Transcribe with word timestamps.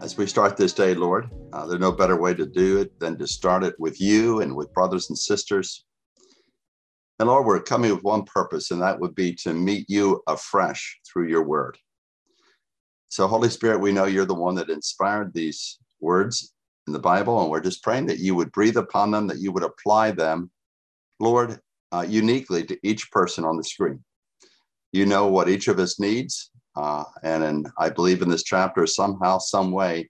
as 0.00 0.16
we 0.16 0.26
start 0.26 0.56
this 0.56 0.72
day, 0.72 0.94
Lord. 0.94 1.28
Uh, 1.52 1.66
there's 1.66 1.80
no 1.80 1.92
better 1.92 2.16
way 2.16 2.32
to 2.34 2.46
do 2.46 2.78
it 2.78 2.92
than 3.00 3.18
to 3.18 3.26
start 3.26 3.64
it 3.64 3.74
with 3.78 4.00
you 4.00 4.40
and 4.40 4.54
with 4.54 4.72
brothers 4.72 5.10
and 5.10 5.18
sisters. 5.18 5.84
And 7.18 7.28
Lord, 7.28 7.44
we're 7.44 7.60
coming 7.60 7.92
with 7.92 8.02
one 8.02 8.24
purpose, 8.24 8.70
and 8.70 8.80
that 8.80 8.98
would 8.98 9.14
be 9.14 9.34
to 9.42 9.52
meet 9.52 9.90
you 9.90 10.22
afresh 10.26 10.98
through 11.06 11.28
your 11.28 11.42
word. 11.42 11.76
So, 13.08 13.26
Holy 13.26 13.50
Spirit, 13.50 13.80
we 13.80 13.92
know 13.92 14.06
you're 14.06 14.24
the 14.24 14.34
one 14.34 14.54
that 14.54 14.70
inspired 14.70 15.34
these 15.34 15.78
words 16.00 16.54
in 16.86 16.92
the 16.92 16.98
Bible, 16.98 17.42
and 17.42 17.50
we're 17.50 17.60
just 17.60 17.82
praying 17.82 18.06
that 18.06 18.20
you 18.20 18.34
would 18.34 18.52
breathe 18.52 18.76
upon 18.76 19.10
them, 19.10 19.26
that 19.26 19.40
you 19.40 19.52
would 19.52 19.64
apply 19.64 20.12
them, 20.12 20.50
Lord, 21.18 21.58
uh, 21.92 22.06
uniquely 22.08 22.64
to 22.64 22.78
each 22.82 23.10
person 23.10 23.44
on 23.44 23.56
the 23.56 23.64
screen. 23.64 24.02
You 24.92 25.04
know 25.04 25.26
what 25.26 25.48
each 25.48 25.68
of 25.68 25.78
us 25.78 26.00
needs, 26.00 26.50
uh, 26.80 27.04
and 27.22 27.44
in, 27.44 27.66
I 27.78 27.90
believe 27.90 28.22
in 28.22 28.30
this 28.30 28.42
chapter, 28.42 28.86
somehow, 28.86 29.36
some 29.38 29.70
way, 29.70 30.08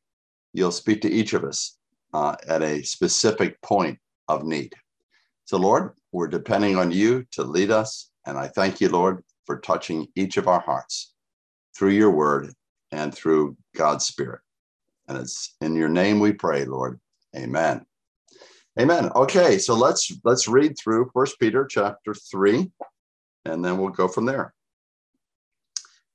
you'll 0.53 0.71
speak 0.71 1.01
to 1.03 1.11
each 1.11 1.33
of 1.33 1.43
us 1.43 1.77
uh, 2.15 2.37
at 2.47 2.63
a 2.63 2.83
specific 2.83 3.61
point 3.61 3.99
of 4.29 4.45
need. 4.45 4.73
So, 5.47 5.59
Lord, 5.59 5.95
we're 6.13 6.29
depending 6.29 6.77
on 6.77 6.93
you 6.93 7.27
to 7.33 7.43
lead 7.43 7.73
us. 7.73 8.11
And 8.25 8.39
I 8.39 8.47
thank 8.47 8.81
you, 8.81 8.89
Lord, 8.89 9.25
for 9.47 9.59
touching 9.59 10.07
each 10.15 10.37
of 10.37 10.47
our 10.47 10.61
hearts 10.61 11.13
through 11.77 11.91
your 11.91 12.13
word 12.13 12.53
and 12.93 13.13
through 13.13 13.57
God's 13.75 14.05
Spirit. 14.05 14.41
And 15.09 15.19
it's 15.19 15.57
in 15.61 15.75
your 15.75 15.89
name 15.89 16.21
we 16.21 16.33
pray, 16.33 16.67
Lord. 16.67 17.01
Amen. 17.37 17.85
Amen. 18.79 19.11
Okay, 19.17 19.59
so 19.59 19.75
let's 19.75 20.13
let's 20.23 20.47
read 20.47 20.77
through 20.79 21.11
First 21.13 21.41
Peter 21.41 21.67
chapter 21.69 22.15
3, 22.15 22.71
and 23.45 23.65
then 23.65 23.79
we'll 23.79 23.91
go 23.91 24.07
from 24.07 24.27
there. 24.27 24.55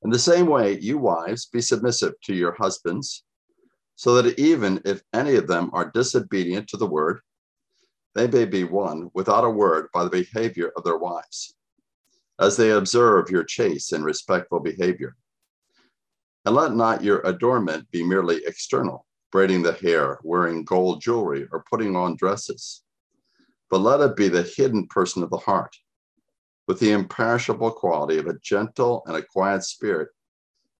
In 0.05 0.11
the 0.11 0.19
same 0.19 0.45
way, 0.45 0.77
you 0.77 0.99
wives, 0.99 1.47
be 1.47 1.61
submissive 1.61 2.13
to 2.25 2.35
your 2.35 2.53
husbands, 2.53 3.23
so 3.95 4.13
that 4.21 4.37
even 4.37 4.79
if 4.85 5.01
any 5.13 5.33
of 5.33 5.47
them 5.47 5.71
are 5.73 5.89
disobedient 5.89 6.67
to 6.69 6.77
the 6.77 6.85
word, 6.85 7.21
they 8.13 8.27
may 8.27 8.45
be 8.45 8.65
won 8.65 9.09
without 9.15 9.43
a 9.43 9.49
word 9.49 9.87
by 9.91 10.03
the 10.03 10.11
behavior 10.11 10.71
of 10.77 10.83
their 10.83 10.99
wives, 10.99 11.55
as 12.39 12.55
they 12.55 12.69
observe 12.69 13.31
your 13.31 13.43
chaste 13.43 13.93
and 13.93 14.05
respectful 14.05 14.59
behavior. 14.59 15.15
And 16.45 16.53
let 16.53 16.75
not 16.75 17.03
your 17.03 17.21
adornment 17.21 17.89
be 17.89 18.03
merely 18.03 18.45
external, 18.45 19.07
braiding 19.31 19.63
the 19.63 19.73
hair, 19.73 20.19
wearing 20.21 20.65
gold 20.65 21.01
jewelry, 21.01 21.47
or 21.51 21.65
putting 21.67 21.95
on 21.95 22.15
dresses, 22.15 22.83
but 23.71 23.79
let 23.79 24.01
it 24.01 24.15
be 24.15 24.27
the 24.27 24.43
hidden 24.43 24.85
person 24.85 25.23
of 25.23 25.31
the 25.31 25.37
heart 25.37 25.75
with 26.67 26.79
the 26.79 26.91
imperishable 26.91 27.71
quality 27.71 28.17
of 28.17 28.27
a 28.27 28.39
gentle 28.39 29.03
and 29.05 29.15
a 29.15 29.21
quiet 29.21 29.63
spirit, 29.63 30.09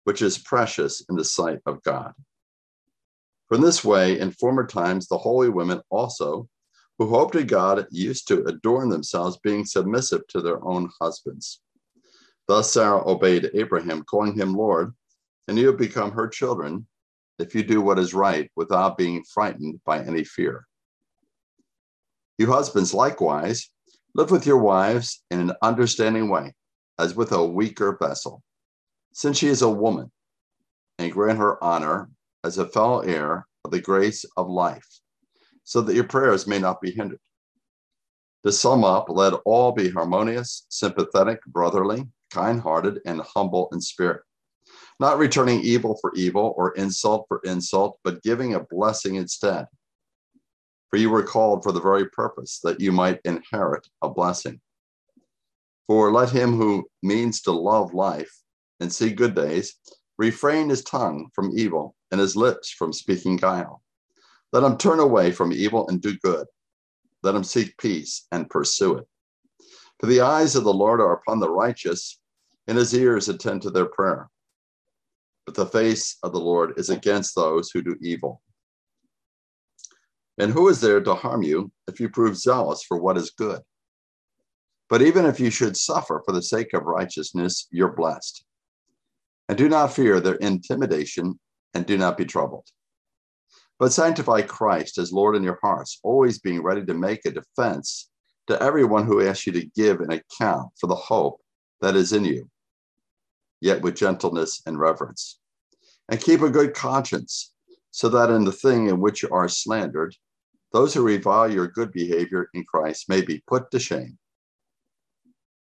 which 0.03 0.21
is 0.21 0.37
precious 0.37 1.03
in 1.09 1.15
the 1.15 1.23
sight 1.23 1.59
of 1.65 1.83
God. 1.83 2.13
From 3.47 3.61
this 3.61 3.83
way, 3.83 4.19
in 4.19 4.31
former 4.31 4.65
times, 4.65 5.07
the 5.07 5.17
holy 5.17 5.49
women 5.49 5.81
also, 5.89 6.49
who 6.97 7.07
hoped 7.09 7.35
in 7.35 7.45
God, 7.45 7.85
used 7.91 8.27
to 8.27 8.43
adorn 8.45 8.89
themselves, 8.89 9.37
being 9.37 9.65
submissive 9.65 10.25
to 10.29 10.41
their 10.41 10.63
own 10.65 10.89
husbands. 10.99 11.61
Thus 12.47 12.71
Sarah 12.71 13.07
obeyed 13.07 13.51
Abraham, 13.53 14.03
calling 14.03 14.35
him 14.35 14.55
Lord, 14.55 14.93
and 15.47 15.57
you 15.57 15.67
have 15.67 15.77
become 15.77 16.11
her 16.11 16.27
children 16.27 16.87
if 17.37 17.53
you 17.53 17.63
do 17.63 17.81
what 17.81 17.99
is 17.99 18.13
right 18.13 18.49
without 18.55 18.97
being 18.97 19.23
frightened 19.23 19.81
by 19.85 20.03
any 20.03 20.23
fear. 20.23 20.65
You 22.37 22.47
husbands 22.47 22.93
likewise 22.93 23.69
Live 24.17 24.31
with 24.31 24.47
your 24.47 24.59
wives 24.59 25.21
in 25.29 25.41
an 25.41 25.51
understanding 25.61 26.29
way, 26.29 26.53
as 26.97 27.17
with 27.17 27.33
a 27.33 27.45
weaker 27.45 27.97
vessel, 28.01 28.41
since 29.11 29.37
she 29.37 29.47
is 29.47 29.61
a 29.61 29.69
woman, 29.69 30.09
and 30.97 31.11
grant 31.11 31.37
her 31.37 31.61
honor 31.61 32.09
as 32.41 32.57
a 32.57 32.65
fellow 32.65 33.01
heir 33.01 33.45
of 33.65 33.71
the 33.71 33.81
grace 33.81 34.23
of 34.37 34.47
life, 34.47 34.87
so 35.65 35.81
that 35.81 35.95
your 35.95 36.05
prayers 36.05 36.47
may 36.47 36.59
not 36.59 36.79
be 36.79 36.91
hindered. 36.91 37.19
To 38.45 38.53
sum 38.53 38.85
up, 38.85 39.07
let 39.09 39.33
all 39.43 39.73
be 39.73 39.89
harmonious, 39.89 40.65
sympathetic, 40.69 41.43
brotherly, 41.45 42.07
kind 42.31 42.61
hearted, 42.61 43.01
and 43.05 43.19
humble 43.19 43.67
in 43.73 43.81
spirit, 43.81 44.21
not 44.97 45.17
returning 45.17 45.59
evil 45.59 45.97
for 45.99 46.13
evil 46.15 46.53
or 46.55 46.71
insult 46.75 47.25
for 47.27 47.41
insult, 47.43 47.99
but 48.01 48.23
giving 48.23 48.53
a 48.53 48.61
blessing 48.61 49.15
instead 49.15 49.67
for 50.95 50.99
you 50.99 51.09
were 51.09 51.23
called 51.23 51.61
for 51.61 51.73
the 51.73 51.81
very 51.81 52.05
purpose 52.07 52.61
that 52.63 52.79
you 52.79 52.89
might 52.89 53.19
inherit 53.25 53.85
a 54.01 54.09
blessing. 54.09 54.61
For 55.87 56.09
let 56.09 56.29
him 56.29 56.55
who 56.55 56.85
means 57.03 57.41
to 57.41 57.51
love 57.51 57.93
life 57.93 58.33
and 58.79 58.89
see 58.89 59.09
good 59.09 59.35
days 59.35 59.75
refrain 60.17 60.69
his 60.69 60.85
tongue 60.85 61.27
from 61.35 61.51
evil 61.53 61.97
and 62.11 62.21
his 62.21 62.37
lips 62.37 62.69
from 62.69 62.93
speaking 62.93 63.35
guile. 63.35 63.83
Let 64.53 64.63
him 64.63 64.77
turn 64.77 65.01
away 65.01 65.33
from 65.33 65.51
evil 65.51 65.85
and 65.89 65.99
do 65.99 66.17
good. 66.19 66.47
Let 67.23 67.35
him 67.35 67.43
seek 67.43 67.77
peace 67.77 68.25
and 68.31 68.49
pursue 68.49 68.99
it. 68.99 69.07
For 69.99 70.05
the 70.05 70.21
eyes 70.21 70.55
of 70.55 70.63
the 70.63 70.73
Lord 70.73 71.01
are 71.01 71.15
upon 71.15 71.41
the 71.41 71.51
righteous, 71.51 72.21
and 72.67 72.77
his 72.77 72.93
ears 72.93 73.27
attend 73.27 73.63
to 73.63 73.69
their 73.69 73.87
prayer. 73.87 74.29
But 75.45 75.55
the 75.55 75.65
face 75.65 76.15
of 76.23 76.31
the 76.31 76.39
Lord 76.39 76.75
is 76.77 76.89
against 76.89 77.35
those 77.35 77.69
who 77.69 77.81
do 77.81 77.97
evil. 77.99 78.41
And 80.37 80.51
who 80.51 80.67
is 80.67 80.81
there 80.81 81.01
to 81.01 81.15
harm 81.15 81.43
you 81.43 81.71
if 81.87 81.99
you 81.99 82.09
prove 82.09 82.37
zealous 82.37 82.83
for 82.83 82.97
what 82.97 83.17
is 83.17 83.31
good? 83.31 83.61
But 84.89 85.01
even 85.01 85.25
if 85.25 85.39
you 85.39 85.49
should 85.49 85.77
suffer 85.77 86.21
for 86.25 86.31
the 86.31 86.41
sake 86.41 86.73
of 86.73 86.83
righteousness, 86.83 87.67
you're 87.71 87.95
blessed. 87.95 88.43
And 89.47 89.57
do 89.57 89.69
not 89.69 89.93
fear 89.93 90.19
their 90.19 90.35
intimidation, 90.35 91.39
and 91.73 91.85
do 91.85 91.97
not 91.97 92.17
be 92.17 92.25
troubled. 92.25 92.67
But 93.79 93.93
sanctify 93.93 94.41
Christ 94.43 94.97
as 94.97 95.11
Lord 95.11 95.35
in 95.35 95.43
your 95.43 95.59
hearts, 95.61 95.99
always 96.03 96.39
being 96.39 96.63
ready 96.63 96.85
to 96.85 96.93
make 96.93 97.25
a 97.25 97.31
defense 97.31 98.09
to 98.47 98.61
everyone 98.61 99.05
who 99.05 99.25
asks 99.25 99.47
you 99.47 99.53
to 99.53 99.65
give 99.75 99.99
an 99.99 100.11
account 100.11 100.69
for 100.79 100.87
the 100.87 100.95
hope 100.95 101.41
that 101.81 101.95
is 101.95 102.13
in 102.13 102.25
you, 102.25 102.49
yet 103.61 103.81
with 103.81 103.95
gentleness 103.95 104.61
and 104.65 104.79
reverence. 104.79 105.39
And 106.09 106.21
keep 106.21 106.41
a 106.41 106.49
good 106.49 106.73
conscience, 106.73 107.53
so 107.91 108.09
that 108.09 108.29
in 108.29 108.45
the 108.45 108.51
thing 108.51 108.87
in 108.87 108.99
which 108.99 109.23
you 109.23 109.29
are 109.29 109.49
slandered, 109.49 110.15
those 110.75 110.93
who 110.93 111.01
revile 111.01 111.49
your 111.49 111.69
good 111.69 111.93
behavior 111.93 112.49
in 112.53 112.65
Christ 112.65 113.07
may 113.07 113.21
be 113.21 113.41
put 113.47 113.71
to 113.71 113.79
shame. 113.79 114.17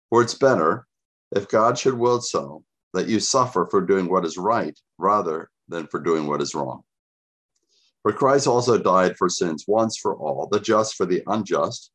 For 0.09 0.21
it's 0.21 0.33
better, 0.33 0.87
if 1.31 1.47
God 1.47 1.79
should 1.79 1.93
will 1.93 2.19
so, 2.19 2.65
that 2.93 3.07
you 3.07 3.21
suffer 3.21 3.65
for 3.71 3.79
doing 3.79 4.09
what 4.09 4.25
is 4.25 4.37
right 4.37 4.77
rather 4.97 5.49
than 5.69 5.87
for 5.87 6.01
doing 6.01 6.27
what 6.27 6.41
is 6.41 6.53
wrong. 6.53 6.81
For 8.01 8.11
Christ 8.11 8.45
also 8.45 8.77
died 8.77 9.15
for 9.15 9.29
sins 9.29 9.63
once 9.69 9.97
for 9.97 10.17
all, 10.17 10.49
the 10.51 10.59
just 10.59 10.95
for 10.95 11.05
the 11.05 11.23
unjust, 11.27 11.91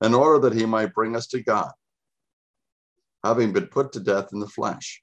in 0.00 0.14
order 0.14 0.48
that 0.48 0.56
he 0.56 0.64
might 0.64 0.94
bring 0.94 1.16
us 1.16 1.26
to 1.28 1.42
God, 1.42 1.72
having 3.24 3.52
been 3.52 3.66
put 3.66 3.90
to 3.94 4.00
death 4.00 4.28
in 4.32 4.38
the 4.38 4.46
flesh, 4.46 5.02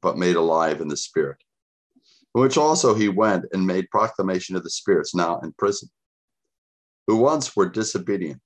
but 0.00 0.16
made 0.16 0.36
alive 0.36 0.80
in 0.80 0.86
the 0.86 0.96
spirit, 0.96 1.38
in 2.36 2.40
which 2.40 2.56
also 2.56 2.94
he 2.94 3.08
went 3.08 3.46
and 3.52 3.66
made 3.66 3.90
proclamation 3.90 4.54
of 4.54 4.62
the 4.62 4.70
spirits 4.70 5.12
now 5.12 5.40
in 5.40 5.52
prison 5.58 5.90
who 7.08 7.16
once 7.16 7.56
were 7.56 7.68
disobedient 7.68 8.40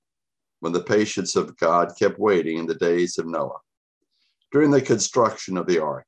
when 0.61 0.71
the 0.71 0.81
patience 0.81 1.35
of 1.35 1.55
God 1.57 1.91
kept 1.99 2.17
waiting 2.17 2.57
in 2.57 2.65
the 2.65 2.73
days 2.73 3.17
of 3.17 3.27
Noah 3.27 3.59
during 4.53 4.71
the 4.71 4.81
construction 4.81 5.57
of 5.57 5.67
the 5.67 5.79
ark, 5.79 6.07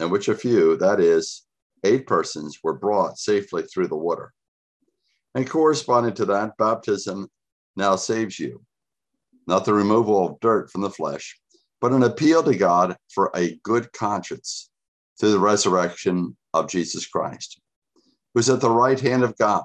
in 0.00 0.10
which 0.10 0.28
a 0.28 0.34
few, 0.34 0.76
that 0.78 1.00
is, 1.00 1.46
eight 1.84 2.06
persons, 2.06 2.58
were 2.64 2.74
brought 2.74 3.16
safely 3.16 3.62
through 3.62 3.86
the 3.86 3.96
water. 3.96 4.32
And 5.36 5.48
corresponding 5.48 6.14
to 6.14 6.24
that, 6.26 6.56
baptism 6.58 7.28
now 7.76 7.94
saves 7.94 8.40
you, 8.40 8.60
not 9.46 9.64
the 9.64 9.74
removal 9.74 10.26
of 10.26 10.40
dirt 10.40 10.72
from 10.72 10.80
the 10.80 10.90
flesh, 10.90 11.38
but 11.80 11.92
an 11.92 12.02
appeal 12.02 12.42
to 12.42 12.56
God 12.56 12.96
for 13.14 13.30
a 13.36 13.56
good 13.62 13.92
conscience 13.92 14.70
through 15.20 15.30
the 15.30 15.38
resurrection 15.38 16.36
of 16.54 16.68
Jesus 16.68 17.06
Christ, 17.06 17.60
who's 18.34 18.50
at 18.50 18.60
the 18.60 18.70
right 18.70 18.98
hand 18.98 19.22
of 19.22 19.36
God 19.36 19.62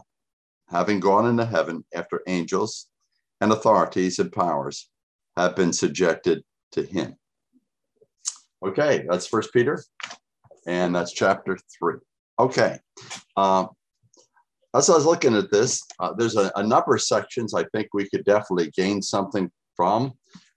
having 0.69 0.99
gone 0.99 1.27
into 1.27 1.45
heaven 1.45 1.83
after 1.93 2.21
angels 2.27 2.87
and 3.41 3.51
authorities 3.51 4.19
and 4.19 4.31
powers 4.31 4.89
have 5.37 5.55
been 5.55 5.73
subjected 5.73 6.43
to 6.71 6.83
him. 6.83 7.15
Okay, 8.65 9.05
that's 9.09 9.27
First 9.27 9.51
Peter, 9.51 9.83
and 10.65 10.95
that's 10.95 11.11
chapter 11.11 11.57
three. 11.77 11.95
Okay, 12.39 12.79
uh, 13.35 13.67
as 14.73 14.89
I 14.89 14.95
was 14.95 15.05
looking 15.05 15.35
at 15.35 15.51
this, 15.51 15.81
uh, 15.99 16.13
there's 16.13 16.35
a, 16.35 16.51
a, 16.55 16.63
number 16.63 16.95
of 16.95 17.01
sections 17.01 17.53
I 17.53 17.65
think 17.65 17.89
we 17.93 18.09
could 18.09 18.25
definitely 18.25 18.71
gain 18.71 19.01
something 19.01 19.51
from 19.75 20.13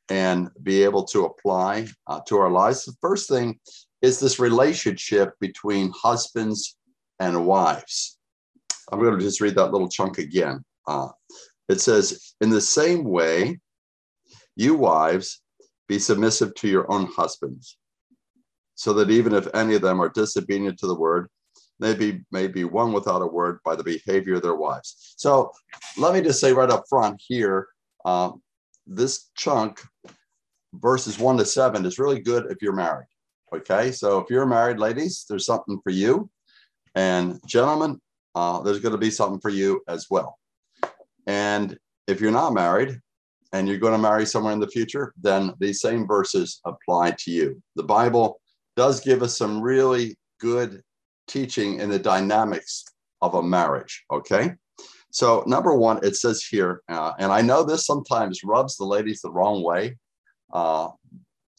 and 0.09 0.49
be 0.63 0.85
able 0.85 1.05
to 1.05 1.25
apply 1.25 1.89
uh, 2.07 2.21
to 2.29 2.39
our 2.39 2.51
lives. 2.51 2.85
The 2.85 2.95
first 3.01 3.29
thing 3.29 3.59
is 4.03 4.21
this 4.21 4.39
relationship 4.39 5.33
between 5.41 5.93
husbands 5.95 6.79
and 7.19 7.47
wives. 7.47 8.16
I'm 8.91 9.01
going 9.01 9.19
to 9.19 9.25
just 9.25 9.41
read 9.41 9.57
that 9.57 9.73
little 9.73 9.89
chunk 9.89 10.19
again. 10.19 10.65
Uh, 10.87 11.09
it 11.69 11.81
says, 11.81 12.35
In 12.41 12.51
the 12.51 12.61
same 12.61 13.05
way, 13.05 13.59
you 14.55 14.75
wives, 14.75 15.43
be 15.89 15.99
submissive 15.99 16.55
to 16.55 16.69
your 16.69 16.91
own 16.91 17.07
husbands, 17.07 17.79
so 18.75 18.93
that 18.95 19.11
even 19.11 19.35
if 19.35 19.49
any 19.55 19.75
of 19.75 19.83
them 19.83 20.01
are 20.01 20.09
disobedient 20.09 20.79
to 20.79 20.87
the 20.87 20.95
word, 20.95 21.29
they 21.79 21.95
be, 21.95 22.21
may 22.33 22.47
be 22.47 22.65
won 22.65 22.93
without 22.93 23.23
a 23.23 23.27
word 23.27 23.59
by 23.65 23.77
the 23.77 23.85
behavior 23.85 24.35
of 24.35 24.43
their 24.43 24.55
wives. 24.55 25.15
So 25.17 25.53
let 25.99 26.15
me 26.15 26.23
just 26.23 26.41
say 26.41 26.53
right 26.53 26.71
up 26.71 26.85
front 26.89 27.21
here 27.25 27.69
um, 28.05 28.41
this 28.87 29.31
chunk, 29.37 29.83
verses 30.75 31.19
one 31.19 31.37
to 31.39 31.45
seven, 31.45 31.85
is 31.85 31.99
really 31.99 32.21
good 32.21 32.51
if 32.51 32.63
you're 32.63 32.73
married. 32.73 33.09
Okay, 33.55 33.93
so 33.93 34.19
if 34.19 34.31
you're 34.31 34.47
married, 34.47 34.79
ladies, 34.79 35.25
there's 35.29 35.47
something 35.47 35.81
for 35.83 35.91
you. 35.91 36.31
And 36.95 37.41
gentlemen, 37.47 38.01
uh, 38.37 38.61
there's 38.61 38.81
going 38.81 38.93
to 38.93 38.99
be 38.99 39.11
something 39.11 39.41
for 39.41 39.49
you 39.49 39.81
as 39.89 40.09
well. 40.11 40.39
And 41.27 41.77
if 42.07 42.21
you're 42.21 42.31
not 42.31 42.53
married 42.53 43.01
and 43.53 43.67
you're 43.67 43.79
going 43.79 43.95
to 43.95 43.99
marry 43.99 44.27
somewhere 44.27 44.53
in 44.53 44.61
the 44.61 44.69
future, 44.69 45.15
then 45.21 45.55
these 45.59 45.81
same 45.81 46.07
verses 46.07 46.61
apply 46.67 47.13
to 47.13 47.31
you. 47.31 47.61
The 47.77 47.83
Bible 47.83 48.39
does 48.77 49.01
give 49.01 49.23
us 49.23 49.39
some 49.39 49.63
really 49.63 50.17
good 50.39 50.83
teaching 51.27 51.81
in 51.81 51.89
the 51.89 51.99
dynamics 51.99 52.85
of 53.23 53.35
a 53.35 53.43
marriage. 53.43 54.05
Okay. 54.13 54.53
So, 55.11 55.43
number 55.47 55.75
one, 55.75 56.05
it 56.05 56.17
says 56.17 56.45
here, 56.45 56.83
uh, 56.91 57.13
and 57.19 57.33
I 57.33 57.41
know 57.41 57.65
this 57.65 57.87
sometimes 57.87 58.45
rubs 58.45 58.77
the 58.77 58.85
ladies 58.85 59.23
the 59.23 59.33
wrong 59.33 59.63
way. 59.63 59.97
Uh, 60.53 60.89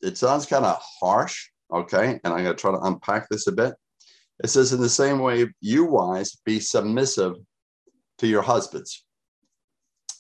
it 0.04 0.16
sounds 0.16 0.46
kind 0.46 0.64
of 0.64 0.80
harsh. 1.02 1.48
Okay. 1.74 2.20
And 2.24 2.34
I'm 2.34 2.44
going 2.44 2.56
to 2.56 2.62
try 2.62 2.72
to 2.72 2.82
unpack 2.82 3.30
this 3.30 3.48
a 3.48 3.52
bit. 3.52 3.74
It 4.44 4.50
says, 4.50 4.74
in 4.74 4.82
the 4.82 4.90
same 4.90 5.20
way, 5.20 5.52
you 5.62 5.86
wives 5.86 6.42
be 6.46 6.60
submissive 6.60 7.36
to 8.20 8.28
your 8.28 8.42
husbands. 8.42 9.04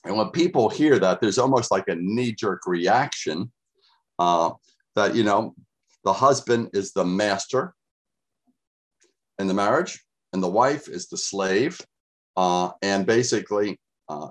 And 0.05 0.17
when 0.17 0.29
people 0.29 0.69
hear 0.69 0.97
that, 0.99 1.21
there's 1.21 1.37
almost 1.37 1.71
like 1.71 1.87
a 1.87 1.95
knee 1.95 2.31
jerk 2.31 2.65
reaction 2.65 3.51
uh, 4.19 4.51
that, 4.95 5.15
you 5.15 5.23
know, 5.23 5.53
the 6.03 6.13
husband 6.13 6.69
is 6.73 6.93
the 6.93 7.05
master 7.05 7.73
in 9.39 9.47
the 9.47 9.53
marriage, 9.53 10.03
and 10.33 10.41
the 10.41 10.47
wife 10.47 10.87
is 10.87 11.09
the 11.09 11.17
slave. 11.17 11.79
Uh, 12.35 12.71
and 12.81 13.05
basically, 13.05 13.79
uh, 14.09 14.29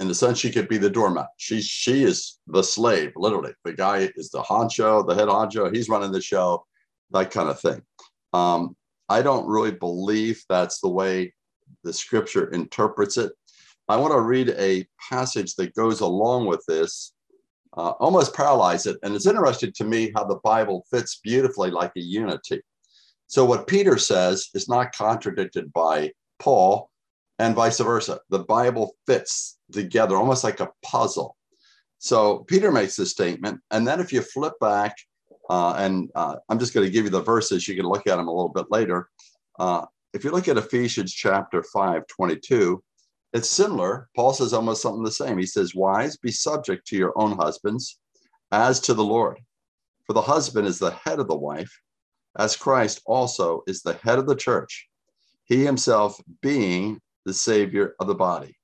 in 0.00 0.08
the 0.08 0.14
sense, 0.14 0.38
she 0.38 0.50
could 0.50 0.68
be 0.68 0.78
the 0.78 0.90
doormat. 0.90 1.28
She 1.36 1.62
she 1.62 2.02
is 2.02 2.40
the 2.48 2.62
slave, 2.62 3.12
literally. 3.14 3.52
The 3.64 3.72
guy 3.72 4.10
is 4.16 4.30
the 4.30 4.42
honcho, 4.42 5.06
the 5.06 5.14
head 5.14 5.28
honcho. 5.28 5.74
He's 5.74 5.88
running 5.88 6.12
the 6.12 6.20
show, 6.20 6.66
that 7.12 7.30
kind 7.30 7.48
of 7.48 7.60
thing. 7.60 7.82
Um, 8.32 8.76
I 9.12 9.20
don't 9.20 9.46
really 9.46 9.72
believe 9.72 10.42
that's 10.48 10.80
the 10.80 10.88
way 10.88 11.34
the 11.84 11.92
scripture 11.92 12.50
interprets 12.50 13.18
it. 13.18 13.32
I 13.88 13.96
want 13.96 14.14
to 14.14 14.20
read 14.20 14.48
a 14.50 14.86
passage 15.10 15.54
that 15.56 15.74
goes 15.74 16.00
along 16.00 16.46
with 16.46 16.64
this, 16.66 17.12
uh, 17.76 17.90
almost 18.00 18.34
paralyze 18.34 18.86
it. 18.86 18.96
And 19.02 19.14
it's 19.14 19.26
interesting 19.26 19.72
to 19.76 19.84
me 19.84 20.12
how 20.16 20.24
the 20.24 20.40
Bible 20.42 20.86
fits 20.90 21.20
beautifully 21.22 21.70
like 21.70 21.92
a 21.96 22.00
unity. 22.00 22.62
So 23.26 23.44
what 23.44 23.66
Peter 23.66 23.98
says 23.98 24.48
is 24.54 24.68
not 24.68 24.96
contradicted 24.96 25.70
by 25.74 26.12
Paul 26.38 26.88
and 27.38 27.54
vice 27.54 27.80
versa. 27.80 28.18
The 28.30 28.44
Bible 28.44 28.94
fits 29.06 29.58
together 29.72 30.16
almost 30.16 30.42
like 30.42 30.60
a 30.60 30.70
puzzle. 30.82 31.36
So 31.98 32.38
Peter 32.48 32.72
makes 32.72 32.96
this 32.96 33.10
statement. 33.10 33.60
And 33.70 33.86
then 33.86 34.00
if 34.00 34.10
you 34.10 34.22
flip 34.22 34.54
back, 34.58 34.96
uh, 35.52 35.74
and 35.76 36.08
uh, 36.14 36.36
I'm 36.48 36.58
just 36.58 36.72
going 36.72 36.86
to 36.86 36.90
give 36.90 37.04
you 37.04 37.10
the 37.10 37.20
verses, 37.20 37.68
you 37.68 37.76
can 37.76 37.84
look 37.84 38.06
at 38.06 38.16
them 38.16 38.28
a 38.28 38.32
little 38.32 38.48
bit 38.48 38.70
later. 38.70 39.10
Uh, 39.58 39.84
if 40.14 40.24
you 40.24 40.30
look 40.30 40.48
at 40.48 40.56
Ephesians 40.56 41.12
chapter 41.12 41.62
5, 41.62 42.06
22, 42.06 42.82
it's 43.34 43.50
similar. 43.50 44.08
Paul 44.16 44.32
says 44.32 44.54
almost 44.54 44.80
something 44.80 45.02
the 45.02 45.10
same. 45.10 45.36
He 45.36 45.44
says, 45.44 45.74
Wives, 45.74 46.16
be 46.16 46.32
subject 46.32 46.86
to 46.86 46.96
your 46.96 47.12
own 47.16 47.36
husbands 47.36 47.98
as 48.50 48.80
to 48.80 48.94
the 48.94 49.04
Lord. 49.04 49.40
For 50.06 50.14
the 50.14 50.22
husband 50.22 50.66
is 50.66 50.78
the 50.78 50.92
head 50.92 51.18
of 51.18 51.28
the 51.28 51.36
wife 51.36 51.70
as 52.38 52.56
Christ 52.56 53.02
also 53.04 53.62
is 53.66 53.82
the 53.82 53.94
head 53.94 54.18
of 54.18 54.26
the 54.26 54.34
church, 54.34 54.88
he 55.44 55.66
himself 55.66 56.18
being 56.40 56.98
the 57.26 57.34
Savior 57.34 57.94
of 58.00 58.06
the 58.06 58.14
body. 58.14 58.56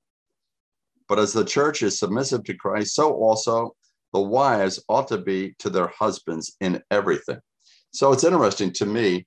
But 1.06 1.18
as 1.18 1.34
the 1.34 1.44
church 1.44 1.82
is 1.82 1.98
submissive 1.98 2.44
to 2.44 2.54
Christ, 2.54 2.94
so 2.94 3.12
also 3.12 3.74
the 4.12 4.20
wives 4.20 4.82
ought 4.88 5.08
to 5.08 5.18
be 5.18 5.54
to 5.58 5.70
their 5.70 5.88
husbands 5.88 6.56
in 6.60 6.82
everything. 6.90 7.38
So 7.92 8.12
it's 8.12 8.24
interesting 8.24 8.72
to 8.74 8.86
me. 8.86 9.26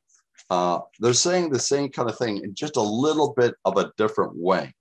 Uh, 0.49 0.79
they're 0.99 1.13
saying 1.13 1.49
the 1.49 1.59
same 1.59 1.89
kind 1.89 2.09
of 2.09 2.17
thing 2.17 2.37
in 2.43 2.53
just 2.53 2.75
a 2.75 2.81
little 2.81 3.33
bit 3.37 3.55
of 3.65 3.77
a 3.77 3.91
different 3.97 4.35
way. 4.35 4.73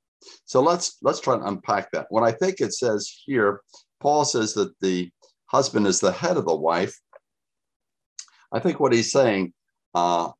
So 0.44 0.60
let's 0.60 0.98
let's 1.02 1.20
try 1.20 1.34
and 1.34 1.46
unpack 1.46 1.90
that. 1.92 2.06
When 2.10 2.24
I 2.24 2.32
think 2.32 2.60
it 2.60 2.74
says 2.74 3.22
here, 3.24 3.60
Paul 4.00 4.24
says 4.24 4.54
that 4.54 4.72
the 4.80 5.10
husband 5.46 5.86
is 5.86 6.00
the 6.00 6.12
head 6.12 6.36
of 6.36 6.46
the 6.46 6.56
wife. 6.56 6.98
I 8.52 8.58
think 8.58 8.80
what 8.80 8.92
he's 8.92 9.12
saying, 9.12 9.52
uh, 9.94 10.30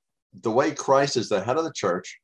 the 0.42 0.50
way 0.50 0.72
Christ 0.72 1.16
is 1.16 1.28
the 1.28 1.42
head 1.42 1.56
of 1.56 1.64
the 1.64 1.72
church, 1.72 2.18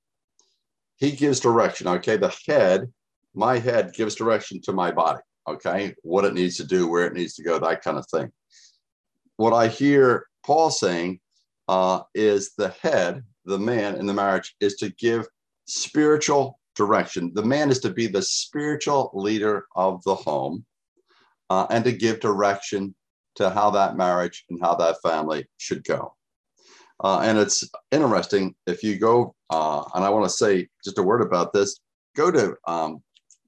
he 0.96 1.12
gives 1.12 1.40
direction. 1.40 1.86
Okay, 1.88 2.16
the 2.16 2.34
head, 2.46 2.92
my 3.34 3.58
head 3.58 3.92
gives 3.94 4.14
direction 4.14 4.60
to 4.62 4.72
my 4.72 4.90
body. 4.90 5.20
Okay, 5.48 5.94
what 6.02 6.25
it 6.25 6.34
needs 6.34 6.56
to 6.56 6.64
do, 6.64 6.88
where 6.88 7.06
it 7.06 7.12
needs 7.12 7.34
to 7.34 7.43
go, 7.43 7.58
that 7.58 7.82
kind 7.82 7.98
of 7.98 8.06
thing. 8.08 8.31
What 9.37 9.52
I 9.52 9.69
hear 9.69 10.26
Paul 10.44 10.70
saying 10.70 11.20
uh, 11.69 12.00
is 12.14 12.52
the 12.56 12.70
head, 12.82 13.22
the 13.44 13.58
man 13.58 13.96
in 13.96 14.06
the 14.06 14.14
marriage, 14.14 14.54
is 14.60 14.75
to 14.76 14.90
give 14.90 15.26
spiritual 15.66 16.58
direction. 16.75 17.32
The 17.34 17.44
man 17.44 17.70
is 17.70 17.81
to 17.81 17.90
be 17.90 18.06
the 18.06 18.22
spiritual 18.22 19.10
leader 19.14 19.67
of 19.76 20.03
the 20.05 20.15
home 20.15 20.65
uh, 21.50 21.67
and 21.70 21.84
to 21.84 21.93
give 21.93 22.20
direction 22.20 22.94
to 23.36 23.50
how 23.50 23.70
that 23.70 23.96
marriage 23.96 24.44
and 24.50 24.58
how 24.60 24.74
that 24.76 24.96
family 25.03 25.46
should 25.58 25.84
go. 25.84 26.15
Uh, 27.03 27.20
and 27.20 27.38
it's 27.38 27.69
interesting 27.93 28.55
if 28.67 28.82
you 28.82 28.98
go, 28.98 29.34
uh, 29.50 29.84
and 29.94 30.05
I 30.05 30.08
want 30.08 30.24
to 30.24 30.31
say 30.31 30.69
just 30.82 30.98
a 30.98 31.03
word 31.03 31.20
about 31.20 31.53
this 31.53 31.79
go 32.17 32.31
to 32.31 32.56
um, 32.67 33.03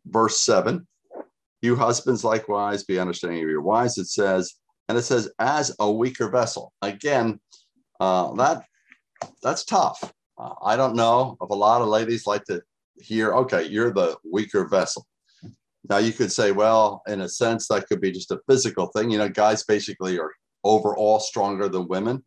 verse 0.07 0.41
seven. 0.41 0.87
You 1.63 1.77
husbands 1.77 2.25
likewise 2.25 2.85
be 2.85 2.99
understanding 2.99 3.43
of 3.43 3.51
your 3.51 3.63
wives, 3.63 3.99
it 3.99 4.07
says, 4.07 4.55
and 4.89 4.97
it 4.97 5.03
says, 5.03 5.31
as 5.39 5.75
a 5.81 5.91
weaker 5.91 6.29
vessel. 6.31 6.73
Again, 6.83 7.41
uh, 8.01 8.33
that 8.35 8.65
that's 9.43 9.65
tough. 9.65 10.13
Uh, 10.39 10.55
I 10.65 10.77
don't 10.77 10.95
know 10.95 11.37
if 11.41 11.51
a 11.51 11.55
lot 11.55 11.83
of 11.83 11.89
ladies 11.89 12.27
like 12.27 12.45
to 12.45 12.63
hear, 13.01 13.33
okay, 13.33 13.65
you're 13.65 13.93
the 13.93 14.17
weaker 14.25 14.67
vessel. 14.69 15.07
Now 15.89 15.99
you 15.99 16.13
could 16.13 16.31
say, 16.31 16.53
well, 16.53 17.03
in 17.09 17.23
a 17.23 17.29
sense, 17.29 17.67
that 17.69 17.89
could 17.89 18.01
be 18.01 18.13
just 18.13 18.31
a 18.31 18.41
physical 18.49 18.87
thing. 18.89 19.11
You 19.11 19.19
know, 19.19 19.29
guys 19.29 19.65
basically 19.65 20.19
are 20.19 20.33
overall 20.65 21.19
stronger 21.19 21.69
than 21.69 21.89
women, 21.89 22.25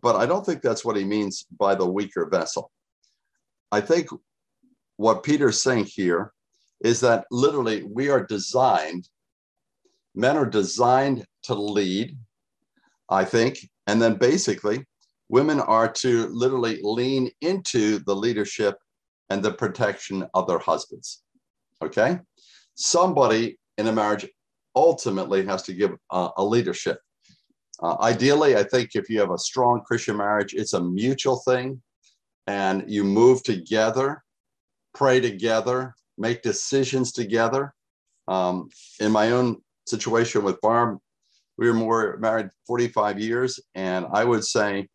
but 0.00 0.16
I 0.16 0.26
don't 0.26 0.46
think 0.46 0.62
that's 0.62 0.84
what 0.84 0.96
he 0.96 1.04
means 1.04 1.44
by 1.58 1.74
the 1.74 1.86
weaker 1.86 2.28
vessel. 2.30 2.70
I 3.70 3.80
think 3.80 4.08
what 4.96 5.22
Peter's 5.22 5.62
saying 5.62 5.86
here 5.86 6.32
is 6.84 7.00
that 7.00 7.26
literally 7.30 7.82
we 7.82 8.08
are 8.08 8.24
designed, 8.24 9.08
men 10.14 10.36
are 10.36 10.46
designed 10.46 11.24
to 11.44 11.54
lead, 11.54 12.16
I 13.08 13.24
think, 13.24 13.58
and 13.86 14.00
then 14.00 14.14
basically 14.16 14.84
women 15.28 15.60
are 15.60 15.90
to 15.90 16.26
literally 16.28 16.80
lean 16.82 17.30
into 17.40 17.98
the 18.00 18.14
leadership 18.14 18.76
and 19.30 19.42
the 19.42 19.52
protection 19.52 20.26
of 20.34 20.46
their 20.46 20.58
husbands. 20.58 21.22
Okay? 21.82 22.20
somebody 22.74 23.58
in 23.78 23.86
a 23.86 23.92
marriage 23.92 24.28
ultimately 24.74 25.44
has 25.44 25.62
to 25.64 25.74
give 25.74 25.92
uh, 26.10 26.30
a 26.36 26.44
leadership. 26.44 26.98
Uh, 27.82 27.96
ideally, 28.00 28.56
I 28.56 28.62
think 28.62 28.90
if 28.94 29.08
you 29.08 29.20
have 29.20 29.30
a 29.30 29.38
strong 29.38 29.82
Christian 29.86 30.16
marriage, 30.16 30.54
it's 30.54 30.72
a 30.72 30.82
mutual 30.82 31.36
thing 31.46 31.82
and 32.46 32.84
you 32.86 33.04
move 33.04 33.42
together, 33.42 34.22
pray 34.94 35.20
together, 35.20 35.94
make 36.22 36.40
decisions 36.40 37.12
together. 37.12 37.74
Um, 38.28 38.70
in 39.00 39.10
my 39.12 39.32
own 39.32 39.60
situation 39.86 40.44
with 40.44 40.60
Barb, 40.62 40.98
we 41.58 41.66
were 41.66 41.74
more 41.74 42.16
married 42.18 42.48
45 42.66 43.18
years. 43.18 43.60
And 43.74 44.06
I 44.12 44.24
would 44.24 44.44
say 44.44 44.88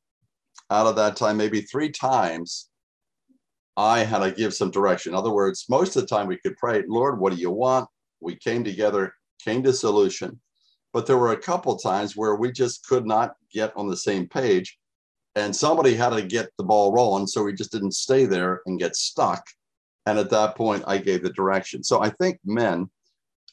out 0.72 0.88
of 0.88 0.96
that 0.96 1.18
time, 1.18 1.38
maybe 1.38 1.62
three 1.62 1.92
times, 1.92 2.70
I 3.76 4.00
had 4.00 4.20
to 4.20 4.32
give 4.32 4.56
some 4.56 4.72
direction. 4.72 5.12
In 5.12 5.18
other 5.18 5.30
words, 5.30 5.66
most 5.70 5.96
of 5.96 6.02
the 6.02 6.08
time 6.08 6.28
we 6.28 6.38
could 6.38 6.58
pray, 6.58 6.84
Lord, 6.88 7.20
what 7.20 7.34
do 7.34 7.40
you 7.40 7.52
want? 7.52 7.88
We 8.22 8.36
came 8.36 8.64
together, 8.64 9.14
came 9.44 9.62
to 9.64 9.74
solution. 9.74 10.40
But 10.94 11.06
there 11.06 11.18
were 11.18 11.34
a 11.34 11.38
couple 11.38 11.76
times 11.76 12.16
where 12.16 12.36
we 12.36 12.52
just 12.52 12.88
could 12.88 13.06
not 13.06 13.36
get 13.52 13.76
on 13.76 13.88
the 13.88 13.98
same 13.98 14.28
page. 14.28 14.80
And 15.36 15.56
somebody 15.56 15.94
had 15.94 16.10
to 16.10 16.24
get 16.24 16.50
the 16.58 16.64
ball 16.64 16.92
rolling. 16.92 17.28
So 17.28 17.44
we 17.44 17.54
just 17.54 17.72
didn't 17.72 17.92
stay 17.92 18.26
there 18.26 18.62
and 18.66 18.80
get 18.80 18.96
stuck. 18.96 19.44
And 20.08 20.18
at 20.18 20.30
that 20.30 20.56
point, 20.56 20.86
I 20.88 21.00
gave 21.00 21.22
the 21.22 21.34
direction. 21.34 21.84
So 21.84 22.02
I 22.02 22.10
think 22.12 22.40
men 22.46 22.90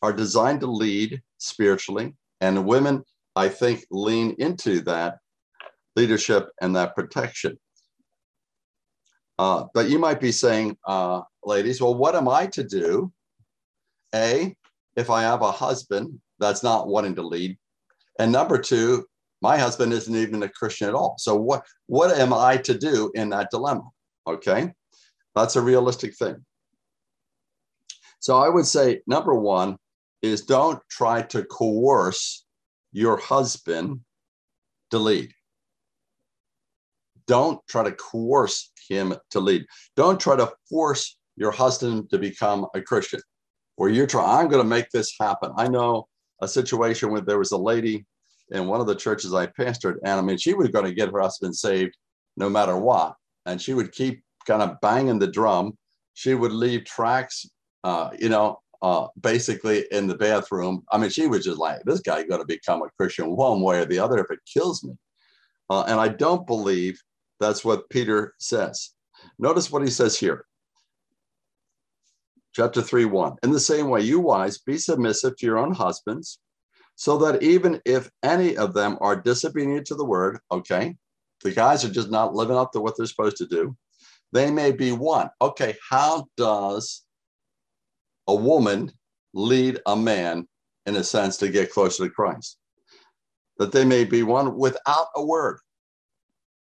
are 0.03 0.13
designed 0.13 0.61
to 0.61 0.69
lead 0.69 1.21
spiritually, 1.39 2.15
and 2.41 2.65
women, 2.65 3.03
I 3.35 3.49
think, 3.49 3.85
lean 3.91 4.37
into 4.39 4.81
that 4.83 5.19
leadership 5.97 6.51
and 6.63 6.77
that 6.77 6.95
protection. 6.95 7.59
Uh, 9.37 9.65
but 9.75 9.89
you 9.91 9.99
might 9.99 10.21
be 10.21 10.31
saying, 10.31 10.77
uh, 10.87 11.23
ladies, 11.45 11.81
well, 11.81 11.97
what 11.97 12.15
am 12.15 12.29
I 12.29 12.47
to 12.47 12.63
do? 12.63 13.13
A, 14.15 14.55
if 14.95 15.11
I 15.11 15.23
have 15.23 15.43
a 15.43 15.51
husband 15.51 16.21
that's 16.39 16.63
not 16.63 16.87
wanting 16.87 17.17
to 17.17 17.23
lead, 17.23 17.59
and 18.21 18.31
number 18.31 18.59
two, 18.59 19.07
my 19.43 19.59
husband 19.59 19.93
isn't 19.93 20.15
even 20.15 20.45
a 20.45 20.49
Christian 20.49 20.89
at 20.89 20.95
all. 20.95 21.17
So 21.19 21.35
what 21.35 21.65
what 21.87 22.17
am 22.17 22.33
I 22.33 22.59
to 22.59 22.79
do 22.79 23.11
in 23.17 23.31
that 23.31 23.51
dilemma? 23.51 23.89
Okay, 24.29 24.73
that's 25.35 25.57
a 25.57 25.63
realistic 25.63 26.17
thing. 26.17 26.45
So 28.21 28.39
I 28.39 28.49
would 28.49 28.67
say 28.67 29.01
number 29.07 29.35
one 29.35 29.77
is 30.23 30.43
don't 30.43 30.81
try 30.91 31.23
to 31.23 31.45
coerce 31.45 32.47
your 32.93 33.19
husband 33.19 34.01
to 34.91 34.99
lead. 34.99 35.31
Don't 37.27 37.61
try 37.69 37.83
to 37.85 37.93
coerce 37.93 38.71
him 38.89 39.15
to 39.31 39.41
lead. 39.41 39.67
Don't 39.97 40.19
try 40.19 40.37
to 40.37 40.53
force 40.71 41.19
your 41.37 41.51
husband 41.51 42.09
to 42.11 42.19
become 42.19 42.67
a 42.75 42.81
Christian, 42.81 43.21
or 43.77 43.91
you're 43.91 44.07
trying, 44.07 44.29
I'm 44.29 44.49
going 44.49 44.63
to 44.63 44.69
make 44.69 44.89
this 44.91 45.15
happen. 45.21 45.53
I 45.57 45.69
know 45.69 46.07
a 46.41 46.49
situation 46.49 47.11
where 47.11 47.21
there 47.21 47.39
was 47.39 47.53
a 47.53 47.59
lady 47.59 48.07
in 48.51 48.67
one 48.67 48.81
of 48.81 48.87
the 48.87 48.95
churches 48.95 49.35
I 49.35 49.47
pastored, 49.47 49.97
and 50.05 50.19
I 50.19 50.23
mean, 50.23 50.39
she 50.39 50.55
was 50.55 50.69
going 50.69 50.85
to 50.85 50.95
get 50.95 51.11
her 51.11 51.21
husband 51.21 51.57
saved 51.57 51.97
no 52.37 52.49
matter 52.49 52.77
what. 52.77 53.17
And 53.47 53.61
she 53.61 53.75
would 53.75 53.93
keep 53.93 54.24
kind 54.47 54.63
of 54.63 54.81
banging 54.81 55.19
the 55.19 55.27
drum. 55.27 55.77
She 56.15 56.35
would 56.35 56.53
leave 56.53 56.85
tracks, 56.85 57.47
uh, 57.83 58.11
you 58.19 58.29
know, 58.29 58.61
uh, 58.83 59.09
basically 59.21 59.87
in 59.91 60.07
the 60.07 60.15
bathroom. 60.17 60.85
I 60.93 60.99
mean, 60.99 61.11
she 61.11 61.27
was 61.27 61.45
just 61.45 61.59
like, 61.59 61.83
this 61.85 62.01
guy 62.01 62.23
got 62.25 62.39
to 62.39 62.45
become 62.45 62.83
a 62.83 62.91
Christian 62.99 63.35
one 63.35 63.61
way 63.61 63.81
or 63.81 63.87
the 63.87 63.99
other 63.99 64.19
if 64.19 64.31
it 64.31 64.41
kills 64.53 64.85
me. 64.85 64.95
Uh, 65.71 65.85
and 65.89 65.99
I 65.99 66.09
don't 66.09 66.47
believe 66.47 67.01
that's 67.41 67.65
what 67.65 67.89
Peter 67.89 68.35
says. 68.39 68.91
Notice 69.39 69.71
what 69.71 69.83
he 69.83 69.91
says 69.91 70.19
here. 70.19 70.45
Chapter 72.55 72.83
3 72.83 73.07
1. 73.07 73.37
In 73.43 73.51
the 73.51 73.59
same 73.59 73.89
way, 73.89 74.03
you 74.03 74.21
wives, 74.21 74.59
be 74.59 74.79
submissive 74.79 75.37
to 75.37 75.47
your 75.47 75.59
own 75.59 75.73
husbands, 75.75 76.39
so 76.95 77.19
that 77.19 77.43
even 77.43 77.81
if 77.85 78.11
any 78.23 78.57
of 78.57 78.75
them 78.75 78.97
are 79.01 79.17
disobedient 79.17 79.87
to 79.87 79.95
the 79.95 80.05
word, 80.05 80.39
okay, 80.53 80.95
the 81.43 81.51
guys 81.51 81.85
are 81.85 81.91
just 81.91 82.11
not 82.11 82.35
living 82.35 82.57
up 82.57 82.71
to 82.73 82.81
what 82.81 82.97
they're 82.97 83.07
supposed 83.07 83.39
to 83.39 83.47
do, 83.47 83.77
they 84.35 84.51
may 84.51 84.73
be 84.73 84.93
won. 84.93 85.31
Okay, 85.41 85.77
how 85.89 86.27
does 86.37 87.05
a 88.27 88.35
woman 88.35 88.91
lead 89.33 89.81
a 89.87 89.97
man, 89.97 90.47
in 90.87 90.97
a 90.97 91.05
sense, 91.05 91.39
to 91.39 91.49
get 91.49 91.73
closer 91.73 92.05
to 92.05 92.11
Christ? 92.11 92.59
That 93.59 93.71
they 93.71 93.85
may 93.85 94.05
be 94.05 94.25
won 94.25 94.59
without 94.59 95.07
a 95.15 95.25
word. 95.25 95.61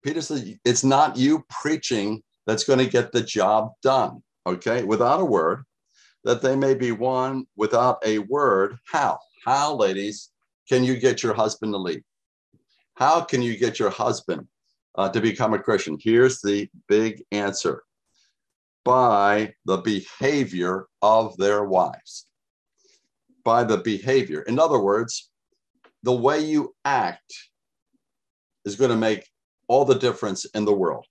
Peter 0.03 0.21
says 0.21 0.49
it's 0.63 0.85
not 0.85 1.17
you 1.17 1.45
preaching 1.49 2.23
that's 2.45 2.63
going 2.63 2.79
to 2.79 2.89
get 2.89 3.11
the 3.11 3.21
job 3.21 3.73
done, 3.83 4.23
okay, 4.45 4.83
without 4.85 5.19
a 5.19 5.25
word, 5.25 5.63
that 6.23 6.41
they 6.41 6.55
may 6.55 6.73
be 6.73 6.93
won 6.93 7.45
without 7.57 7.97
a 8.05 8.19
word. 8.19 8.77
How? 8.89 9.19
How, 9.43 9.75
ladies, 9.75 10.29
can 10.69 10.85
you 10.85 10.97
get 10.97 11.21
your 11.21 11.33
husband 11.33 11.73
to 11.73 11.77
lead? 11.77 12.01
How 12.95 13.21
can 13.21 13.41
you 13.41 13.57
get 13.57 13.77
your 13.77 13.89
husband 13.89 14.47
uh, 14.97 15.09
to 15.09 15.21
become 15.21 15.53
a 15.53 15.59
Christian? 15.59 15.97
Here's 16.01 16.41
the 16.41 16.69
big 16.87 17.23
answer 17.31 17.83
by 18.83 19.53
the 19.65 19.77
behavior 19.77 20.87
of 21.01 21.35
their 21.37 21.65
wives. 21.65 22.27
By 23.43 23.63
the 23.63 23.77
behavior. 23.77 24.41
In 24.41 24.59
other 24.59 24.79
words, 24.79 25.29
the 26.03 26.13
way 26.13 26.39
you 26.39 26.73
act 26.85 27.33
is 28.65 28.75
going 28.75 28.91
to 28.91 28.97
make 28.97 29.27
all 29.67 29.85
the 29.85 29.99
difference 29.99 30.45
in 30.45 30.65
the 30.65 30.73
world. 30.73 31.05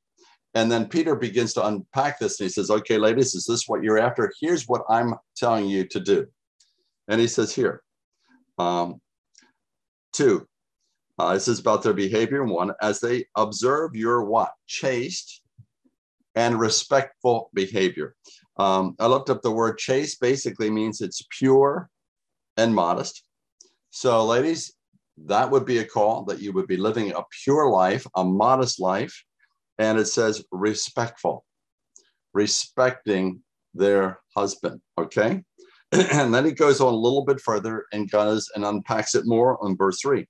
And 0.54 0.72
then 0.72 0.88
Peter 0.88 1.14
begins 1.14 1.52
to 1.54 1.66
unpack 1.66 2.18
this 2.18 2.40
and 2.40 2.46
he 2.46 2.50
says, 2.50 2.70
Okay, 2.70 2.96
ladies, 2.96 3.34
is 3.34 3.44
this 3.44 3.68
what 3.68 3.82
you're 3.82 3.98
after? 3.98 4.32
Here's 4.40 4.64
what 4.66 4.82
I'm 4.88 5.14
telling 5.36 5.66
you 5.66 5.84
to 5.88 6.00
do. 6.00 6.26
And 7.08 7.20
he 7.20 7.26
says, 7.26 7.54
Here, 7.54 7.82
um, 8.58 9.02
two, 10.14 10.48
uh, 11.18 11.34
this 11.34 11.48
is 11.48 11.58
about 11.58 11.82
their 11.82 11.94
behavior. 11.94 12.44
One, 12.44 12.72
as 12.82 13.00
they 13.00 13.24
observe 13.36 13.94
your 13.94 14.24
what? 14.24 14.52
Chaste 14.66 15.42
and 16.34 16.60
respectful 16.60 17.50
behavior. 17.54 18.14
Um, 18.58 18.94
I 19.00 19.06
looked 19.06 19.30
up 19.30 19.42
the 19.42 19.50
word 19.50 19.78
chaste, 19.78 20.20
basically 20.20 20.70
means 20.70 21.00
it's 21.00 21.26
pure 21.30 21.88
and 22.56 22.74
modest. 22.74 23.24
So, 23.90 24.24
ladies, 24.24 24.74
that 25.24 25.50
would 25.50 25.64
be 25.64 25.78
a 25.78 25.84
call 25.84 26.24
that 26.24 26.40
you 26.40 26.52
would 26.52 26.66
be 26.66 26.76
living 26.76 27.12
a 27.12 27.24
pure 27.42 27.70
life, 27.70 28.06
a 28.14 28.22
modest 28.24 28.78
life. 28.78 29.24
And 29.78 29.98
it 29.98 30.06
says 30.06 30.44
respectful, 30.52 31.44
respecting 32.34 33.40
their 33.74 34.20
husband. 34.34 34.80
Okay. 34.98 35.42
and 35.92 36.34
then 36.34 36.44
he 36.44 36.52
goes 36.52 36.80
on 36.80 36.92
a 36.92 36.96
little 36.96 37.24
bit 37.24 37.40
further 37.40 37.86
and 37.92 38.10
goes 38.10 38.50
and 38.54 38.64
unpacks 38.64 39.14
it 39.14 39.26
more 39.26 39.62
on 39.64 39.76
verse 39.76 40.00
three. 40.00 40.26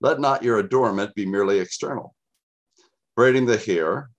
Let 0.00 0.20
not 0.20 0.42
your 0.42 0.58
adornment 0.58 1.14
be 1.14 1.26
merely 1.26 1.58
external, 1.58 2.14
braiding 3.16 3.46
the 3.46 3.56
hair, 3.56 4.10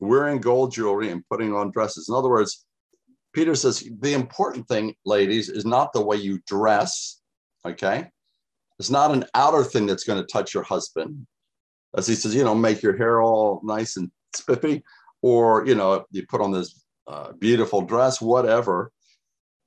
wearing 0.00 0.40
gold 0.40 0.72
jewelry, 0.72 1.10
and 1.10 1.26
putting 1.28 1.54
on 1.54 1.70
dresses. 1.70 2.08
In 2.08 2.14
other 2.14 2.28
words, 2.28 2.66
Peter 3.32 3.54
says 3.54 3.88
the 4.00 4.14
important 4.14 4.68
thing, 4.68 4.94
ladies, 5.04 5.48
is 5.48 5.64
not 5.64 5.92
the 5.92 6.04
way 6.04 6.16
you 6.16 6.40
dress. 6.46 7.20
Okay. 7.64 8.08
It's 8.78 8.90
not 8.90 9.12
an 9.12 9.24
outer 9.34 9.62
thing 9.62 9.86
that's 9.86 10.04
going 10.04 10.20
to 10.20 10.26
touch 10.26 10.52
your 10.52 10.64
husband. 10.64 11.26
As 11.96 12.06
he 12.06 12.14
says, 12.14 12.34
you 12.34 12.42
know, 12.42 12.54
make 12.54 12.82
your 12.82 12.96
hair 12.96 13.22
all 13.22 13.60
nice 13.62 13.96
and 13.96 14.10
spiffy, 14.34 14.82
or, 15.20 15.66
you 15.66 15.74
know, 15.74 16.04
you 16.10 16.26
put 16.26 16.40
on 16.40 16.50
this 16.50 16.84
uh, 17.06 17.32
beautiful 17.32 17.82
dress, 17.82 18.20
whatever. 18.20 18.90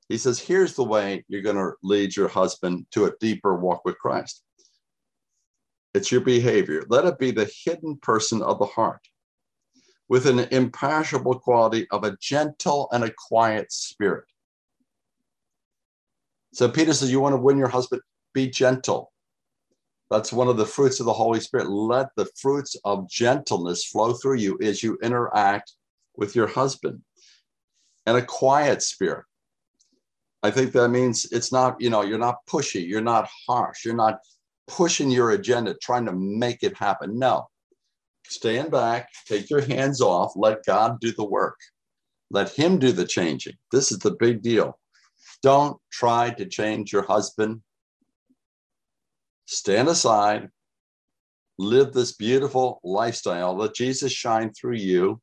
He 0.09 0.17
says, 0.17 0.38
here's 0.38 0.75
the 0.75 0.83
way 0.83 1.24
you're 1.27 1.41
going 1.41 1.55
to 1.55 1.71
lead 1.81 2.15
your 2.15 2.27
husband 2.27 2.88
to 2.91 3.05
a 3.05 3.13
deeper 3.19 3.55
walk 3.55 3.85
with 3.85 3.97
Christ. 3.97 4.43
It's 5.95 6.11
your 6.11 6.19
behavior. 6.19 6.83
Let 6.89 7.05
it 7.05 7.17
be 7.17 7.31
the 7.31 7.49
hidden 7.63 7.95
person 7.95 8.41
of 8.41 8.59
the 8.59 8.65
heart 8.65 8.99
with 10.09 10.27
an 10.27 10.39
imperishable 10.51 11.39
quality 11.39 11.87
of 11.89 12.03
a 12.03 12.17
gentle 12.21 12.89
and 12.91 13.05
a 13.05 13.13
quiet 13.29 13.71
spirit. 13.71 14.25
So 16.53 16.67
Peter 16.67 16.93
says, 16.93 17.11
You 17.11 17.21
want 17.21 17.33
to 17.33 17.41
win 17.41 17.57
your 17.57 17.69
husband? 17.69 18.01
be 18.33 18.49
gentle. 18.49 19.13
That's 20.11 20.33
one 20.33 20.49
of 20.49 20.57
the 20.57 20.65
fruits 20.65 20.99
of 20.99 21.05
the 21.05 21.13
Holy 21.13 21.39
Spirit. 21.39 21.69
Let 21.69 22.09
the 22.17 22.27
fruits 22.35 22.75
of 22.83 23.09
gentleness 23.09 23.85
flow 23.85 24.11
through 24.11 24.39
you 24.39 24.59
as 24.61 24.83
you 24.83 24.97
interact 25.01 25.71
with 26.17 26.35
your 26.35 26.47
husband. 26.47 27.01
And 28.05 28.17
a 28.17 28.21
quiet 28.21 28.83
spirit. 28.83 29.23
I 30.43 30.51
think 30.51 30.73
that 30.73 30.89
means 30.89 31.31
it's 31.31 31.53
not, 31.53 31.79
you 31.79 31.89
know, 31.89 32.01
you're 32.01 32.19
not 32.19 32.45
pushy, 32.45 32.85
you're 32.85 32.99
not 32.99 33.29
harsh, 33.47 33.85
you're 33.85 33.95
not 33.95 34.19
pushing 34.67 35.12
your 35.12 35.31
agenda, 35.31 35.75
trying 35.81 36.05
to 36.05 36.13
make 36.13 36.63
it 36.63 36.77
happen. 36.77 37.17
No. 37.19 37.48
Stand 38.27 38.72
back, 38.72 39.10
take 39.27 39.50
your 39.50 39.62
hands 39.62 40.01
off, 40.01 40.34
let 40.36 40.65
God 40.65 41.00
do 41.00 41.12
the 41.12 41.24
work. 41.25 41.57
Let 42.31 42.50
Him 42.50 42.79
do 42.79 42.91
the 42.91 43.05
changing. 43.05 43.53
This 43.72 43.91
is 43.91 44.00
the 44.00 44.12
big 44.12 44.41
deal. 44.41 44.79
Don't 45.43 45.77
try 45.91 46.31
to 46.31 46.45
change 46.45 46.91
your 46.91 47.03
husband 47.03 47.62
stand 49.45 49.88
aside, 49.88 50.50
live 51.57 51.93
this 51.93 52.13
beautiful 52.13 52.79
lifestyle, 52.84 53.55
let 53.55 53.74
Jesus 53.74 54.12
shine 54.12 54.51
through 54.53 54.75
you, 54.75 55.22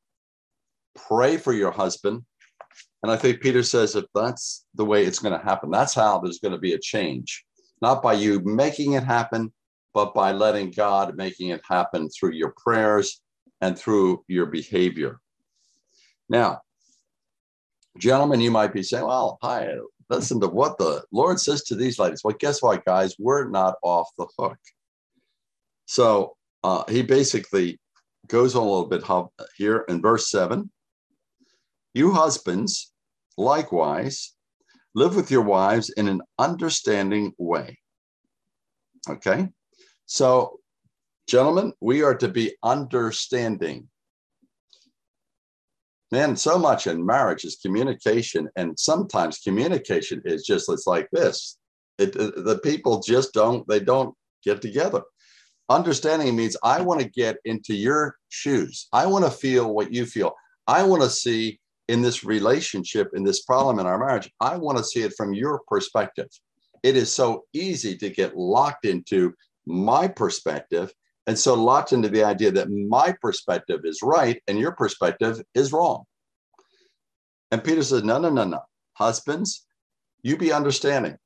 pray 0.94 1.36
for 1.36 1.52
your 1.52 1.70
husband. 1.72 2.22
And 3.02 3.10
I 3.10 3.16
think 3.16 3.40
Peter 3.40 3.62
says 3.62 3.96
if 3.96 4.04
that's 4.14 4.64
the 4.74 4.84
way 4.84 5.04
it's 5.04 5.18
going 5.18 5.38
to 5.38 5.44
happen, 5.44 5.70
that's 5.70 5.94
how 5.94 6.18
there's 6.18 6.38
going 6.38 6.52
to 6.52 6.58
be 6.58 6.74
a 6.74 6.78
change, 6.78 7.44
not 7.82 8.02
by 8.02 8.14
you 8.14 8.40
making 8.40 8.92
it 8.92 9.04
happen, 9.04 9.52
but 9.92 10.14
by 10.14 10.32
letting 10.32 10.70
God 10.70 11.16
making 11.16 11.48
it 11.50 11.60
happen 11.68 12.08
through 12.08 12.32
your 12.32 12.54
prayers 12.56 13.20
and 13.60 13.78
through 13.78 14.24
your 14.28 14.46
behavior. 14.46 15.20
Now, 16.28 16.60
gentlemen, 17.98 18.40
you 18.40 18.50
might 18.50 18.72
be 18.72 18.82
saying, 18.82 19.04
well, 19.04 19.38
hi, 19.42 19.68
listen 20.08 20.40
to 20.40 20.48
what 20.48 20.78
the 20.78 21.04
Lord 21.12 21.40
says 21.40 21.64
to 21.64 21.74
these 21.74 21.98
ladies. 21.98 22.22
Well, 22.24 22.36
guess 22.38 22.62
what, 22.62 22.84
guys? 22.84 23.16
We're 23.18 23.48
not 23.48 23.74
off 23.82 24.08
the 24.16 24.26
hook. 24.38 24.58
So 25.86 26.36
uh, 26.64 26.84
he 26.88 27.02
basically 27.02 27.78
goes 28.28 28.54
on 28.54 28.62
a 28.62 28.70
little 28.70 28.86
bit 28.86 29.04
here 29.56 29.84
in 29.88 30.00
verse 30.00 30.30
seven. 30.30 30.70
You 31.92 32.12
husbands, 32.12 32.92
likewise, 33.36 34.34
live 34.94 35.16
with 35.16 35.30
your 35.30 35.42
wives 35.42 35.90
in 35.90 36.08
an 36.08 36.22
understanding 36.38 37.32
way. 37.38 37.78
Okay. 39.08 39.48
So, 40.06 40.58
gentlemen, 41.28 41.72
we 41.80 42.02
are 42.02 42.14
to 42.16 42.28
be 42.28 42.54
understanding. 42.62 43.88
Man, 46.10 46.36
so 46.36 46.58
much 46.58 46.86
in 46.86 47.04
marriage 47.04 47.44
is 47.44 47.56
communication, 47.56 48.48
and 48.56 48.78
sometimes 48.78 49.38
communication 49.38 50.20
is 50.24 50.44
just 50.44 50.68
it's 50.68 50.86
like 50.86 51.08
this. 51.10 51.56
It, 51.98 52.12
the 52.12 52.60
people 52.62 53.00
just 53.00 53.32
don't 53.32 53.66
they 53.66 53.80
don't 53.80 54.14
get 54.44 54.60
together. 54.60 55.02
Understanding 55.68 56.36
means 56.36 56.56
I 56.62 56.82
want 56.82 57.00
to 57.00 57.08
get 57.08 57.38
into 57.44 57.74
your 57.74 58.16
shoes. 58.28 58.88
I 58.92 59.06
want 59.06 59.24
to 59.24 59.30
feel 59.30 59.72
what 59.72 59.92
you 59.92 60.04
feel. 60.04 60.34
I 60.66 60.82
want 60.82 61.02
to 61.02 61.08
see 61.08 61.60
in 61.92 62.00
this 62.00 62.24
relationship, 62.24 63.10
in 63.12 63.22
this 63.22 63.42
problem 63.42 63.78
in 63.78 63.84
our 63.84 63.98
marriage, 63.98 64.30
I 64.40 64.56
want 64.56 64.78
to 64.78 64.84
see 64.84 65.02
it 65.02 65.12
from 65.14 65.34
your 65.34 65.60
perspective. 65.68 66.28
It 66.82 66.96
is 66.96 67.14
so 67.14 67.44
easy 67.52 67.98
to 67.98 68.08
get 68.08 68.34
locked 68.34 68.86
into 68.86 69.34
my 69.66 70.08
perspective 70.08 70.90
and 71.26 71.38
so 71.38 71.52
locked 71.52 71.92
into 71.92 72.08
the 72.08 72.24
idea 72.24 72.50
that 72.52 72.70
my 72.70 73.14
perspective 73.20 73.80
is 73.84 74.00
right 74.02 74.42
and 74.48 74.58
your 74.58 74.72
perspective 74.72 75.42
is 75.54 75.70
wrong. 75.70 76.04
And 77.50 77.62
Peter 77.62 77.82
says, 77.82 78.04
no, 78.04 78.18
no, 78.18 78.30
no, 78.30 78.44
no. 78.44 78.62
Husbands, 78.94 79.66
you 80.22 80.38
be 80.38 80.50
understanding. 80.50 81.18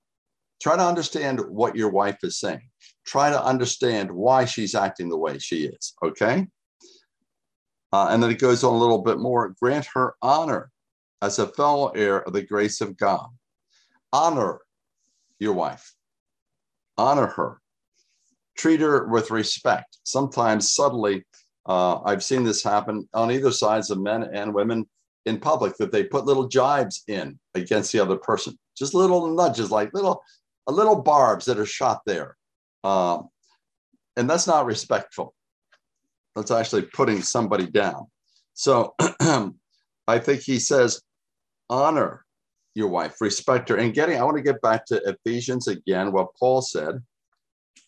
Try 0.61 0.75
to 0.75 0.83
understand 0.83 1.39
what 1.49 1.77
your 1.77 1.91
wife 1.91 2.19
is 2.25 2.41
saying. 2.41 2.69
Try 3.07 3.31
to 3.31 3.41
understand 3.41 4.11
why 4.11 4.47
she's 4.47 4.75
acting 4.75 5.11
the 5.11 5.17
way 5.17 5.39
she 5.39 5.67
is. 5.67 5.95
Okay. 6.03 6.49
Uh, 7.97 8.09
and 8.11 8.23
then 8.23 8.31
it 8.31 8.39
goes 8.39 8.63
on 8.63 8.75
a 8.75 8.79
little 8.79 8.99
bit 8.99 9.19
more 9.19 9.55
grant 9.59 9.87
her 9.87 10.17
honor 10.21 10.71
as 11.23 11.39
a 11.39 11.49
fellow 11.49 11.89
heir 11.93 12.21
of 12.25 12.35
the 12.35 12.43
grace 12.43 12.83
of 12.83 12.95
God. 12.95 13.27
Honor 14.13 14.61
your 15.39 15.55
wife, 15.55 15.95
honor 16.99 17.27
her, 17.27 17.63
treat 18.55 18.81
her 18.81 19.07
with 19.09 19.31
respect. 19.31 19.97
Sometimes 20.03 20.73
subtly, 20.73 21.25
uh, 21.65 22.03
I've 22.03 22.23
seen 22.23 22.45
this 22.45 22.63
happen 22.63 23.09
on 23.15 23.33
either 23.33 23.51
sides 23.51 23.91
of 23.91 23.99
men 23.99 24.25
and 24.25 24.53
women 24.53 24.87
in 25.25 25.41
public 25.41 25.75
that 25.79 25.91
they 25.91 26.05
put 26.05 26.27
little 26.27 26.49
jibes 26.49 27.03
in 27.09 27.39
against 27.55 27.93
the 27.93 28.01
other 28.01 28.19
person, 28.19 28.59
just 28.77 28.93
little 28.93 29.35
nudges, 29.35 29.71
like 29.71 29.95
little, 29.95 30.23
little 30.67 31.01
barbs 31.01 31.47
that 31.47 31.59
are 31.59 31.65
shot 31.65 32.03
there, 32.05 32.37
um, 32.85 33.31
and 34.19 34.29
that's 34.29 34.47
not 34.47 34.67
respectful. 34.67 35.35
That's 36.37 36.53
actually 36.53 36.83
putting 36.83 37.23
somebody 37.23 37.67
down. 37.67 38.07
So 38.55 38.95
I 39.21 40.19
think 40.21 40.43
he 40.43 40.61
says, 40.61 41.03
honor 41.69 42.25
your 42.75 42.89
wife, 42.89 43.21
respect 43.21 43.71
her, 43.71 43.77
and 43.77 43.95
getting. 43.95 44.21
I 44.21 44.23
want 44.23 44.37
to 44.37 44.43
get 44.43 44.63
back 44.63 44.87
to 44.87 45.03
Ephesians 45.05 45.67
again. 45.67 46.13
What 46.13 46.29
Paul 46.39 46.63
said 46.63 47.03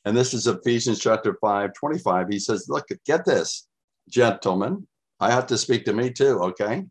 and 0.04 0.16
this 0.16 0.32
is 0.32 0.46
Ephesians 0.46 1.00
chapter 1.00 1.36
5, 1.40 1.74
25. 1.74 2.28
He 2.30 2.38
says, 2.38 2.66
Look, 2.68 2.86
get 3.04 3.24
this, 3.24 3.66
gentlemen. 4.08 4.86
I 5.20 5.30
have 5.30 5.46
to 5.48 5.58
speak 5.58 5.84
to 5.84 5.92
me 5.92 6.10
too, 6.10 6.38
okay? 6.40 6.86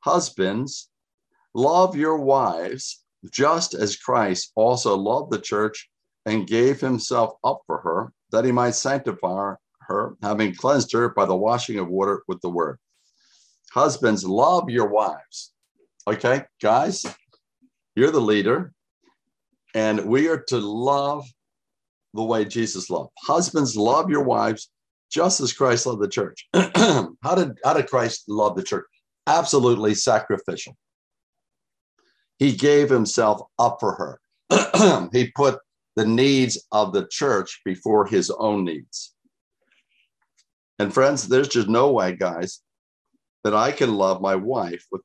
Husbands, 0.00 0.88
love 1.54 1.96
your 1.96 2.18
wives 2.18 3.04
just 3.30 3.74
as 3.74 3.96
Christ 3.96 4.52
also 4.54 4.96
loved 4.96 5.32
the 5.32 5.40
church 5.40 5.90
and 6.24 6.46
gave 6.46 6.80
himself 6.80 7.34
up 7.44 7.60
for 7.66 7.78
her, 7.80 8.12
that 8.30 8.44
he 8.44 8.52
might 8.52 8.74
sanctify 8.74 9.34
her, 9.34 9.58
having 10.22 10.54
cleansed 10.54 10.92
her 10.92 11.10
by 11.10 11.24
the 11.24 11.36
washing 11.36 11.78
of 11.78 11.88
water 11.88 12.22
with 12.28 12.40
the 12.40 12.48
word. 12.48 12.78
Husbands, 13.72 14.24
love 14.24 14.70
your 14.70 14.88
wives. 14.88 15.52
Okay, 16.08 16.44
guys, 16.62 17.04
you're 17.94 18.10
the 18.10 18.20
leader, 18.20 18.72
and 19.74 20.04
we 20.06 20.28
are 20.28 20.42
to 20.48 20.58
love 20.58 21.26
the 22.14 22.22
way 22.22 22.44
Jesus 22.44 22.90
loved. 22.90 23.10
Husbands, 23.26 23.76
love 23.76 24.08
your 24.08 24.22
wives 24.22 24.70
just 25.10 25.40
as 25.40 25.52
Christ 25.52 25.86
loved 25.86 26.02
the 26.02 26.08
church. 26.08 26.48
how 26.54 27.34
did 27.34 27.58
how 27.64 27.74
did 27.74 27.88
Christ 27.88 28.24
love 28.28 28.56
the 28.56 28.62
church? 28.62 28.86
Absolutely 29.26 29.94
sacrificial. 29.94 30.76
He 32.38 32.52
gave 32.52 32.90
himself 32.90 33.40
up 33.58 33.78
for 33.80 33.92
her. 33.94 35.08
he 35.12 35.30
put 35.34 35.58
the 35.96 36.06
needs 36.06 36.62
of 36.72 36.92
the 36.92 37.06
church 37.10 37.60
before 37.64 38.06
his 38.06 38.30
own 38.30 38.64
needs. 38.64 39.14
And 40.78 40.92
friends, 40.92 41.26
there's 41.26 41.48
just 41.48 41.68
no 41.68 41.92
way, 41.92 42.14
guys, 42.14 42.60
that 43.44 43.54
I 43.54 43.72
can 43.72 43.94
love 43.94 44.20
my 44.20 44.34
wife 44.34 44.84
with 44.90 45.02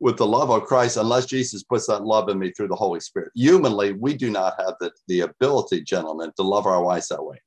with 0.00 0.16
the 0.16 0.26
love 0.26 0.50
of 0.50 0.64
Christ 0.64 0.96
unless 0.96 1.26
Jesus 1.26 1.64
puts 1.64 1.86
that 1.88 2.04
love 2.04 2.28
in 2.28 2.38
me 2.38 2.52
through 2.52 2.68
the 2.68 2.76
Holy 2.76 3.00
Spirit. 3.00 3.32
Humanly, 3.34 3.94
we 3.94 4.14
do 4.14 4.30
not 4.30 4.54
have 4.58 4.74
the, 4.80 4.92
the 5.08 5.22
ability, 5.22 5.82
gentlemen, 5.82 6.30
to 6.36 6.42
love 6.42 6.66
our 6.66 6.82
wives 6.82 7.08
that 7.08 7.24
way. 7.24 7.40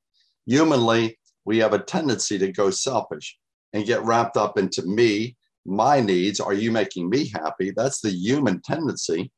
Humanly, 0.44 1.18
we 1.44 1.58
have 1.58 1.72
a 1.72 1.78
tendency 1.78 2.38
to 2.38 2.52
go 2.52 2.70
selfish 2.70 3.38
and 3.72 3.86
get 3.86 4.04
wrapped 4.04 4.36
up 4.36 4.58
into 4.58 4.82
me, 4.82 5.36
my 5.64 6.00
needs. 6.00 6.40
Are 6.40 6.52
you 6.52 6.70
making 6.70 7.08
me 7.08 7.30
happy? 7.30 7.72
That's 7.74 8.02
the 8.02 8.10
human 8.10 8.60
tendency. 8.60 9.32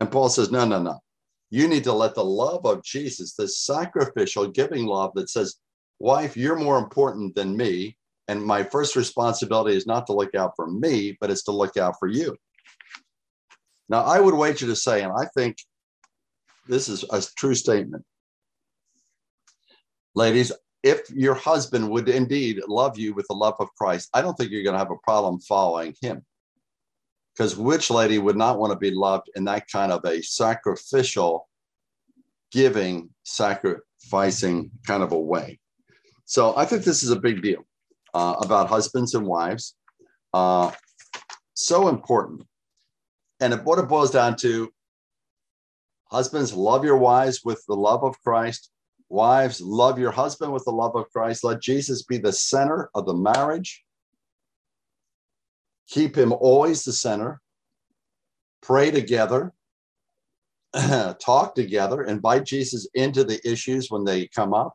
And 0.00 0.10
Paul 0.10 0.28
says, 0.30 0.50
no, 0.50 0.64
no, 0.64 0.82
no. 0.82 0.98
You 1.50 1.68
need 1.68 1.84
to 1.84 1.92
let 1.92 2.16
the 2.16 2.24
love 2.24 2.66
of 2.66 2.82
Jesus, 2.82 3.34
this 3.34 3.60
sacrificial 3.60 4.48
giving 4.48 4.86
love 4.86 5.12
that 5.14 5.30
says, 5.30 5.54
wife, 5.98 6.36
you're 6.36 6.56
more 6.56 6.78
important 6.78 7.34
than 7.34 7.56
me. 7.56 7.96
And 8.28 8.42
my 8.42 8.62
first 8.62 8.96
responsibility 8.96 9.76
is 9.76 9.86
not 9.86 10.06
to 10.06 10.14
look 10.14 10.34
out 10.34 10.52
for 10.56 10.66
me, 10.66 11.16
but 11.20 11.30
it's 11.30 11.42
to 11.44 11.52
look 11.52 11.76
out 11.76 11.96
for 11.98 12.08
you. 12.08 12.36
Now, 13.88 14.02
I 14.02 14.18
would 14.18 14.34
wager 14.34 14.66
to 14.66 14.76
say, 14.76 15.02
and 15.02 15.12
I 15.12 15.26
think 15.34 15.58
this 16.66 16.88
is 16.88 17.04
a 17.10 17.22
true 17.36 17.54
statement. 17.54 18.04
Ladies, 20.14 20.52
if 20.82 21.10
your 21.10 21.34
husband 21.34 21.90
would 21.90 22.08
indeed 22.08 22.60
love 22.68 22.98
you 22.98 23.14
with 23.14 23.26
the 23.28 23.34
love 23.34 23.56
of 23.58 23.74
Christ, 23.76 24.08
I 24.14 24.22
don't 24.22 24.34
think 24.34 24.50
you're 24.50 24.62
going 24.62 24.74
to 24.74 24.78
have 24.78 24.90
a 24.90 25.04
problem 25.04 25.40
following 25.40 25.94
him. 26.00 26.24
Because 27.34 27.56
which 27.56 27.90
lady 27.90 28.18
would 28.18 28.36
not 28.36 28.58
want 28.58 28.72
to 28.72 28.78
be 28.78 28.92
loved 28.92 29.28
in 29.34 29.44
that 29.44 29.68
kind 29.70 29.90
of 29.90 30.04
a 30.04 30.22
sacrificial, 30.22 31.48
giving, 32.52 33.10
sacrificing 33.24 34.70
kind 34.86 35.02
of 35.02 35.12
a 35.12 35.18
way? 35.18 35.58
So 36.24 36.56
I 36.56 36.64
think 36.64 36.84
this 36.84 37.02
is 37.02 37.10
a 37.10 37.20
big 37.20 37.42
deal 37.42 37.64
uh, 38.14 38.36
about 38.40 38.68
husbands 38.68 39.14
and 39.14 39.26
wives. 39.26 39.74
Uh, 40.32 40.70
so 41.54 41.88
important. 41.88 42.42
And 43.40 43.54
what 43.64 43.78
it 43.78 43.88
boils 43.88 44.10
down 44.10 44.36
to 44.36 44.72
husbands, 46.10 46.52
love 46.52 46.84
your 46.84 46.96
wives 46.96 47.40
with 47.44 47.62
the 47.66 47.74
love 47.74 48.04
of 48.04 48.20
Christ. 48.22 48.70
Wives, 49.08 49.60
love 49.60 49.98
your 49.98 50.10
husband 50.10 50.52
with 50.52 50.64
the 50.64 50.72
love 50.72 50.96
of 50.96 51.10
Christ. 51.10 51.44
Let 51.44 51.60
Jesus 51.60 52.02
be 52.02 52.18
the 52.18 52.32
center 52.32 52.90
of 52.94 53.06
the 53.06 53.14
marriage. 53.14 53.84
Keep 55.88 56.16
him 56.16 56.32
always 56.32 56.84
the 56.84 56.92
center. 56.92 57.40
Pray 58.62 58.90
together. 58.90 59.52
Talk 61.20 61.54
together. 61.54 62.02
Invite 62.02 62.44
Jesus 62.44 62.88
into 62.94 63.24
the 63.24 63.40
issues 63.48 63.90
when 63.90 64.04
they 64.04 64.26
come 64.28 64.54
up. 64.54 64.74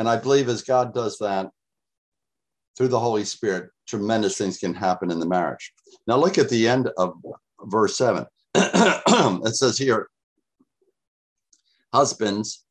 And 0.00 0.08
I 0.08 0.16
believe 0.16 0.48
as 0.48 0.62
God 0.62 0.94
does 0.94 1.18
that, 1.18 1.50
through 2.74 2.88
the 2.88 2.98
Holy 2.98 3.22
Spirit, 3.22 3.68
tremendous 3.86 4.38
things 4.38 4.56
can 4.56 4.72
happen 4.72 5.10
in 5.10 5.20
the 5.20 5.26
marriage. 5.26 5.74
Now, 6.06 6.16
look 6.16 6.38
at 6.38 6.48
the 6.48 6.66
end 6.66 6.88
of 6.96 7.16
verse 7.66 7.98
7. 7.98 8.24
it 8.54 9.54
says 9.54 9.76
here, 9.76 10.08
husbands, 11.92 12.64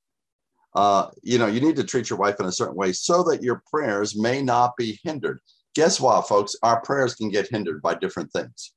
uh, 0.73 1.09
you 1.21 1.37
know, 1.37 1.45
you 1.45 1.61
need 1.61 1.75
to 1.75 1.83
treat 1.83 2.09
your 2.09 2.17
wife 2.17 2.39
in 2.39 2.47
a 2.47 2.51
certain 2.51 2.75
way 2.75 2.93
so 2.93 3.21
that 3.21 3.43
your 3.43 3.61
prayers 3.71 4.17
may 4.17 4.41
not 4.41 4.75
be 4.75 4.99
hindered. 5.03 5.39
Guess 5.75 5.99
what, 5.99 6.27
folks? 6.27 6.55
Our 6.63 6.81
prayers 6.81 7.13
can 7.13 7.29
get 7.29 7.47
hindered 7.47 7.83
by 7.83 7.93
different 7.93 8.31
things. 8.31 8.73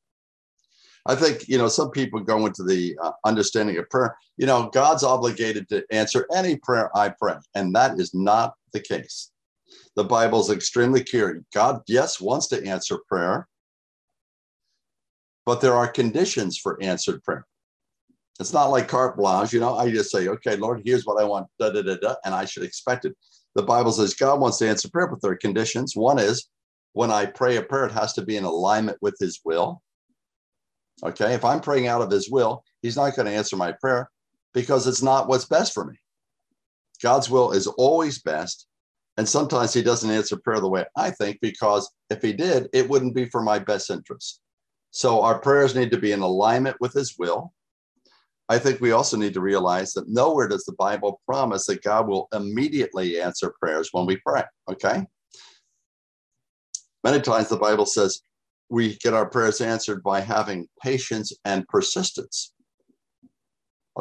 I 1.05 1.17
think, 1.17 1.49
you 1.49 1.59
know, 1.59 1.69
some 1.69 1.91
people 1.91 2.21
go 2.21 2.47
into 2.47 2.63
the 2.63 2.97
uh, 3.03 3.13
understanding 3.25 3.77
of 3.79 3.91
prayer. 3.91 4.17
You 4.37 4.47
know, 4.47 4.71
God's 4.73 5.03
obligated 5.03 5.69
to 5.71 5.85
answer 5.91 6.27
any 6.35 6.57
prayer 6.57 6.97
I 6.97 7.13
pray, 7.21 7.35
and 7.55 7.75
that 7.75 7.99
is 7.99 8.15
not 8.15 8.55
the 8.73 8.81
case 8.81 9.33
the 9.97 10.05
Bible 10.05 10.41
is 10.41 10.51
extremely 10.51 11.05
clear. 11.05 11.43
God, 11.55 11.83
yes, 11.87 12.21
wants 12.21 12.49
to 12.49 12.67
answer 12.67 12.99
prayer, 13.09 13.49
but 15.45 15.61
there 15.61 15.75
are 15.75 15.89
conditions 15.89 16.59
for 16.59 16.83
answered 16.83 17.23
prayer. 17.25 17.47
It's 18.41 18.53
not 18.53 18.71
like 18.71 18.89
carte 18.89 19.17
blanche, 19.17 19.53
you 19.53 19.61
know. 19.61 19.77
I 19.77 19.91
just 19.91 20.11
say, 20.11 20.29
okay, 20.29 20.57
Lord, 20.57 20.83
here's 20.85 21.05
what 21.05 21.21
I 21.21 21.25
want, 21.25 21.49
da 21.59 21.71
da 21.71 21.83
da 21.83 21.97
da, 21.97 22.15
and 22.25 22.35
I 22.35 22.45
should 22.45 22.63
expect 22.63 23.05
it. 23.05 23.15
The 23.55 23.63
Bible 23.63 23.93
says 23.93 24.15
God 24.15 24.41
wants 24.41 24.59
to 24.59 24.69
answer 24.69 24.89
prayer, 24.89 25.07
but 25.07 25.21
there 25.21 25.33
are 25.33 25.37
conditions. 25.37 25.95
One 25.95 26.19
is 26.19 26.49
when 26.95 27.11
I 27.11 27.27
pray 27.27 27.57
a 27.57 27.63
prayer, 27.63 27.87
it 27.87 27.93
has 27.93 28.15
to 28.15 28.23
be 28.23 28.37
in 28.37 28.45
alignment 28.45 28.99
with 29.03 29.17
His 29.21 29.41
will. 29.45 29.83
Okay, 31.05 31.35
if 31.35 31.45
I'm 31.45 31.61
praying 31.61 31.89
out 31.89 32.03
of 32.03 32.11
His 32.11 32.31
will, 32.31 32.65
He's 32.83 32.97
not 32.97 33.17
going 33.17 33.27
to 33.27 33.33
answer 33.33 33.57
my 33.57 33.73
prayer 33.73 34.11
because 34.55 34.87
it's 34.87 35.03
not 35.03 35.29
what's 35.29 35.47
best 35.47 35.73
for 35.73 35.85
me. 35.85 35.97
God's 37.03 37.29
will 37.29 37.53
is 37.53 37.67
always 37.67 38.23
best, 38.23 38.67
And 39.17 39.29
sometimes 39.29 39.75
he 39.75 39.83
doesn't 39.83 40.11
answer 40.11 40.37
prayer 40.37 40.61
the 40.61 40.69
way 40.69 40.85
I 40.97 41.11
think, 41.11 41.39
because 41.41 41.91
if 42.09 42.23
he 42.23 42.33
did, 42.33 42.69
it 42.73 42.89
wouldn't 42.89 43.15
be 43.15 43.27
for 43.27 43.43
my 43.43 43.59
best 43.59 43.91
interest. 43.91 44.41
So 44.91 45.23
our 45.23 45.39
prayers 45.39 45.75
need 45.75 45.91
to 45.91 45.99
be 45.99 46.13
in 46.13 46.21
alignment 46.21 46.77
with 46.81 46.95
his 46.95 47.17
will. 47.19 47.53
I 48.49 48.59
think 48.59 48.81
we 48.81 48.93
also 48.93 49.17
need 49.17 49.35
to 49.35 49.41
realize 49.41 49.93
that 49.93 50.09
nowhere 50.09 50.49
does 50.49 50.65
the 50.65 50.75
Bible 50.75 51.21
promise 51.27 51.67
that 51.67 51.83
God 51.83 52.09
will 52.09 52.29
immediately 52.35 53.21
answer 53.21 53.55
prayers 53.61 53.91
when 53.93 54.07
we 54.07 54.17
pray. 54.17 54.43
Okay. 54.71 55.07
Many 57.05 57.21
times 57.21 57.49
the 57.49 57.57
Bible 57.57 57.87
says 57.87 58.23
we 58.73 58.97
get 58.97 59.13
our 59.13 59.27
prayers 59.27 59.61
answered 59.61 60.03
by 60.03 60.19
having 60.19 60.67
patience 60.83 61.31
and 61.45 61.69
persistence. 61.69 62.55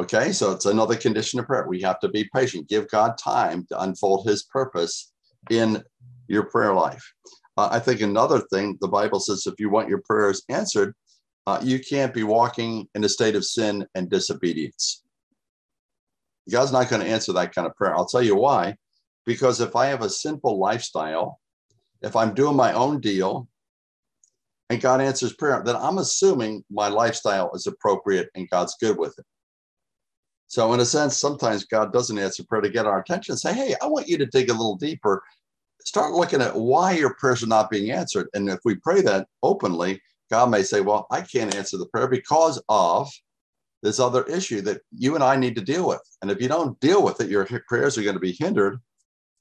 Okay, 0.00 0.32
so 0.32 0.50
it's 0.50 0.64
another 0.64 0.96
condition 0.96 1.38
of 1.38 1.46
prayer. 1.46 1.66
We 1.68 1.82
have 1.82 2.00
to 2.00 2.08
be 2.08 2.30
patient, 2.34 2.70
give 2.70 2.88
God 2.88 3.18
time 3.18 3.66
to 3.68 3.82
unfold 3.82 4.26
his 4.26 4.44
purpose 4.44 5.12
in 5.50 5.82
your 6.26 6.44
prayer 6.44 6.72
life. 6.72 7.04
Uh, 7.58 7.68
I 7.70 7.80
think 7.80 8.00
another 8.00 8.40
thing 8.50 8.78
the 8.80 8.88
Bible 8.88 9.20
says 9.20 9.46
if 9.46 9.60
you 9.60 9.68
want 9.68 9.90
your 9.90 10.00
prayers 10.06 10.42
answered, 10.48 10.94
uh, 11.46 11.60
you 11.62 11.78
can't 11.78 12.14
be 12.14 12.22
walking 12.22 12.88
in 12.94 13.04
a 13.04 13.10
state 13.10 13.36
of 13.36 13.44
sin 13.44 13.86
and 13.94 14.08
disobedience. 14.08 15.02
God's 16.50 16.72
not 16.72 16.88
going 16.88 17.02
to 17.02 17.08
answer 17.08 17.34
that 17.34 17.54
kind 17.54 17.66
of 17.66 17.76
prayer. 17.76 17.94
I'll 17.94 18.06
tell 18.06 18.22
you 18.22 18.36
why. 18.36 18.76
Because 19.26 19.60
if 19.60 19.76
I 19.76 19.86
have 19.88 20.00
a 20.00 20.08
simple 20.08 20.58
lifestyle, 20.58 21.38
if 22.00 22.16
I'm 22.16 22.32
doing 22.32 22.56
my 22.56 22.72
own 22.72 23.00
deal, 23.00 23.48
and 24.72 24.80
God 24.80 25.02
answers 25.02 25.34
prayer, 25.34 25.62
then 25.62 25.76
I'm 25.76 25.98
assuming 25.98 26.64
my 26.70 26.88
lifestyle 26.88 27.50
is 27.54 27.66
appropriate 27.66 28.30
and 28.34 28.48
God's 28.48 28.74
good 28.80 28.96
with 28.96 29.14
it. 29.18 29.26
So, 30.48 30.72
in 30.72 30.80
a 30.80 30.84
sense, 30.86 31.16
sometimes 31.16 31.64
God 31.64 31.92
doesn't 31.92 32.18
answer 32.18 32.42
prayer 32.44 32.62
to 32.62 32.70
get 32.70 32.86
our 32.86 33.00
attention. 33.00 33.36
Say, 33.36 33.52
hey, 33.52 33.74
I 33.82 33.86
want 33.86 34.08
you 34.08 34.16
to 34.16 34.26
dig 34.26 34.48
a 34.48 34.54
little 34.54 34.76
deeper. 34.76 35.22
Start 35.84 36.12
looking 36.12 36.40
at 36.40 36.56
why 36.56 36.92
your 36.92 37.14
prayers 37.14 37.42
are 37.42 37.48
not 37.48 37.70
being 37.70 37.90
answered. 37.90 38.28
And 38.32 38.48
if 38.48 38.60
we 38.64 38.76
pray 38.76 39.02
that 39.02 39.26
openly, 39.42 40.00
God 40.30 40.50
may 40.50 40.62
say, 40.62 40.80
well, 40.80 41.06
I 41.10 41.20
can't 41.20 41.54
answer 41.54 41.76
the 41.76 41.86
prayer 41.86 42.08
because 42.08 42.62
of 42.70 43.10
this 43.82 44.00
other 44.00 44.22
issue 44.24 44.62
that 44.62 44.80
you 44.90 45.16
and 45.16 45.24
I 45.24 45.36
need 45.36 45.54
to 45.56 45.62
deal 45.62 45.86
with. 45.86 46.02
And 46.22 46.30
if 46.30 46.40
you 46.40 46.48
don't 46.48 46.80
deal 46.80 47.02
with 47.02 47.20
it, 47.20 47.28
your 47.28 47.46
prayers 47.68 47.98
are 47.98 48.02
going 48.02 48.14
to 48.14 48.20
be 48.20 48.36
hindered 48.38 48.78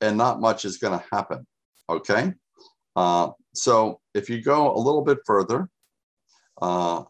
and 0.02 0.18
not 0.18 0.42
much 0.42 0.66
is 0.66 0.78
going 0.78 1.00
to 1.00 1.06
happen. 1.10 1.48
Okay. 1.90 2.34
Uh, 2.98 3.30
so 3.54 4.00
if 4.14 4.30
you 4.30 4.42
go 4.42 4.74
a 4.74 4.78
little 4.78 5.04
bit 5.04 5.20
further, 5.26 5.70
uh, 6.62 7.04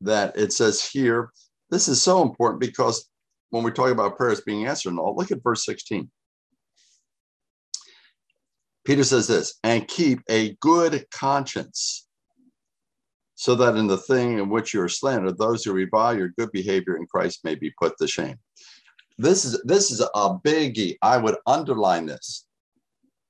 that 0.00 0.36
it 0.36 0.52
says 0.52 0.84
here, 0.84 1.30
this 1.70 1.88
is 1.88 2.02
so 2.02 2.22
important 2.22 2.60
because 2.60 3.08
when 3.50 3.62
we 3.62 3.70
talk 3.70 3.90
about 3.90 4.16
prayers 4.16 4.40
being 4.40 4.66
answered 4.66 4.90
and 4.90 4.98
all, 4.98 5.14
look 5.16 5.30
at 5.30 5.42
verse 5.42 5.64
16. 5.64 6.10
Peter 8.84 9.04
says 9.04 9.26
this, 9.26 9.58
and 9.64 9.88
keep 9.88 10.20
a 10.28 10.56
good 10.60 11.06
conscience, 11.10 12.06
so 13.34 13.54
that 13.54 13.76
in 13.76 13.86
the 13.86 13.96
thing 13.96 14.38
in 14.38 14.50
which 14.50 14.74
you 14.74 14.80
are 14.80 14.88
slandered, 14.88 15.38
those 15.38 15.64
who 15.64 15.72
revile 15.72 16.16
your 16.16 16.28
good 16.38 16.52
behavior 16.52 16.96
in 16.96 17.06
Christ 17.06 17.40
may 17.44 17.54
be 17.54 17.72
put 17.80 17.96
to 17.98 18.06
shame. 18.06 18.36
This 19.16 19.44
is 19.44 19.62
this 19.64 19.90
is 19.90 20.00
a 20.00 20.38
biggie. 20.44 20.96
I 21.00 21.16
would 21.18 21.36
underline 21.46 22.06
this. 22.06 22.46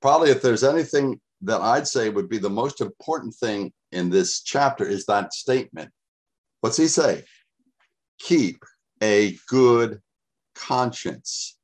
Probably 0.01 0.31
if 0.31 0.43
there's 0.43 0.65
anything 0.65 1.21
that 1.45 1.61
I'd 1.61 1.89
say 1.89 2.09
would 2.09 2.29
be 2.29 2.39
the 2.39 2.51
most 2.51 2.81
important 2.81 3.35
thing 3.35 3.73
in 3.93 4.11
this 4.11 4.43
chapter 4.43 4.87
is 4.87 5.07
that 5.07 5.33
statement. 5.33 5.91
What's 6.61 6.77
he 6.77 6.87
say? 6.87 7.25
keep 8.19 8.65
a 9.03 9.37
good 9.49 10.01
conscience. 10.55 11.57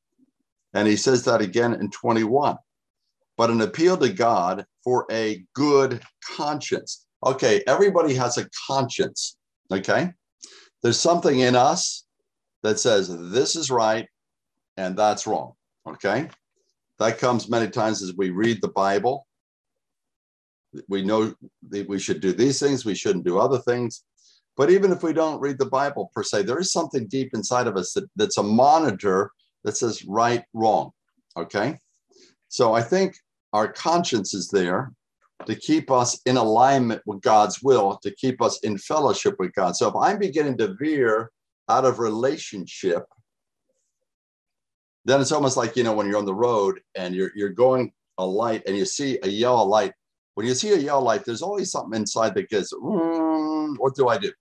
And 0.75 0.87
he 0.87 0.97
says 0.97 1.25
that 1.25 1.41
again 1.41 1.75
in 1.75 1.91
21. 1.91 2.57
But 3.37 3.51
an 3.51 3.63
appeal 3.63 3.97
to 3.97 4.13
God 4.13 4.67
for 4.85 5.07
a 5.11 5.45
good 5.55 6.03
conscience. 6.37 7.07
Okay, 7.25 7.63
everybody 7.67 8.15
has 8.15 8.39
a 8.39 8.49
conscience. 8.67 9.37
Okay. 9.71 10.11
There's 10.83 10.99
something 10.99 11.41
in 11.41 11.57
us 11.57 12.05
that 12.63 12.79
says 12.79 13.09
this 13.31 13.57
is 13.57 13.71
right 13.71 14.07
and 14.77 14.97
that's 14.97 15.27
wrong. 15.27 15.53
Okay. 15.87 16.29
That 16.99 17.19
comes 17.19 17.49
many 17.49 17.69
times 17.71 18.03
as 18.03 18.15
we 18.15 18.31
read 18.31 18.61
the 18.61 18.69
Bible. 18.69 19.27
We 20.89 21.03
know 21.03 21.35
that 21.71 21.89
we 21.89 21.99
should 21.99 22.21
do 22.21 22.33
these 22.33 22.61
things, 22.61 22.85
we 22.85 22.95
shouldn't 22.95 23.25
do 23.25 23.39
other 23.39 23.59
things. 23.59 24.05
But 24.57 24.71
even 24.71 24.93
if 24.93 25.03
we 25.03 25.13
don't 25.13 25.41
read 25.41 25.59
the 25.59 25.67
Bible 25.67 26.11
per 26.15 26.23
se, 26.23 26.43
there 26.43 26.59
is 26.59 26.73
something 26.73 27.07
deep 27.07 27.31
inside 27.35 27.67
of 27.67 27.77
us 27.77 27.93
that, 27.95 28.09
that's 28.17 28.39
a 28.39 28.43
monitor 28.43 29.31
that 29.65 29.77
says 29.77 30.05
right, 30.05 30.45
wrong. 30.53 30.91
Okay. 31.37 31.79
So 32.49 32.75
I 32.75 32.83
think 32.83 33.17
our 33.53 33.73
conscience 33.73 34.35
is 34.35 34.49
there 34.49 34.93
to 35.47 35.55
keep 35.55 35.91
us 35.91 36.21
in 36.27 36.37
alignment 36.37 37.01
with 37.07 37.23
God's 37.23 37.63
will, 37.63 37.99
to 38.03 38.11
keep 38.11 38.43
us 38.43 38.61
in 38.61 38.77
fellowship 38.77 39.37
with 39.39 39.53
God. 39.55 39.77
So 39.77 39.89
if 39.89 39.95
I'm 39.97 40.19
beginning 40.19 40.59
to 40.59 40.75
veer 40.75 41.31
out 41.69 41.85
of 41.85 41.99
relationship, 41.99 43.05
then 45.05 45.21
it's 45.21 45.33
almost 45.33 45.57
like, 45.57 45.77
you 45.77 45.83
know, 45.83 45.95
when 45.95 46.07
you're 46.07 46.19
on 46.19 46.27
the 46.27 46.35
road 46.35 46.81
and 46.95 47.15
you're, 47.15 47.31
you're 47.35 47.49
going 47.49 47.93
a 48.19 48.27
light 48.27 48.63
and 48.67 48.77
you 48.77 48.85
see 48.85 49.19
a 49.23 49.29
yellow 49.29 49.65
light. 49.65 49.93
When 50.41 50.49
you 50.49 50.55
see 50.55 50.71
a 50.71 50.79
yellow 50.79 51.03
light, 51.03 51.27
there's 51.27 51.43
always 51.43 51.71
something 51.71 52.01
inside 52.01 52.35
that 52.35 52.49
goes, 52.49 52.73
mm, 52.73 53.75
what 53.77 53.95
do 53.95 54.09
I 54.09 54.17
do? 54.17 54.33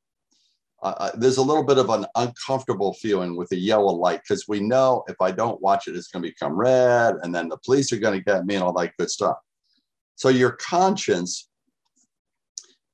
Uh, 0.82 1.12
there's 1.16 1.36
a 1.36 1.42
little 1.42 1.66
bit 1.66 1.78
of 1.78 1.90
an 1.90 2.06
uncomfortable 2.16 2.94
feeling 2.94 3.36
with 3.36 3.52
a 3.52 3.58
yellow 3.58 3.94
light 3.94 4.22
because 4.24 4.48
we 4.48 4.62
know 4.62 5.04
if 5.10 5.18
I 5.20 5.32
don't 5.32 5.62
watch 5.62 5.90
it, 5.90 5.98
it's 5.98 6.08
going 6.08 6.24
to 6.24 6.30
become 6.30 6.54
red, 6.54 7.16
and 7.22 7.36
then 7.36 7.50
the 7.50 7.58
police 7.66 7.92
are 7.92 8.00
going 8.00 8.18
to 8.18 8.24
get 8.24 8.46
me 8.46 8.56
and 8.56 8.64
all 8.64 8.72
that 8.80 8.96
good 8.98 9.12
stuff. 9.12 9.36
So 10.16 10.30
your 10.30 10.52
conscience 10.52 11.50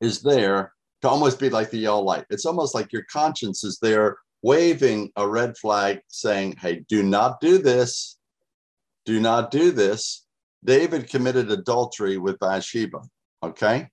is 0.02 0.24
there 0.24 0.74
to 1.04 1.08
almost 1.08 1.40
be 1.40 1.52
like 1.52 1.70
the 1.70 1.78
yellow 1.78 2.02
light. 2.02 2.26
It's 2.32 2.48
almost 2.48 2.74
like 2.74 2.92
your 2.92 3.06
conscience 3.12 3.64
is 3.64 3.78
there 3.78 4.18
waving 4.42 5.12
a 5.16 5.28
red 5.28 5.56
flag 5.60 6.00
saying, 6.08 6.56
Hey, 6.60 6.84
do 6.90 7.04
not 7.04 7.40
do 7.40 7.60
this. 7.60 8.18
Do 9.06 9.20
not 9.20 9.52
do 9.52 9.70
this. 9.70 10.25
David 10.66 11.10
committed 11.10 11.52
adultery 11.52 12.18
with 12.18 12.40
Bathsheba. 12.40 13.02
Okay. 13.44 13.88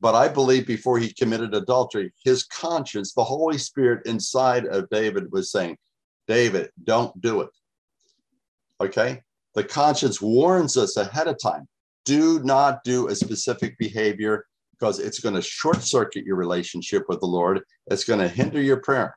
But 0.00 0.14
I 0.14 0.28
believe 0.28 0.66
before 0.66 0.98
he 0.98 1.12
committed 1.12 1.54
adultery, 1.54 2.12
his 2.24 2.44
conscience, 2.44 3.12
the 3.12 3.24
Holy 3.24 3.58
Spirit 3.58 4.06
inside 4.06 4.64
of 4.66 4.88
David 4.88 5.30
was 5.30 5.52
saying, 5.52 5.76
David, 6.26 6.70
don't 6.84 7.18
do 7.20 7.42
it. 7.42 7.50
Okay? 8.80 9.20
The 9.54 9.64
conscience 9.64 10.20
warns 10.20 10.76
us 10.76 10.96
ahead 10.96 11.28
of 11.28 11.36
time 11.40 11.68
do 12.06 12.40
not 12.42 12.82
do 12.82 13.08
a 13.08 13.14
specific 13.14 13.76
behavior 13.78 14.46
because 14.72 14.98
it's 14.98 15.20
going 15.20 15.34
to 15.34 15.42
short 15.42 15.82
circuit 15.82 16.24
your 16.24 16.36
relationship 16.36 17.04
with 17.08 17.20
the 17.20 17.26
Lord. 17.26 17.60
It's 17.90 18.04
going 18.04 18.20
to 18.20 18.28
hinder 18.28 18.60
your 18.60 18.78
prayer. 18.78 19.16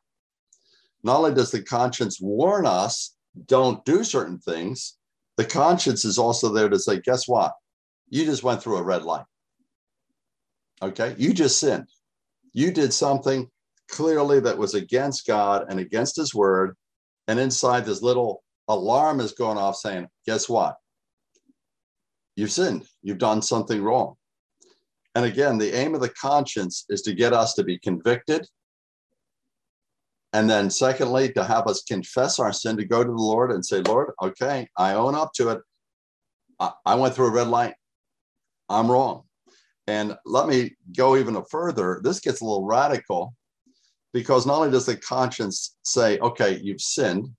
Not 1.04 1.18
only 1.18 1.34
does 1.34 1.52
the 1.52 1.64
conscience 1.64 2.20
warn 2.22 2.66
us, 2.66 3.16
don't 3.48 3.84
do 3.86 4.04
certain 4.04 4.38
things, 4.38 4.98
the 5.38 5.46
conscience 5.46 6.06
is 6.06 6.18
also 6.18 6.54
there 6.54 6.70
to 6.70 6.80
say, 6.80 7.00
guess 7.00 7.28
what? 7.28 7.54
You 8.10 8.26
just 8.26 8.44
went 8.44 8.62
through 8.62 8.78
a 8.78 8.84
red 8.84 9.04
light. 9.04 9.26
Okay. 10.82 11.16
You 11.18 11.34
just 11.34 11.60
sinned. 11.60 11.88
You 12.54 12.72
did 12.72 12.94
something 12.94 13.50
clearly 13.90 14.40
that 14.42 14.58
was 14.58 14.76
against 14.76 15.26
God 15.26 15.66
and 15.70 15.80
against 15.80 16.16
his 16.16 16.36
word. 16.36 16.76
And 17.28 17.40
inside 17.40 17.86
this 17.86 18.02
little 18.02 18.44
alarm 18.68 19.20
is 19.20 19.32
going 19.32 19.58
off 19.58 19.78
saying, 19.78 20.08
guess 20.26 20.48
what? 20.48 20.76
You've 22.36 22.52
sinned. 22.52 22.86
You've 23.02 23.18
done 23.18 23.42
something 23.42 23.82
wrong. 23.82 24.16
And 25.16 25.26
again, 25.26 25.58
the 25.58 25.74
aim 25.74 25.94
of 25.96 26.02
the 26.02 26.10
conscience 26.10 26.86
is 26.90 27.02
to 27.04 27.14
get 27.14 27.34
us 27.34 27.54
to 27.56 27.64
be 27.64 27.78
convicted. 27.78 28.48
And 30.34 30.50
then, 30.50 30.72
secondly, 30.72 31.32
to 31.34 31.44
have 31.44 31.68
us 31.68 31.84
confess 31.84 32.40
our 32.40 32.52
sin, 32.52 32.76
to 32.78 32.86
go 32.86 33.04
to 33.04 33.10
the 33.10 33.16
Lord 33.16 33.52
and 33.52 33.64
say, 33.64 33.82
Lord, 33.82 34.12
okay, 34.22 34.68
I 34.76 34.96
own 34.96 35.14
up 35.14 35.32
to 35.36 35.50
it. 35.50 35.62
I, 36.60 36.72
I 36.86 36.96
went 36.96 37.14
through 37.14 37.28
a 37.28 37.32
red 37.32 37.48
light. 37.48 37.76
I'm 38.68 38.90
wrong. 38.90 39.24
And 39.86 40.18
let 40.26 40.48
me 40.48 40.76
go 40.98 41.18
even 41.18 41.42
further. 41.52 42.02
This 42.04 42.20
gets 42.20 42.42
a 42.42 42.46
little 42.46 42.66
radical 42.66 43.36
because 44.12 44.46
not 44.46 44.58
only 44.58 44.72
does 44.72 44.88
the 44.88 44.98
conscience 44.98 45.76
say, 45.84 46.18
okay, 46.20 46.60
you've 46.64 46.82
sinned, 46.82 47.30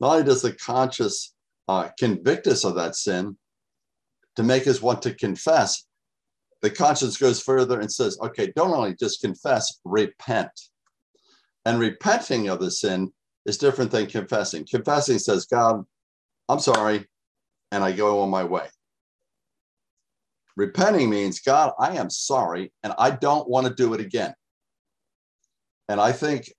not 0.00 0.12
only 0.12 0.24
does 0.24 0.42
the 0.42 0.52
conscience 0.52 1.34
uh, 1.68 1.90
convict 1.98 2.48
us 2.48 2.64
of 2.64 2.74
that 2.74 2.96
sin 2.96 3.36
to 4.34 4.42
make 4.42 4.66
us 4.66 4.82
want 4.82 5.02
to 5.02 5.14
confess, 5.14 5.86
the 6.60 6.70
conscience 6.70 7.16
goes 7.16 7.40
further 7.40 7.80
and 7.80 7.92
says, 7.92 8.18
okay, 8.20 8.52
don't 8.56 8.72
only 8.72 8.94
just 8.94 9.20
confess, 9.20 9.80
repent. 9.84 10.50
And 11.64 11.78
repenting 11.78 12.48
of 12.48 12.60
the 12.60 12.70
sin 12.70 13.12
is 13.46 13.58
different 13.58 13.90
than 13.90 14.06
confessing. 14.06 14.66
Confessing 14.68 15.18
says, 15.18 15.46
God, 15.46 15.84
I'm 16.48 16.58
sorry, 16.58 17.06
and 17.70 17.82
I 17.82 17.92
go 17.92 18.20
on 18.20 18.30
my 18.30 18.44
way. 18.44 18.66
Repenting 20.56 21.08
means, 21.08 21.40
God, 21.40 21.72
I 21.78 21.96
am 21.96 22.10
sorry 22.10 22.72
and 22.82 22.92
I 22.98 23.10
don't 23.10 23.48
want 23.48 23.66
to 23.66 23.74
do 23.74 23.94
it 23.94 24.00
again. 24.00 24.34
And 25.88 26.00
I 26.00 26.12
think 26.12 26.52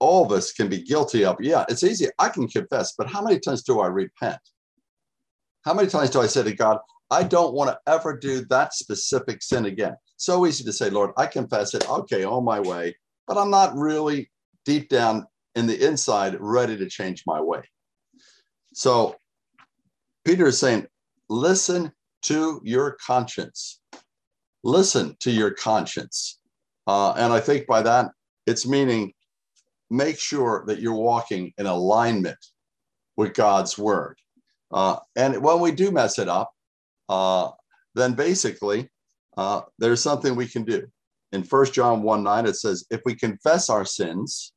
all 0.00 0.24
of 0.24 0.32
us 0.32 0.52
can 0.52 0.68
be 0.68 0.82
guilty 0.82 1.24
of, 1.24 1.36
yeah, 1.40 1.64
it's 1.68 1.84
easy. 1.84 2.08
I 2.18 2.28
can 2.28 2.48
confess, 2.48 2.94
but 2.98 3.06
how 3.06 3.22
many 3.22 3.38
times 3.38 3.62
do 3.62 3.80
I 3.80 3.86
repent? 3.86 4.38
How 5.64 5.74
many 5.74 5.88
times 5.88 6.10
do 6.10 6.20
I 6.20 6.26
say 6.26 6.42
to 6.42 6.54
God, 6.54 6.78
I 7.10 7.22
don't 7.22 7.54
want 7.54 7.70
to 7.70 7.78
ever 7.90 8.16
do 8.16 8.44
that 8.46 8.74
specific 8.74 9.42
sin 9.42 9.66
again? 9.66 9.96
So 10.16 10.46
easy 10.46 10.64
to 10.64 10.72
say, 10.72 10.90
Lord, 10.90 11.12
I 11.16 11.26
confess 11.26 11.74
it. 11.74 11.88
Okay, 11.88 12.24
on 12.24 12.44
my 12.44 12.60
way. 12.60 12.96
But 13.26 13.38
I'm 13.38 13.50
not 13.50 13.76
really 13.76 14.30
deep 14.66 14.90
down 14.90 15.26
in 15.54 15.66
the 15.66 15.86
inside 15.86 16.36
ready 16.38 16.76
to 16.76 16.88
change 16.88 17.22
my 17.26 17.40
way. 17.40 17.62
So 18.74 19.16
Peter 20.24 20.46
is 20.46 20.58
saying, 20.58 20.86
listen 21.30 21.92
to 22.22 22.60
your 22.62 22.98
conscience. 23.04 23.80
Listen 24.62 25.16
to 25.20 25.30
your 25.30 25.52
conscience. 25.52 26.40
Uh, 26.86 27.12
and 27.12 27.32
I 27.32 27.40
think 27.40 27.66
by 27.66 27.82
that, 27.82 28.10
it's 28.46 28.66
meaning 28.66 29.12
make 29.88 30.18
sure 30.18 30.64
that 30.66 30.80
you're 30.80 30.94
walking 30.94 31.52
in 31.58 31.66
alignment 31.66 32.38
with 33.16 33.34
God's 33.34 33.78
word. 33.78 34.18
Uh, 34.72 34.96
and 35.14 35.42
when 35.42 35.60
we 35.60 35.70
do 35.70 35.90
mess 35.90 36.18
it 36.18 36.28
up, 36.28 36.52
uh, 37.08 37.50
then 37.94 38.14
basically 38.14 38.90
uh, 39.36 39.62
there's 39.78 40.02
something 40.02 40.34
we 40.34 40.48
can 40.48 40.64
do. 40.64 40.86
In 41.32 41.42
First 41.42 41.72
John 41.72 42.02
1 42.02 42.22
9, 42.22 42.46
it 42.46 42.56
says, 42.56 42.84
If 42.90 43.00
we 43.04 43.14
confess 43.14 43.70
our 43.70 43.84
sins, 43.84 44.52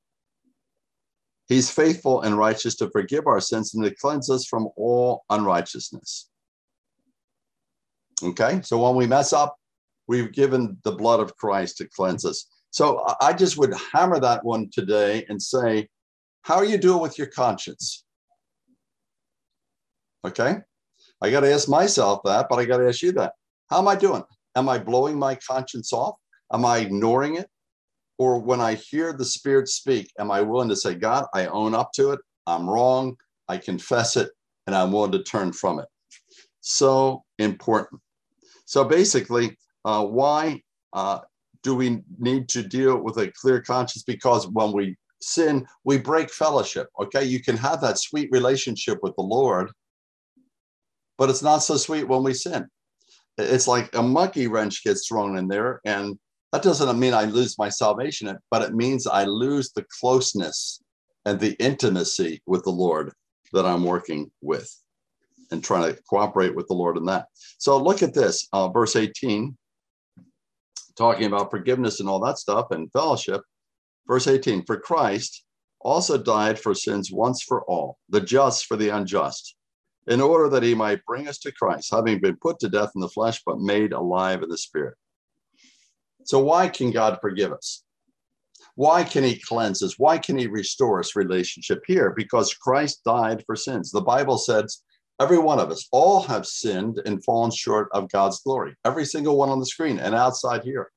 he's 1.50 1.70
faithful 1.70 2.22
and 2.22 2.38
righteous 2.38 2.76
to 2.76 2.90
forgive 2.92 3.28
our 3.28 3.42
sins 3.42 3.74
and 3.74 3.84
to 3.84 3.94
cleanse 3.94 4.30
us 4.30 4.46
from 4.46 4.70
all 4.78 5.26
unrighteousness. 5.30 6.30
Okay, 8.24 8.62
so 8.64 8.82
when 8.82 8.96
we 8.96 9.08
mess 9.08 9.34
up, 9.34 9.58
we've 10.08 10.32
given 10.32 10.78
the 10.84 10.92
blood 10.92 11.20
of 11.20 11.36
Christ 11.36 11.78
to 11.78 11.88
cleanse 11.88 12.24
us. 12.26 12.46
So 12.72 13.04
I 13.20 13.34
just 13.34 13.58
would 13.58 13.74
hammer 13.94 14.20
that 14.20 14.46
one 14.46 14.70
today 14.72 15.26
and 15.28 15.42
say, 15.42 15.88
How 16.44 16.56
are 16.56 16.66
you 16.66 16.78
doing 16.78 17.02
with 17.02 17.18
your 17.18 17.28
conscience? 17.28 18.06
Okay. 20.26 20.58
I 21.22 21.32
got 21.32 21.42
to 21.42 21.52
ask 21.52 21.68
myself 21.68 22.22
that, 22.26 22.48
but 22.50 22.60
I 22.60 22.66
got 22.66 22.78
to 22.78 22.88
ask 22.88 23.02
you 23.02 23.12
that. 23.14 23.34
How 23.70 23.80
am 23.80 23.88
I 23.88 23.96
doing? 23.96 24.24
Am 24.56 24.70
I 24.70 24.80
blowing 24.80 25.18
my 25.18 25.36
conscience 25.36 25.94
off? 25.94 26.16
Am 26.52 26.66
I 26.66 26.80
ignoring 26.80 27.36
it? 27.36 27.50
Or 28.20 28.38
when 28.38 28.60
I 28.60 28.76
hear 28.76 29.14
the 29.14 29.26
Spirit 29.26 29.70
speak, 29.70 30.12
am 30.20 30.30
I 30.30 30.42
willing 30.42 30.70
to 30.70 30.76
say, 30.76 30.94
God, 30.94 31.26
I 31.34 31.48
own 31.48 31.74
up 31.74 31.92
to 31.94 32.12
it. 32.12 32.20
I'm 32.46 32.70
wrong. 32.70 33.16
I 33.48 33.58
confess 33.58 34.18
it, 34.18 34.30
and 34.68 34.76
I'm 34.76 34.92
willing 34.92 35.14
to 35.14 35.24
turn 35.24 35.54
from 35.54 35.80
it. 35.80 35.88
So 36.62 37.24
important. 37.40 38.02
So 38.66 38.84
basically, 38.84 39.58
uh, 39.86 40.06
why 40.06 40.62
uh, 40.94 41.20
do 41.64 41.74
we 41.76 42.02
need 42.20 42.50
to 42.50 42.62
deal 42.62 42.98
with 43.02 43.18
a 43.18 43.32
clear 43.32 43.62
conscience? 43.62 44.04
Because 44.04 44.48
when 44.48 44.74
we 44.74 44.98
sin, 45.22 45.66
we 45.84 45.98
break 45.98 46.30
fellowship. 46.30 46.88
Okay, 47.02 47.24
you 47.24 47.42
can 47.42 47.58
have 47.58 47.82
that 47.82 47.98
sweet 47.98 48.30
relationship 48.32 49.00
with 49.02 49.16
the 49.16 49.24
Lord, 49.24 49.72
but 51.18 51.30
it's 51.30 51.42
not 51.42 51.60
so 51.60 51.78
sweet 51.78 52.08
when 52.08 52.24
we 52.24 52.34
sin. 52.34 52.68
It's 53.38 53.68
like 53.68 53.96
a 53.96 54.04
monkey 54.04 54.48
wrench 54.48 54.84
gets 54.84 55.08
thrown 55.08 55.38
in 55.38 55.48
there, 55.48 55.80
and 55.86 56.20
that 56.52 56.64
doesn't 56.64 57.00
mean 57.00 57.14
I 57.14 57.26
lose 57.26 57.58
my 57.60 57.70
salvation, 57.70 58.36
but 58.50 58.62
it 58.64 58.74
means 58.74 59.06
I 59.06 59.26
lose 59.26 59.72
the 59.72 59.86
closeness 60.00 60.82
and 61.26 61.40
the 61.40 61.56
intimacy 61.64 62.42
with 62.48 62.64
the 62.64 62.72
Lord 62.72 63.12
that 63.54 63.66
I'm 63.66 63.84
working 63.84 64.32
with 64.42 64.74
and 65.52 65.64
trying 65.64 65.94
to 65.94 66.02
cooperate 66.10 66.56
with 66.56 66.68
the 66.68 66.74
Lord 66.74 66.98
in 66.98 67.06
that. 67.06 67.28
So 67.58 67.78
look 67.78 68.02
at 68.02 68.14
this, 68.14 68.48
uh, 68.54 68.70
verse 68.70 68.96
18, 68.96 69.58
talking 70.96 71.26
about 71.26 71.52
forgiveness 71.52 72.00
and 72.00 72.10
all 72.10 72.20
that 72.22 72.38
stuff 72.38 72.72
and 72.72 72.92
fellowship. 72.92 73.42
Verse 74.08 74.28
18, 74.28 74.66
for 74.66 74.78
Christ 74.78 75.44
also 75.82 76.18
died 76.18 76.60
for 76.60 76.74
sins 76.74 77.12
once 77.12 77.44
for 77.44 77.64
all, 77.66 77.98
the 78.10 78.22
just 78.22 78.66
for 78.66 78.76
the 78.76 78.90
unjust 78.90 79.56
in 80.08 80.22
order 80.22 80.50
that 80.50 80.64
he 80.64 80.74
might 80.74 81.06
bring 81.06 81.28
us 81.28 81.38
to 81.38 81.52
Christ, 81.52 81.94
having 81.94 82.20
been 82.20 82.36
put 82.38 82.60
to 82.60 82.70
death 82.70 82.92
in 82.96 83.02
the 83.02 83.08
flesh, 83.10 83.42
but 83.46 83.60
made 83.60 83.94
alive 83.94 84.42
in 84.42 84.50
the 84.50 84.58
spirit. 84.58 84.96
So, 86.30 86.38
why 86.38 86.68
can 86.68 86.92
God 86.92 87.18
forgive 87.22 87.52
us? 87.52 87.84
Why 88.76 89.04
can 89.04 89.24
he 89.24 89.40
cleanse 89.40 89.82
us? 89.82 89.98
Why 89.98 90.20
can 90.20 90.38
he 90.38 90.46
restore 90.46 91.00
us 91.00 91.16
relationship 91.16 91.82
here? 91.88 92.14
Because 92.16 92.54
Christ 92.54 93.02
died 93.04 93.42
for 93.48 93.56
sins. 93.56 93.90
The 93.90 94.02
Bible 94.02 94.38
says 94.38 94.84
every 95.20 95.40
one 95.40 95.60
of 95.60 95.72
us, 95.72 95.88
all 95.92 96.22
have 96.22 96.46
sinned 96.46 97.02
and 97.04 97.24
fallen 97.24 97.50
short 97.50 97.90
of 97.94 98.12
God's 98.12 98.42
glory. 98.42 98.76
Every 98.86 99.06
single 99.06 99.38
one 99.38 99.50
on 99.50 99.60
the 99.60 99.66
screen 99.66 99.98
and 99.98 100.14
outside 100.14 100.64
here. 100.64 100.92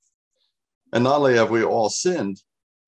And 0.92 1.05
not 1.05 1.21
only 1.21 1.37
have 1.37 1.49
we 1.49 1.64
all 1.64 1.88
sinned, 1.88 2.42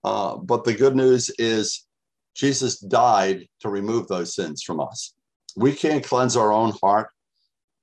uh, 0.05 0.37
but 0.37 0.65
the 0.65 0.75
good 0.75 0.95
news 0.95 1.31
is 1.39 1.87
Jesus 2.35 2.79
died 2.79 3.49
to 3.61 3.71
remove 3.71 4.07
those 4.07 4.35
sins 4.35 4.63
from 4.63 4.81
us. 4.81 5.15
We 5.57 5.73
can't 5.73 6.05
cleanse 6.05 6.37
our 6.37 6.53
own 6.53 6.75
heart. 6.83 7.09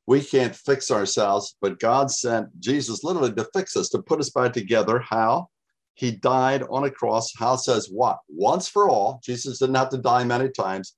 We 0.08 0.22
can't 0.22 0.56
fix 0.56 0.92
ourselves, 0.92 1.56
but 1.62 1.80
God 1.80 2.12
sent 2.12 2.48
Jesus 2.60 3.04
literally 3.04 3.34
to 3.34 3.48
fix 3.54 3.78
us, 3.78 3.90
to 3.90 4.02
put 4.02 4.20
us 4.20 4.30
back 4.30 4.54
together. 4.54 5.00
How? 5.00 5.50
He 5.94 6.12
died 6.12 6.64
on 6.70 6.86
a 6.86 6.92
cross. 6.92 7.32
How 7.38 7.56
says 7.56 7.90
what? 7.92 8.20
Once 8.28 8.68
for 8.68 8.90
all. 8.90 9.20
Jesus 9.24 9.60
didn't 9.60 9.76
have 9.76 9.90
to 9.90 9.98
die 9.98 10.24
many 10.24 10.50
times. 10.50 10.96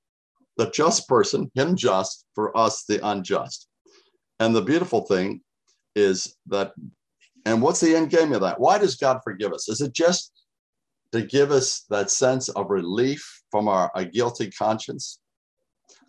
The 0.57 0.69
just 0.69 1.09
person, 1.09 1.51
him 1.55 1.75
just, 1.75 2.25
for 2.35 2.55
us, 2.57 2.85
the 2.85 3.05
unjust. 3.05 3.67
And 4.39 4.55
the 4.55 4.61
beautiful 4.61 5.01
thing 5.01 5.41
is 5.95 6.35
that, 6.47 6.73
and 7.45 7.61
what's 7.61 7.81
the 7.81 7.95
end 7.95 8.09
game 8.09 8.33
of 8.33 8.41
that? 8.41 8.59
Why 8.59 8.77
does 8.77 8.95
God 8.95 9.19
forgive 9.23 9.51
us? 9.51 9.67
Is 9.67 9.81
it 9.81 9.93
just 9.93 10.31
to 11.11 11.21
give 11.21 11.51
us 11.51 11.85
that 11.89 12.09
sense 12.09 12.49
of 12.49 12.69
relief 12.69 13.41
from 13.51 13.67
our 13.67 13.91
a 13.95 14.05
guilty 14.05 14.49
conscience? 14.51 15.19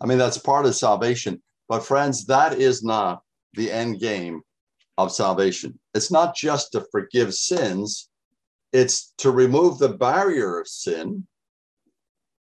I 0.01 0.05
mean, 0.05 0.17
that's 0.17 0.37
part 0.37 0.65
of 0.65 0.75
salvation. 0.75 1.41
But, 1.67 1.85
friends, 1.85 2.25
that 2.27 2.53
is 2.59 2.83
not 2.83 3.21
the 3.53 3.71
end 3.71 3.99
game 3.99 4.41
of 4.97 5.11
salvation. 5.11 5.79
It's 5.93 6.11
not 6.11 6.35
just 6.35 6.71
to 6.71 6.85
forgive 6.91 7.33
sins, 7.33 8.09
it's 8.71 9.13
to 9.17 9.31
remove 9.31 9.77
the 9.77 9.89
barrier 9.89 10.59
of 10.59 10.67
sin 10.67 11.25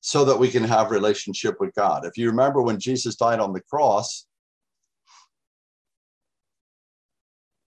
so 0.02 0.24
that 0.26 0.40
we 0.40 0.50
can 0.50 0.64
have 0.64 0.92
relationship 0.92 1.56
with 1.60 1.74
God. 1.76 2.06
If 2.06 2.18
you 2.18 2.30
remember 2.30 2.62
when 2.62 2.80
Jesus 2.80 3.16
died 3.16 3.40
on 3.40 3.54
the 3.54 3.62
cross, 3.62 4.26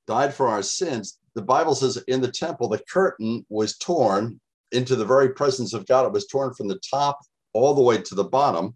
died 0.07 0.33
for 0.33 0.49
our 0.49 0.63
sins, 0.63 1.19
the 1.35 1.43
Bible 1.43 1.75
says 1.75 2.03
in 2.09 2.21
the 2.21 2.31
temple, 2.31 2.69
the 2.69 2.83
curtain 2.91 3.45
was 3.49 3.77
torn 3.79 4.41
into 4.73 4.97
the 4.97 5.05
very 5.05 5.31
presence 5.31 5.75
of 5.75 5.87
God. 5.87 6.07
It 6.07 6.13
was 6.13 6.27
torn 6.27 6.55
from 6.55 6.69
the 6.69 6.81
top 6.91 7.19
all 7.53 7.75
the 7.75 7.83
way 7.83 7.99
to 7.99 8.15
the 8.15 8.25
bottom. 8.25 8.75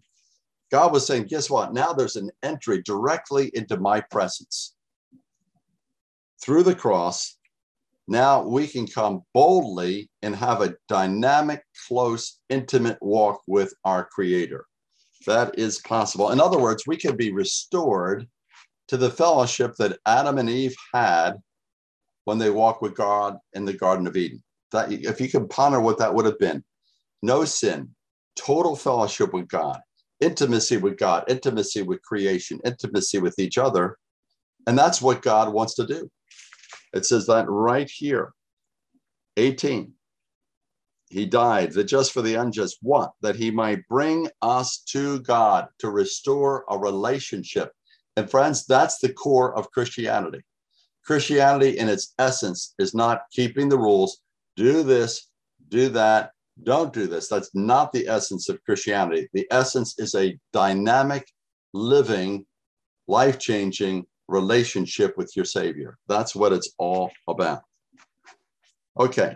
God 0.71 0.91
was 0.91 1.05
saying, 1.05 1.25
guess 1.25 1.49
what? 1.49 1.73
Now 1.73 1.93
there's 1.93 2.17
an 2.17 2.29
entry 2.43 2.81
directly 2.81 3.51
into 3.53 3.79
my 3.79 4.01
presence. 4.01 4.75
Through 6.41 6.63
the 6.63 6.75
cross, 6.75 7.37
now 8.07 8.43
we 8.43 8.67
can 8.67 8.87
come 8.87 9.23
boldly 9.33 10.09
and 10.21 10.35
have 10.35 10.61
a 10.61 10.75
dynamic, 10.87 11.63
close, 11.87 12.39
intimate 12.49 12.97
walk 13.01 13.41
with 13.47 13.73
our 13.85 14.05
Creator. 14.05 14.65
That 15.25 15.57
is 15.57 15.79
possible. 15.79 16.31
In 16.31 16.39
other 16.39 16.59
words, 16.59 16.83
we 16.85 16.97
can 16.97 17.17
be 17.17 17.31
restored 17.31 18.27
to 18.87 18.97
the 18.97 19.09
fellowship 19.09 19.75
that 19.77 19.99
Adam 20.05 20.37
and 20.37 20.49
Eve 20.49 20.75
had 20.93 21.33
when 22.25 22.37
they 22.37 22.49
walked 22.49 22.81
with 22.81 22.95
God 22.95 23.37
in 23.53 23.65
the 23.65 23.73
Garden 23.73 24.07
of 24.07 24.15
Eden. 24.15 24.43
That 24.71 24.91
if 24.91 25.19
you 25.19 25.29
can 25.29 25.47
ponder 25.47 25.79
what 25.79 25.97
that 25.99 26.13
would 26.13 26.25
have 26.25 26.39
been, 26.39 26.63
no 27.21 27.45
sin, 27.45 27.93
total 28.35 28.75
fellowship 28.75 29.33
with 29.33 29.47
God 29.47 29.81
intimacy 30.19 30.77
with 30.77 30.97
God, 30.97 31.23
intimacy 31.27 31.81
with 31.81 32.01
creation, 32.01 32.59
intimacy 32.65 33.19
with 33.19 33.37
each 33.39 33.57
other. 33.57 33.97
And 34.65 34.77
that's 34.77 35.01
what 35.01 35.21
God 35.21 35.53
wants 35.53 35.75
to 35.75 35.85
do. 35.85 36.09
It 36.93 37.05
says 37.05 37.27
that 37.27 37.49
right 37.49 37.89
here. 37.89 38.33
18. 39.37 39.93
He 41.09 41.25
died, 41.25 41.71
that 41.73 41.85
just 41.85 42.11
for 42.11 42.21
the 42.21 42.35
unjust, 42.35 42.79
what? 42.81 43.11
That 43.21 43.37
he 43.37 43.49
might 43.49 43.87
bring 43.87 44.27
us 44.41 44.79
to 44.89 45.19
God, 45.21 45.67
to 45.79 45.89
restore 45.89 46.65
a 46.69 46.77
relationship. 46.77 47.71
And 48.17 48.29
friends, 48.29 48.65
that's 48.65 48.99
the 48.99 49.13
core 49.13 49.57
of 49.57 49.71
Christianity. 49.71 50.41
Christianity, 51.05 51.77
in 51.77 51.87
its 51.87 52.13
essence, 52.19 52.73
is 52.77 52.93
not 52.93 53.21
keeping 53.31 53.69
the 53.69 53.77
rules, 53.77 54.19
do 54.57 54.83
this, 54.83 55.29
do 55.69 55.87
that, 55.89 56.31
don't 56.63 56.93
do 56.93 57.07
this. 57.07 57.27
That's 57.27 57.51
not 57.53 57.91
the 57.91 58.07
essence 58.07 58.49
of 58.49 58.63
Christianity. 58.63 59.29
The 59.33 59.47
essence 59.51 59.97
is 59.99 60.15
a 60.15 60.37
dynamic, 60.53 61.27
living, 61.73 62.45
life 63.07 63.39
changing 63.39 64.05
relationship 64.27 65.17
with 65.17 65.31
your 65.35 65.45
Savior. 65.45 65.97
That's 66.07 66.35
what 66.35 66.53
it's 66.53 66.73
all 66.77 67.11
about. 67.27 67.61
Okay. 68.99 69.35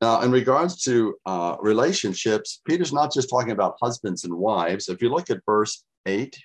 Now, 0.00 0.20
in 0.20 0.30
regards 0.30 0.82
to 0.84 1.16
uh, 1.26 1.56
relationships, 1.60 2.60
Peter's 2.64 2.92
not 2.92 3.12
just 3.12 3.28
talking 3.28 3.50
about 3.50 3.78
husbands 3.82 4.24
and 4.24 4.34
wives. 4.34 4.88
If 4.88 5.02
you 5.02 5.10
look 5.10 5.28
at 5.28 5.44
verse 5.44 5.82
8, 6.06 6.38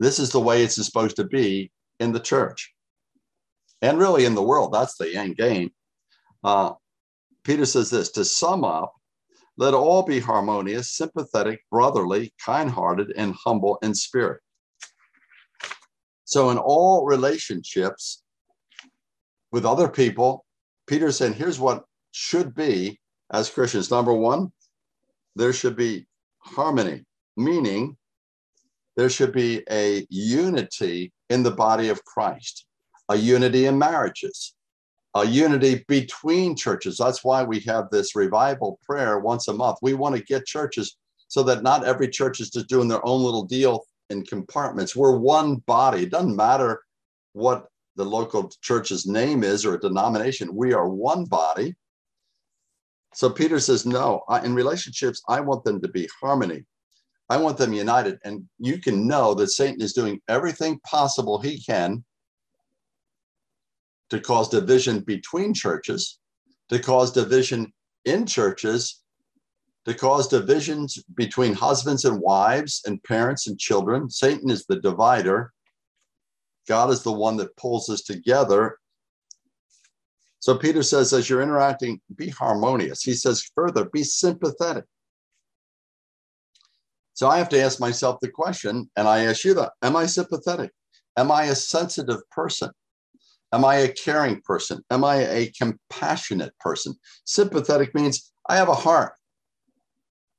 this 0.00 0.18
is 0.18 0.30
the 0.30 0.40
way 0.40 0.62
it's 0.62 0.82
supposed 0.82 1.16
to 1.16 1.24
be 1.24 1.70
in 2.00 2.12
the 2.12 2.20
church 2.20 2.72
and 3.82 3.98
really 3.98 4.24
in 4.24 4.34
the 4.34 4.42
world. 4.42 4.72
That's 4.72 4.96
the 4.96 5.14
end 5.14 5.36
game. 5.36 5.70
Uh, 6.42 6.72
Peter 7.44 7.66
says 7.66 7.90
this 7.90 8.10
to 8.12 8.24
sum 8.24 8.64
up, 8.64 8.94
let 9.56 9.74
all 9.74 10.02
be 10.02 10.20
harmonious, 10.20 10.92
sympathetic, 10.92 11.60
brotherly, 11.70 12.32
kind 12.44 12.70
hearted, 12.70 13.12
and 13.16 13.34
humble 13.34 13.78
in 13.82 13.94
spirit. 13.94 14.40
So, 16.24 16.50
in 16.50 16.58
all 16.58 17.04
relationships 17.04 18.22
with 19.50 19.66
other 19.66 19.88
people, 19.88 20.44
Peter 20.86 21.12
said, 21.12 21.34
here's 21.34 21.60
what 21.60 21.84
should 22.12 22.54
be 22.54 22.98
as 23.32 23.50
Christians. 23.50 23.90
Number 23.90 24.12
one, 24.12 24.52
there 25.36 25.52
should 25.52 25.76
be 25.76 26.06
harmony, 26.38 27.04
meaning 27.36 27.96
there 28.96 29.10
should 29.10 29.32
be 29.32 29.62
a 29.70 30.06
unity 30.10 31.12
in 31.30 31.42
the 31.42 31.50
body 31.50 31.88
of 31.88 32.04
Christ, 32.04 32.66
a 33.08 33.16
unity 33.16 33.66
in 33.66 33.78
marriages, 33.78 34.54
a 35.14 35.26
unity 35.26 35.84
between 35.88 36.56
churches. 36.56 36.96
That's 36.96 37.22
why 37.22 37.42
we 37.42 37.60
have 37.60 37.90
this 37.90 38.16
revival 38.16 38.78
prayer 38.82 39.18
once 39.18 39.48
a 39.48 39.52
month. 39.52 39.78
We 39.82 39.94
want 39.94 40.16
to 40.16 40.22
get 40.22 40.46
churches 40.46 40.96
so 41.28 41.42
that 41.44 41.62
not 41.62 41.84
every 41.84 42.08
church 42.08 42.40
is 42.40 42.50
just 42.50 42.68
doing 42.68 42.88
their 42.88 43.04
own 43.06 43.22
little 43.22 43.44
deal 43.44 43.84
in 44.10 44.24
compartments. 44.24 44.96
We're 44.96 45.16
one 45.16 45.56
body. 45.56 46.04
It 46.04 46.10
doesn't 46.10 46.36
matter 46.36 46.82
what 47.32 47.66
the 47.96 48.04
local 48.04 48.50
church's 48.62 49.06
name 49.06 49.44
is 49.44 49.66
or 49.66 49.74
a 49.74 49.80
denomination. 49.80 50.54
We 50.54 50.72
are 50.72 50.88
one 50.88 51.24
body. 51.24 51.74
So 53.14 53.28
Peter 53.28 53.60
says, 53.60 53.84
no, 53.84 54.22
in 54.42 54.54
relationships, 54.54 55.22
I 55.28 55.40
want 55.40 55.64
them 55.64 55.80
to 55.82 55.88
be 55.88 56.08
harmony. 56.20 56.64
I 57.28 57.36
want 57.36 57.58
them 57.58 57.74
united. 57.74 58.18
And 58.24 58.48
you 58.58 58.78
can 58.78 59.06
know 59.06 59.34
that 59.34 59.48
Satan 59.48 59.82
is 59.82 59.92
doing 59.92 60.20
everything 60.28 60.80
possible 60.86 61.38
he 61.38 61.62
can 61.62 62.02
to 64.12 64.20
cause 64.20 64.50
division 64.50 65.00
between 65.00 65.54
churches, 65.54 66.18
to 66.68 66.78
cause 66.78 67.12
division 67.12 67.72
in 68.04 68.26
churches, 68.26 69.00
to 69.86 69.94
cause 69.94 70.28
divisions 70.28 71.02
between 71.16 71.54
husbands 71.54 72.04
and 72.04 72.20
wives 72.20 72.82
and 72.84 73.02
parents 73.04 73.46
and 73.46 73.58
children. 73.58 74.10
Satan 74.10 74.50
is 74.50 74.66
the 74.66 74.78
divider. 74.80 75.50
God 76.68 76.90
is 76.90 77.02
the 77.02 77.10
one 77.10 77.38
that 77.38 77.56
pulls 77.56 77.88
us 77.88 78.02
together. 78.02 78.76
So 80.40 80.58
Peter 80.58 80.82
says, 80.82 81.14
as 81.14 81.30
you're 81.30 81.40
interacting, 81.40 81.98
be 82.14 82.28
harmonious. 82.28 83.02
He 83.02 83.14
says 83.14 83.50
further, 83.54 83.86
be 83.94 84.04
sympathetic. 84.04 84.84
So 87.14 87.30
I 87.30 87.38
have 87.38 87.48
to 87.48 87.62
ask 87.62 87.80
myself 87.80 88.18
the 88.20 88.28
question, 88.28 88.90
and 88.94 89.08
I 89.08 89.24
ask 89.24 89.42
you 89.42 89.54
that 89.54 89.72
Am 89.80 89.96
I 89.96 90.04
sympathetic? 90.04 90.70
Am 91.16 91.30
I 91.30 91.44
a 91.44 91.54
sensitive 91.54 92.20
person? 92.30 92.72
Am 93.52 93.64
I 93.64 93.76
a 93.76 93.92
caring 93.92 94.40
person? 94.40 94.82
Am 94.90 95.04
I 95.04 95.16
a 95.16 95.52
compassionate 95.60 96.58
person? 96.58 96.94
Sympathetic 97.24 97.94
means 97.94 98.32
I 98.48 98.56
have 98.56 98.68
a 98.68 98.74
heart. 98.74 99.12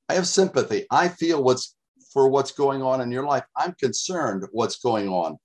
I 0.10 0.16
have 0.16 0.28
sympathy. 0.28 0.86
I 0.92 1.08
feel 1.08 1.44
what's 1.44 1.76
for 2.12 2.30
what's 2.30 2.52
going 2.52 2.82
on 2.82 3.02
in 3.02 3.12
your 3.12 3.26
life. 3.26 3.44
I'm 3.58 3.74
concerned 3.80 4.46
what's 4.52 4.80
going 4.80 5.10
on 5.10 5.38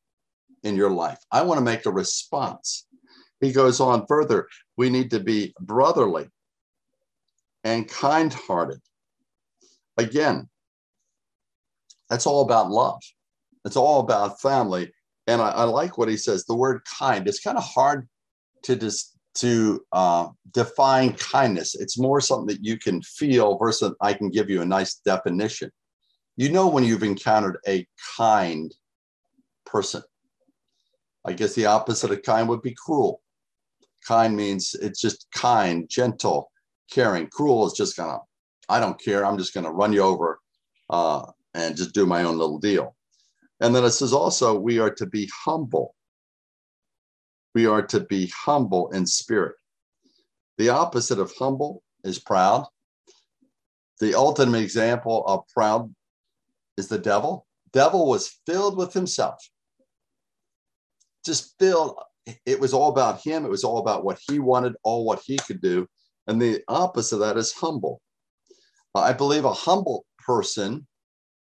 in 0.62 0.76
your 0.76 0.90
life. 0.90 1.18
I 1.32 1.42
want 1.42 1.58
to 1.58 1.64
make 1.64 1.86
a 1.86 1.90
response. 1.90 2.86
He 3.40 3.52
goes 3.52 3.80
on 3.80 4.06
further. 4.06 4.48
We 4.76 4.90
need 4.90 5.10
to 5.12 5.20
be 5.20 5.54
brotherly 5.60 6.28
and 7.64 7.88
kind 7.88 8.32
hearted. 8.32 8.80
Again, 9.96 10.48
that's 12.10 12.26
all 12.26 12.42
about 12.42 12.70
love. 12.70 13.02
It's 13.64 13.76
all 13.76 14.00
about 14.00 14.40
family. 14.40 14.92
And 15.28 15.42
I, 15.42 15.50
I 15.50 15.64
like 15.64 15.98
what 15.98 16.08
he 16.08 16.16
says. 16.16 16.44
The 16.44 16.56
word 16.56 16.80
kind, 16.98 17.28
it's 17.28 17.40
kind 17.40 17.58
of 17.58 17.64
hard 17.64 18.08
to 18.62 18.74
dis, 18.74 19.14
to 19.34 19.84
uh, 19.92 20.28
define 20.52 21.12
kindness. 21.12 21.74
It's 21.74 21.98
more 21.98 22.20
something 22.20 22.46
that 22.46 22.64
you 22.64 22.78
can 22.78 23.02
feel 23.02 23.58
versus 23.58 23.94
I 24.00 24.14
can 24.14 24.30
give 24.30 24.50
you 24.50 24.62
a 24.62 24.66
nice 24.66 24.96
definition. 24.96 25.70
You 26.36 26.50
know 26.50 26.66
when 26.68 26.82
you've 26.82 27.02
encountered 27.02 27.58
a 27.68 27.86
kind 28.16 28.74
person. 29.66 30.02
I 31.24 31.34
guess 31.34 31.54
the 31.54 31.66
opposite 31.66 32.10
of 32.10 32.22
kind 32.22 32.48
would 32.48 32.62
be 32.62 32.74
cruel. 32.74 33.20
Kind 34.06 34.34
means 34.34 34.74
it's 34.80 35.00
just 35.00 35.26
kind, 35.32 35.88
gentle, 35.90 36.50
caring. 36.90 37.26
Cruel 37.26 37.66
is 37.66 37.74
just 37.74 37.96
gonna, 37.96 38.18
I 38.68 38.80
don't 38.80 39.00
care. 39.00 39.26
I'm 39.26 39.36
just 39.36 39.52
gonna 39.52 39.70
run 39.70 39.92
you 39.92 40.00
over 40.00 40.40
uh, 40.88 41.26
and 41.52 41.76
just 41.76 41.92
do 41.92 42.06
my 42.06 42.22
own 42.22 42.38
little 42.38 42.58
deal. 42.58 42.96
And 43.60 43.74
then 43.74 43.84
it 43.84 43.90
says 43.90 44.12
also, 44.12 44.58
we 44.58 44.78
are 44.78 44.92
to 44.94 45.06
be 45.06 45.30
humble. 45.44 45.94
We 47.54 47.66
are 47.66 47.82
to 47.82 48.00
be 48.00 48.32
humble 48.44 48.90
in 48.90 49.06
spirit. 49.06 49.56
The 50.58 50.68
opposite 50.68 51.18
of 51.18 51.32
humble 51.38 51.82
is 52.04 52.18
proud. 52.18 52.66
The 54.00 54.14
ultimate 54.14 54.62
example 54.62 55.24
of 55.26 55.42
proud 55.52 55.92
is 56.76 56.88
the 56.88 56.98
devil. 56.98 57.46
Devil 57.72 58.08
was 58.08 58.38
filled 58.46 58.76
with 58.76 58.92
himself. 58.92 59.36
Just 61.24 61.54
filled. 61.58 61.96
It 62.46 62.60
was 62.60 62.72
all 62.72 62.90
about 62.90 63.20
him. 63.20 63.44
It 63.44 63.50
was 63.50 63.64
all 63.64 63.78
about 63.78 64.04
what 64.04 64.20
he 64.28 64.38
wanted, 64.38 64.74
all 64.84 65.04
what 65.04 65.22
he 65.24 65.36
could 65.36 65.60
do. 65.60 65.88
And 66.26 66.40
the 66.40 66.62
opposite 66.68 67.16
of 67.16 67.20
that 67.20 67.36
is 67.36 67.52
humble. 67.52 68.00
I 68.94 69.12
believe 69.12 69.44
a 69.44 69.52
humble 69.52 70.04
person 70.18 70.86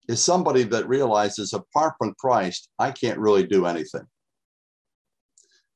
is 0.07 0.23
somebody 0.23 0.63
that 0.63 0.87
realizes 0.87 1.53
apart 1.53 1.93
from 1.97 2.15
Christ, 2.17 2.69
I 2.79 2.91
can't 2.91 3.19
really 3.19 3.45
do 3.45 3.65
anything. 3.65 4.07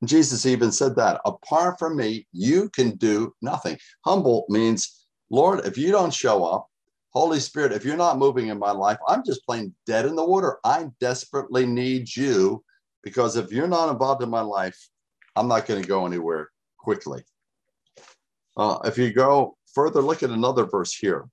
Jesus 0.04 0.46
even 0.46 0.72
said 0.72 0.96
that 0.96 1.22
apart 1.26 1.78
from 1.78 1.96
me, 1.96 2.28
you 2.32 2.70
can 2.70 2.96
do 2.96 3.34
nothing. 3.42 3.78
Humble 4.06 4.46
means, 4.50 5.06
Lord, 5.30 5.66
if 5.66 5.78
you 5.78 5.92
don't 5.92 6.14
show 6.14 6.44
up, 6.44 6.68
Holy 7.12 7.40
Spirit, 7.40 7.74
if 7.74 7.84
you're 7.86 7.98
not 7.98 8.18
moving 8.18 8.48
in 8.48 8.58
my 8.58 8.72
life, 8.72 8.98
I'm 9.08 9.24
just 9.24 9.46
plain 9.46 9.76
dead 9.86 10.06
in 10.06 10.16
the 10.16 10.26
water. 10.26 10.60
I 10.64 10.88
desperately 11.00 11.66
need 11.66 12.16
you 12.16 12.64
because 13.04 13.36
if 13.36 13.52
you're 13.52 13.68
not 13.68 13.90
involved 13.90 14.24
in 14.24 14.30
my 14.30 14.42
life, 14.42 14.78
I'm 15.36 15.48
not 15.48 15.66
going 15.66 15.82
to 15.82 15.88
go 15.88 16.06
anywhere 16.06 16.50
quickly. 16.78 17.24
Uh, 18.58 18.80
if 18.86 18.98
you 18.98 19.14
go 19.14 19.58
further, 19.74 20.02
look 20.02 20.24
at 20.24 20.30
another 20.30 20.66
verse 20.66 20.96
here 20.96 21.28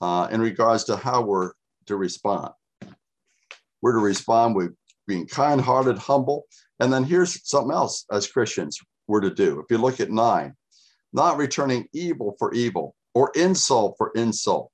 uh, 0.00 0.28
in 0.30 0.40
regards 0.40 0.84
to 0.84 0.96
how 0.96 1.22
we're 1.22 1.52
to 1.86 1.96
respond. 1.96 2.52
We're 3.82 3.92
to 3.92 3.98
respond 3.98 4.54
with 4.54 4.74
being 5.06 5.26
kind 5.26 5.60
hearted, 5.60 5.98
humble. 5.98 6.44
And 6.78 6.92
then 6.92 7.04
here's 7.04 7.48
something 7.48 7.72
else 7.72 8.04
as 8.12 8.26
Christians 8.26 8.78
we're 9.06 9.20
to 9.20 9.34
do. 9.34 9.60
If 9.60 9.66
you 9.70 9.78
look 9.78 10.00
at 10.00 10.10
nine, 10.10 10.54
not 11.12 11.36
returning 11.36 11.88
evil 11.92 12.36
for 12.38 12.52
evil 12.54 12.94
or 13.14 13.32
insult 13.34 13.96
for 13.98 14.12
insult, 14.14 14.70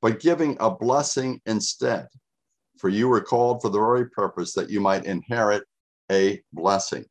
but 0.00 0.20
giving 0.20 0.56
a 0.60 0.70
blessing 0.70 1.40
instead. 1.46 2.06
For 2.78 2.88
you 2.88 3.08
were 3.08 3.20
called 3.20 3.62
for 3.62 3.68
the 3.68 3.78
very 3.78 4.08
purpose 4.10 4.54
that 4.54 4.70
you 4.70 4.80
might 4.80 5.04
inherit 5.04 5.64
a 6.10 6.42
blessing. 6.52 7.04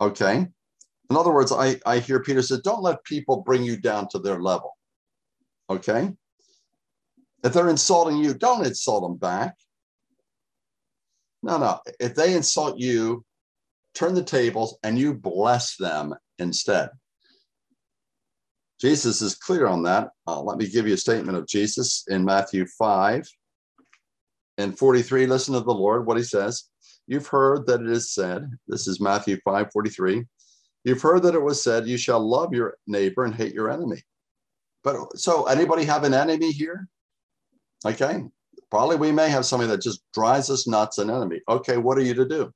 Okay. 0.00 0.46
In 1.10 1.16
other 1.16 1.32
words, 1.32 1.52
I, 1.52 1.80
I 1.86 1.98
hear 1.98 2.20
Peter 2.20 2.42
says, 2.42 2.60
don't 2.60 2.82
let 2.82 3.02
people 3.04 3.42
bring 3.42 3.64
you 3.64 3.76
down 3.76 4.08
to 4.10 4.18
their 4.18 4.40
level. 4.40 4.76
Okay. 5.68 6.12
If 7.42 7.52
they're 7.52 7.68
insulting 7.68 8.18
you, 8.18 8.34
don't 8.34 8.66
insult 8.66 9.02
them 9.02 9.16
back. 9.16 9.56
No, 11.42 11.58
no. 11.58 11.80
If 11.98 12.14
they 12.14 12.34
insult 12.34 12.78
you, 12.78 13.24
turn 13.94 14.14
the 14.14 14.22
tables 14.22 14.76
and 14.82 14.98
you 14.98 15.14
bless 15.14 15.76
them 15.76 16.14
instead. 16.38 16.90
Jesus 18.80 19.20
is 19.20 19.34
clear 19.34 19.66
on 19.66 19.82
that. 19.84 20.10
Uh, 20.26 20.40
let 20.40 20.58
me 20.58 20.66
give 20.66 20.86
you 20.86 20.94
a 20.94 20.98
statement 20.98 21.36
of 21.36 21.46
Jesus 21.46 22.04
in 22.08 22.24
Matthew 22.24 22.66
5 22.78 23.28
and 24.58 24.78
43. 24.78 25.26
Listen 25.26 25.54
to 25.54 25.60
the 25.60 25.72
Lord, 25.72 26.06
what 26.06 26.16
he 26.16 26.22
says. 26.22 26.64
You've 27.06 27.26
heard 27.26 27.66
that 27.66 27.80
it 27.80 27.90
is 27.90 28.12
said, 28.12 28.50
this 28.68 28.86
is 28.86 29.00
Matthew 29.00 29.38
5 29.44 29.72
43. 29.72 30.24
You've 30.84 31.02
heard 31.02 31.22
that 31.24 31.34
it 31.34 31.42
was 31.42 31.62
said, 31.62 31.86
You 31.86 31.98
shall 31.98 32.20
love 32.20 32.54
your 32.54 32.76
neighbor 32.86 33.24
and 33.24 33.34
hate 33.34 33.52
your 33.52 33.70
enemy. 33.70 34.02
But 34.82 35.18
so, 35.18 35.44
anybody 35.44 35.84
have 35.84 36.04
an 36.04 36.14
enemy 36.14 36.52
here? 36.52 36.88
Okay. 37.84 38.24
Probably 38.70 38.96
we 38.96 39.10
may 39.10 39.28
have 39.28 39.46
somebody 39.46 39.70
that 39.70 39.82
just 39.82 40.02
drives 40.14 40.48
us 40.48 40.68
nuts, 40.68 40.98
an 40.98 41.10
enemy. 41.10 41.40
Okay, 41.48 41.76
what 41.76 41.98
are 41.98 42.02
you 42.02 42.14
to 42.14 42.28
do? 42.28 42.52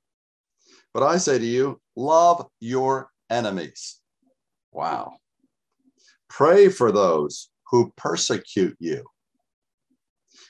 But 0.93 1.03
I 1.03 1.17
say 1.17 1.39
to 1.39 1.45
you, 1.45 1.81
love 1.97 2.47
your 2.61 3.11
enemies. 3.31 4.01
Wow. 4.71 5.17
Pray 6.29 6.69
for 6.69 6.93
those 6.93 7.51
who 7.71 7.93
persecute 7.97 8.77
you, 8.79 9.05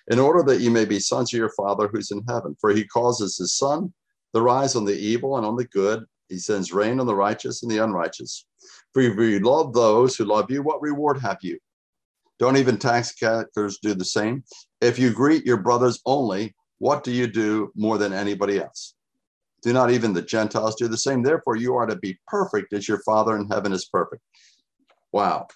in 0.08 0.18
order 0.18 0.42
that 0.42 0.60
you 0.60 0.70
may 0.70 0.84
be 0.84 1.00
sons 1.00 1.32
of 1.32 1.38
your 1.38 1.52
Father 1.56 1.88
who's 1.88 2.10
in 2.10 2.22
heaven. 2.28 2.54
For 2.60 2.70
he 2.70 2.84
causes 2.84 3.38
his 3.38 3.56
sun 3.56 3.94
to 4.34 4.42
rise 4.42 4.76
on 4.76 4.84
the 4.84 4.92
evil 4.92 5.38
and 5.38 5.46
on 5.46 5.56
the 5.56 5.64
good. 5.68 6.04
He 6.28 6.36
sends 6.38 6.72
rain 6.72 7.00
on 7.00 7.06
the 7.06 7.14
righteous 7.14 7.62
and 7.62 7.70
the 7.72 7.78
unrighteous. 7.78 8.46
For 8.92 9.00
if 9.00 9.16
you 9.16 9.40
love 9.40 9.72
those 9.72 10.16
who 10.16 10.24
love 10.24 10.50
you, 10.50 10.62
what 10.62 10.82
reward 10.82 11.20
have 11.20 11.38
you? 11.42 11.58
Don't 12.38 12.56
even 12.56 12.78
tax 12.78 13.14
collectors 13.14 13.78
do 13.80 13.94
the 13.94 14.04
same? 14.04 14.42
If 14.84 14.98
you 14.98 15.10
greet 15.10 15.46
your 15.46 15.56
brothers 15.56 15.98
only, 16.04 16.54
what 16.76 17.04
do 17.04 17.10
you 17.10 17.26
do 17.26 17.72
more 17.74 17.96
than 17.96 18.12
anybody 18.12 18.60
else? 18.60 18.94
Do 19.62 19.72
not 19.72 19.90
even 19.90 20.12
the 20.12 20.20
Gentiles 20.20 20.74
do 20.74 20.88
the 20.88 20.98
same? 20.98 21.22
Therefore, 21.22 21.56
you 21.56 21.74
are 21.74 21.86
to 21.86 21.96
be 21.96 22.18
perfect 22.28 22.74
as 22.74 22.86
your 22.86 22.98
Father 22.98 23.34
in 23.34 23.48
heaven 23.48 23.72
is 23.72 23.86
perfect. 23.86 24.20
Wow. 25.10 25.46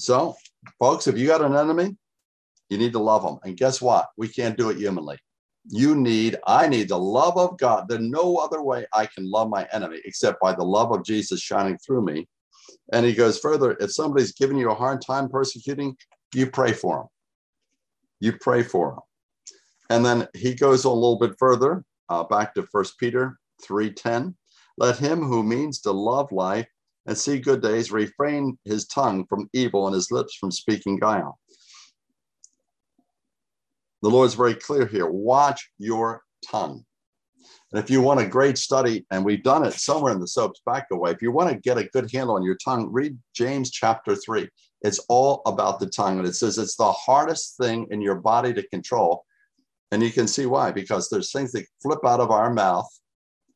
So, 0.00 0.34
folks, 0.80 1.06
if 1.06 1.16
you 1.16 1.28
got 1.28 1.44
an 1.44 1.54
enemy, 1.54 1.96
you 2.70 2.76
need 2.76 2.90
to 2.94 2.98
love 2.98 3.22
them. 3.22 3.38
And 3.44 3.56
guess 3.56 3.80
what? 3.80 4.08
We 4.16 4.26
can't 4.26 4.58
do 4.58 4.70
it 4.70 4.78
humanly. 4.78 5.18
You 5.68 5.94
need, 5.94 6.38
I 6.48 6.66
need 6.66 6.88
the 6.88 6.98
love 6.98 7.36
of 7.38 7.58
God. 7.58 7.86
There's 7.86 8.00
no 8.00 8.38
other 8.38 8.64
way 8.64 8.84
I 8.92 9.06
can 9.06 9.30
love 9.30 9.48
my 9.48 9.64
enemy 9.72 10.00
except 10.04 10.40
by 10.40 10.54
the 10.54 10.64
love 10.64 10.90
of 10.90 11.04
Jesus 11.04 11.40
shining 11.40 11.78
through 11.78 12.04
me. 12.04 12.26
And 12.92 13.06
he 13.06 13.14
goes 13.14 13.38
further 13.38 13.76
if 13.78 13.92
somebody's 13.92 14.32
giving 14.32 14.58
you 14.58 14.72
a 14.72 14.74
hard 14.74 15.02
time 15.02 15.28
persecuting, 15.28 15.96
you 16.34 16.50
pray 16.50 16.72
for 16.72 16.96
them. 16.96 17.06
You 18.22 18.32
pray 18.40 18.62
for 18.62 18.90
them. 18.92 19.00
And 19.90 20.06
then 20.06 20.28
he 20.32 20.54
goes 20.54 20.84
a 20.84 20.90
little 20.90 21.18
bit 21.18 21.34
further, 21.40 21.84
uh, 22.08 22.22
back 22.22 22.54
to 22.54 22.62
First 22.62 22.96
Peter 22.96 23.36
3:10. 23.60 24.36
Let 24.78 24.96
him 24.96 25.24
who 25.24 25.42
means 25.42 25.80
to 25.80 25.90
love 25.90 26.30
life 26.30 26.68
and 27.06 27.18
see 27.18 27.40
good 27.40 27.60
days 27.60 27.90
refrain 27.90 28.60
his 28.64 28.86
tongue 28.86 29.26
from 29.26 29.50
evil 29.52 29.88
and 29.88 29.94
his 29.94 30.12
lips 30.12 30.36
from 30.36 30.52
speaking 30.52 31.00
guile. 31.00 31.40
The 34.02 34.10
Lord's 34.10 34.34
very 34.34 34.54
clear 34.54 34.86
here. 34.86 35.10
Watch 35.10 35.72
your 35.78 36.22
tongue. 36.48 36.84
And 37.72 37.82
if 37.82 37.90
you 37.90 38.02
want 38.02 38.20
a 38.20 38.26
great 38.26 38.56
study, 38.56 39.04
and 39.10 39.24
we've 39.24 39.42
done 39.42 39.66
it 39.66 39.74
somewhere 39.74 40.12
in 40.12 40.20
the 40.20 40.28
soaps 40.28 40.60
back 40.64 40.86
away, 40.92 41.10
if 41.10 41.22
you 41.22 41.32
want 41.32 41.50
to 41.50 41.58
get 41.58 41.76
a 41.76 41.88
good 41.88 42.08
handle 42.12 42.36
on 42.36 42.44
your 42.44 42.58
tongue, 42.64 42.88
read 42.92 43.18
James 43.34 43.72
chapter 43.72 44.14
three. 44.14 44.48
It's 44.82 44.98
all 45.08 45.42
about 45.46 45.80
the 45.80 45.86
tongue. 45.86 46.18
And 46.18 46.26
it 46.26 46.34
says 46.34 46.58
it's 46.58 46.76
the 46.76 46.92
hardest 46.92 47.56
thing 47.56 47.86
in 47.90 48.00
your 48.00 48.16
body 48.16 48.52
to 48.54 48.68
control. 48.68 49.24
And 49.90 50.02
you 50.02 50.10
can 50.10 50.26
see 50.26 50.46
why, 50.46 50.72
because 50.72 51.08
there's 51.08 51.32
things 51.32 51.52
that 51.52 51.66
flip 51.82 52.00
out 52.04 52.20
of 52.20 52.30
our 52.30 52.52
mouth 52.52 52.88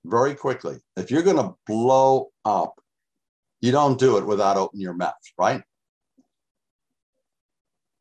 very 0.05 0.35
quickly. 0.35 0.77
If 0.97 1.11
you're 1.11 1.23
going 1.23 1.37
to 1.37 1.55
blow 1.67 2.29
up, 2.45 2.75
you 3.61 3.73
don't 3.73 3.99
do 3.99 4.19
it 4.19 4.27
without 4.27 4.57
opening 4.57 4.83
your 4.83 4.95
mouth, 4.95 5.15
right? 5.39 5.63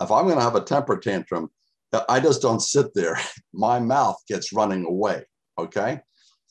If 0.02 0.12
I'm 0.12 0.26
going 0.26 0.38
to 0.38 0.44
have 0.44 0.56
a 0.56 0.62
temper 0.62 0.98
tantrum, 0.98 1.50
I 2.10 2.20
just 2.20 2.42
don't 2.42 2.60
sit 2.60 2.94
there. 2.94 3.18
My 3.54 3.80
mouth 3.80 4.18
gets 4.28 4.54
running 4.54 4.86
away. 4.86 5.24
Okay. 5.58 6.02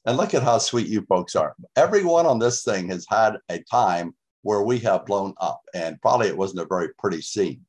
And 0.07 0.16
look 0.16 0.35
at 0.35 0.43
how 0.43 0.59
sweet 0.59 0.87
you 0.87 1.03
folks 1.03 1.37
are. 1.37 1.55
Everyone 1.77 2.27
on 2.27 2.39
this 2.39 2.62
thing 2.64 2.89
has 2.89 3.07
had 3.09 3.37
a 3.51 3.59
time 3.70 4.14
where 4.45 4.62
we 4.62 4.78
have 4.78 5.07
blown 5.07 5.34
up, 5.40 5.62
and 5.74 6.01
probably 6.01 6.28
it 6.28 6.36
wasn't 6.36 6.61
a 6.61 6.66
very 6.66 6.90
pretty 6.99 7.22
scene. 7.22 7.61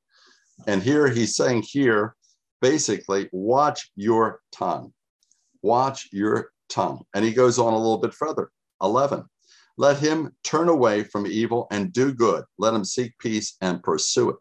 And 0.68 0.84
here 0.84 1.08
he's 1.08 1.36
saying, 1.36 1.64
here, 1.64 2.16
basically, 2.62 3.30
watch 3.32 3.92
your 3.96 4.42
tongue. 4.52 4.94
Watch 5.62 6.10
your 6.12 6.52
tongue. 6.70 7.04
And 7.14 7.26
he 7.26 7.32
goes 7.32 7.58
on 7.58 7.74
a 7.74 7.78
little 7.78 7.98
bit 7.98 8.14
further. 8.14 8.52
11. 8.82 9.24
Let 9.78 10.00
him 10.00 10.36
turn 10.44 10.68
away 10.68 11.04
from 11.04 11.26
evil 11.26 11.68
and 11.72 11.94
do 11.94 12.14
good. 12.14 12.44
Let 12.60 12.74
him 12.74 12.86
seek 12.86 13.18
peace 13.20 13.56
and 13.62 13.82
pursue 13.82 14.32
it. 14.32 14.36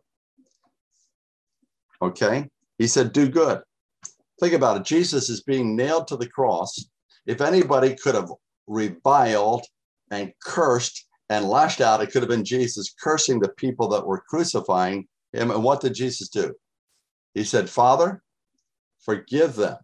Okay. 2.02 2.48
He 2.78 2.88
said, 2.88 3.12
do 3.12 3.28
good. 3.28 3.62
Think 4.40 4.54
about 4.54 4.78
it. 4.78 4.84
Jesus 4.84 5.30
is 5.30 5.44
being 5.44 5.76
nailed 5.76 6.08
to 6.08 6.16
the 6.16 6.28
cross. 6.28 6.84
If 7.26 7.40
anybody 7.40 7.94
could 7.94 8.16
have 8.16 8.30
reviled 8.66 9.64
and 10.10 10.32
cursed 10.42 11.06
and 11.30 11.48
lashed 11.48 11.80
out, 11.80 12.02
it 12.02 12.10
could 12.10 12.22
have 12.22 12.28
been 12.28 12.44
Jesus 12.44 12.94
cursing 13.02 13.40
the 13.40 13.48
people 13.50 13.88
that 13.88 14.06
were 14.06 14.24
crucifying 14.28 15.06
him. 15.32 15.50
And 15.50 15.64
what 15.64 15.80
did 15.80 15.94
Jesus 15.94 16.28
do? 16.28 16.54
He 17.34 17.44
said, 17.44 17.68
Father, 17.68 18.22
forgive 19.00 19.56
them. 19.56 19.76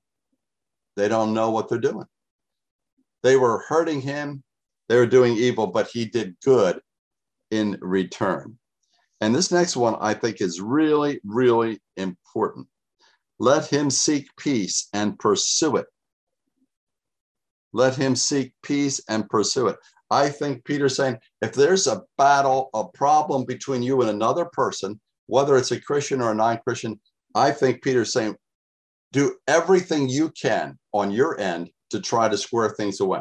They 0.96 1.08
don't 1.08 1.34
know 1.34 1.50
what 1.50 1.68
they're 1.68 1.78
doing. 1.78 2.06
They 3.22 3.36
were 3.36 3.64
hurting 3.68 4.00
him, 4.00 4.42
they 4.88 4.96
were 4.96 5.06
doing 5.06 5.36
evil, 5.36 5.66
but 5.66 5.88
he 5.88 6.04
did 6.06 6.36
good 6.44 6.80
in 7.50 7.78
return. 7.80 8.58
And 9.20 9.34
this 9.34 9.52
next 9.52 9.76
one 9.76 9.96
I 10.00 10.14
think 10.14 10.40
is 10.40 10.60
really, 10.60 11.20
really 11.24 11.80
important. 11.96 12.66
Let 13.38 13.66
him 13.66 13.90
seek 13.90 14.28
peace 14.36 14.88
and 14.92 15.18
pursue 15.18 15.76
it. 15.76 15.86
Let 17.72 17.96
him 17.96 18.16
seek 18.16 18.52
peace 18.62 19.00
and 19.08 19.28
pursue 19.28 19.68
it. 19.68 19.76
I 20.10 20.28
think 20.28 20.64
Peter's 20.64 20.96
saying 20.96 21.18
if 21.40 21.52
there's 21.52 21.86
a 21.86 22.02
battle, 22.18 22.70
a 22.74 22.84
problem 22.84 23.44
between 23.44 23.82
you 23.82 24.00
and 24.00 24.10
another 24.10 24.44
person, 24.46 25.00
whether 25.26 25.56
it's 25.56 25.70
a 25.70 25.80
Christian 25.80 26.20
or 26.20 26.32
a 26.32 26.34
non 26.34 26.58
Christian, 26.58 27.00
I 27.34 27.52
think 27.52 27.82
Peter's 27.82 28.12
saying 28.12 28.36
do 29.12 29.36
everything 29.46 30.08
you 30.08 30.30
can 30.30 30.78
on 30.92 31.10
your 31.10 31.38
end 31.40 31.70
to 31.90 32.00
try 32.00 32.28
to 32.28 32.36
square 32.36 32.70
things 32.70 33.00
away. 33.00 33.20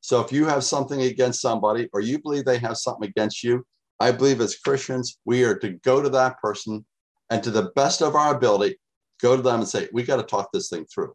So 0.00 0.20
if 0.20 0.32
you 0.32 0.46
have 0.46 0.64
something 0.64 1.02
against 1.02 1.40
somebody 1.40 1.88
or 1.92 2.00
you 2.00 2.20
believe 2.20 2.44
they 2.44 2.58
have 2.58 2.76
something 2.76 3.08
against 3.08 3.44
you, 3.44 3.64
I 4.00 4.10
believe 4.10 4.40
as 4.40 4.56
Christians, 4.56 5.18
we 5.24 5.44
are 5.44 5.56
to 5.58 5.70
go 5.84 6.02
to 6.02 6.08
that 6.10 6.40
person 6.40 6.84
and 7.30 7.42
to 7.44 7.50
the 7.50 7.70
best 7.76 8.02
of 8.02 8.16
our 8.16 8.34
ability, 8.34 8.78
go 9.20 9.36
to 9.36 9.42
them 9.42 9.60
and 9.60 9.68
say, 9.68 9.88
we 9.92 10.02
got 10.02 10.16
to 10.16 10.24
talk 10.24 10.50
this 10.52 10.68
thing 10.68 10.86
through. 10.86 11.14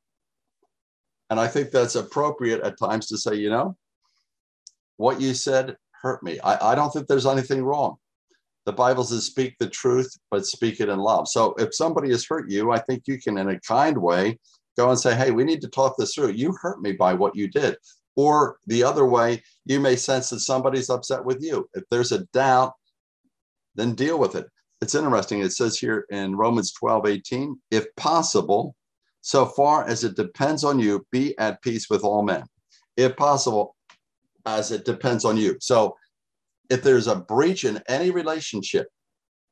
And 1.30 1.40
I 1.40 1.48
think 1.48 1.72
that's 1.72 1.96
appropriate 1.96 2.62
at 2.62 2.80
times 2.80 3.08
to 3.08 3.18
say, 3.18 3.36
you 3.36 3.50
know, 3.50 3.76
what 4.98 5.22
you 5.22 5.34
said 5.34 5.76
hurt 6.02 6.22
me. 6.24 6.40
I, 6.40 6.72
I 6.72 6.76
don't 6.76 6.92
think 6.92 7.08
there's 7.08 7.26
anything 7.26 7.64
wrong. 7.64 7.96
The 8.66 8.74
Bible 8.74 9.04
says, 9.04 9.26
speak 9.26 9.56
the 9.60 9.70
truth, 9.70 10.14
but 10.30 10.46
speak 10.46 10.82
it 10.82 10.90
in 10.90 11.00
love. 11.00 11.28
So 11.28 11.56
if 11.58 11.74
somebody 11.74 12.10
has 12.10 12.26
hurt 12.26 12.50
you, 12.50 12.72
I 12.72 12.80
think 12.80 13.04
you 13.06 13.18
can, 13.20 13.38
in 13.38 13.50
a 13.50 13.60
kind 13.62 13.98
way, 13.98 14.38
go 14.76 14.90
and 14.90 15.00
say, 15.00 15.16
hey, 15.16 15.32
we 15.32 15.46
need 15.46 15.62
to 15.62 15.70
talk 15.70 15.96
this 15.98 16.14
through. 16.14 16.32
You 16.32 16.54
hurt 16.62 16.82
me 16.82 16.92
by 16.92 17.14
what 17.14 17.36
you 17.36 17.48
did. 17.48 17.78
Or 18.18 18.58
the 18.68 18.84
other 18.84 19.06
way, 19.06 19.42
you 19.66 19.80
may 19.80 19.96
sense 19.96 20.32
that 20.32 20.42
somebody's 20.42 20.90
upset 20.90 21.24
with 21.24 21.42
you. 21.42 21.70
If 21.74 21.84
there's 21.90 22.12
a 22.12 22.26
doubt, 22.34 22.74
then 23.76 23.96
deal 23.96 24.20
with 24.20 24.36
it 24.36 24.48
it's 24.82 24.96
interesting. 24.96 25.42
It 25.42 25.54
says 25.54 25.78
here 25.78 26.06
in 26.10 26.36
Romans 26.36 26.72
12, 26.74 27.08
18, 27.08 27.60
if 27.72 27.86
possible, 27.96 28.76
so 29.22 29.46
far 29.46 29.88
as 29.88 30.04
it 30.04 30.16
depends 30.16 30.64
on 30.64 30.80
you, 30.80 31.06
be 31.12 31.38
at 31.38 31.62
peace 31.62 31.90
with 31.90 32.04
all 32.04 32.24
men. 32.24 32.44
If 32.96 33.16
possible, 33.18 33.76
as 34.48 34.72
it 34.72 34.86
depends 34.86 35.26
on 35.26 35.38
you. 35.38 35.58
So 35.60 35.96
if 36.70 36.82
there's 36.82 37.08
a 37.08 37.16
breach 37.16 37.66
in 37.66 37.84
any 37.88 38.10
relationship, 38.10 38.88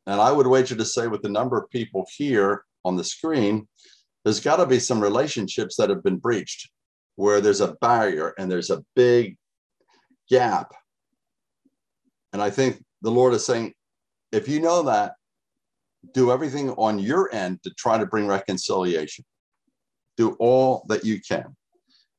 and 0.08 0.22
I 0.22 0.32
would 0.32 0.48
wager 0.48 0.76
to 0.76 0.86
say 0.86 1.08
with 1.08 1.22
the 1.22 1.30
number 1.30 1.58
of 1.58 1.70
people 1.70 2.08
here 2.16 2.64
on 2.86 2.96
the 2.96 3.04
screen, 3.04 3.68
there's 4.24 4.40
got 4.40 4.58
to 4.58 4.66
be 4.66 4.80
some 4.80 5.02
relationships 5.02 5.76
that 5.76 5.90
have 5.90 6.04
been 6.04 6.18
breached 6.18 6.72
where 7.16 7.42
there's 7.42 7.62
a 7.62 7.76
barrier 7.82 8.34
and 8.38 8.50
there's 8.50 8.70
a 8.70 8.84
big 8.96 9.38
gap. 10.30 10.74
And 12.34 12.42
I 12.42 12.50
think 12.50 12.84
the 13.02 13.12
Lord 13.12 13.34
is 13.34 13.46
saying, 13.46 13.74
if 14.32 14.48
you 14.48 14.60
know 14.60 14.84
that, 14.84 15.14
do 16.14 16.32
everything 16.32 16.70
on 16.72 17.00
your 17.00 17.34
end 17.34 17.62
to 17.64 17.72
try 17.72 17.98
to 17.98 18.06
bring 18.06 18.28
reconciliation. 18.28 19.26
Do 20.18 20.36
all 20.40 20.86
that 20.90 21.04
you 21.04 21.20
can. 21.22 21.56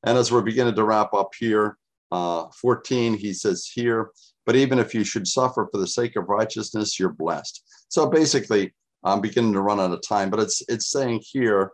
And 0.03 0.17
as 0.17 0.31
we're 0.31 0.41
beginning 0.41 0.75
to 0.75 0.83
wrap 0.83 1.13
up 1.13 1.31
here, 1.39 1.77
uh, 2.11 2.45
14, 2.61 3.15
he 3.15 3.33
says 3.33 3.69
here, 3.71 4.11
but 4.45 4.55
even 4.55 4.79
if 4.79 4.93
you 4.93 5.03
should 5.03 5.27
suffer 5.27 5.67
for 5.71 5.77
the 5.77 5.87
sake 5.87 6.15
of 6.15 6.29
righteousness, 6.29 6.99
you're 6.99 7.11
blessed. 7.11 7.63
So 7.89 8.07
basically, 8.09 8.73
I'm 9.03 9.21
beginning 9.21 9.53
to 9.53 9.61
run 9.61 9.79
out 9.79 9.91
of 9.91 10.01
time, 10.07 10.29
but 10.29 10.39
it's 10.39 10.61
it's 10.69 10.89
saying 10.89 11.21
here 11.23 11.71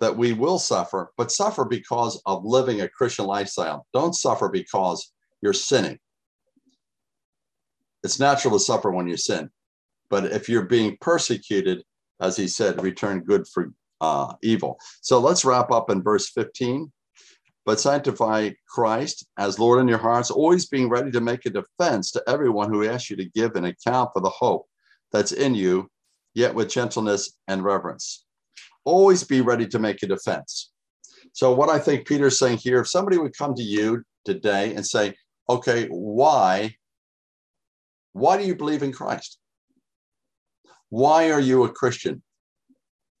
that 0.00 0.16
we 0.16 0.32
will 0.32 0.58
suffer, 0.58 1.10
but 1.16 1.32
suffer 1.32 1.64
because 1.64 2.20
of 2.26 2.44
living 2.44 2.80
a 2.80 2.88
Christian 2.88 3.26
lifestyle. 3.26 3.86
Don't 3.94 4.14
suffer 4.14 4.48
because 4.48 5.12
you're 5.40 5.52
sinning. 5.52 5.98
It's 8.02 8.20
natural 8.20 8.54
to 8.54 8.60
suffer 8.60 8.90
when 8.90 9.08
you 9.08 9.16
sin. 9.16 9.50
But 10.10 10.26
if 10.26 10.48
you're 10.48 10.66
being 10.66 10.96
persecuted, 11.00 11.82
as 12.20 12.36
he 12.36 12.46
said, 12.46 12.82
return 12.82 13.20
good 13.20 13.46
for 13.48 13.72
uh, 14.00 14.34
evil. 14.42 14.78
So 15.00 15.18
let's 15.18 15.44
wrap 15.44 15.70
up 15.70 15.90
in 15.90 16.02
verse 16.02 16.30
15. 16.30 16.92
But 17.66 17.80
sanctify 17.80 18.50
Christ 18.68 19.26
as 19.36 19.58
Lord 19.58 19.80
in 19.80 19.88
your 19.88 19.98
hearts, 19.98 20.30
always 20.30 20.66
being 20.66 20.88
ready 20.88 21.10
to 21.10 21.20
make 21.20 21.44
a 21.44 21.50
defense 21.50 22.12
to 22.12 22.22
everyone 22.28 22.72
who 22.72 22.88
asks 22.88 23.10
you 23.10 23.16
to 23.16 23.24
give 23.24 23.56
an 23.56 23.64
account 23.64 24.10
for 24.14 24.20
the 24.20 24.30
hope 24.30 24.66
that's 25.12 25.32
in 25.32 25.54
you, 25.56 25.90
yet 26.32 26.54
with 26.54 26.70
gentleness 26.70 27.36
and 27.48 27.64
reverence. 27.64 28.24
Always 28.84 29.24
be 29.24 29.40
ready 29.40 29.66
to 29.66 29.80
make 29.80 30.02
a 30.04 30.06
defense. 30.06 30.70
So, 31.32 31.52
what 31.52 31.68
I 31.68 31.80
think 31.80 32.06
Peter's 32.06 32.38
saying 32.38 32.58
here, 32.58 32.80
if 32.80 32.88
somebody 32.88 33.18
would 33.18 33.36
come 33.36 33.54
to 33.56 33.62
you 33.62 34.04
today 34.24 34.74
and 34.74 34.86
say, 34.86 35.14
okay, 35.48 35.86
why? 35.88 36.76
Why 38.12 38.36
do 38.36 38.46
you 38.46 38.54
believe 38.54 38.84
in 38.84 38.92
Christ? 38.92 39.38
Why 40.88 41.32
are 41.32 41.40
you 41.40 41.64
a 41.64 41.68
Christian? 41.68 42.22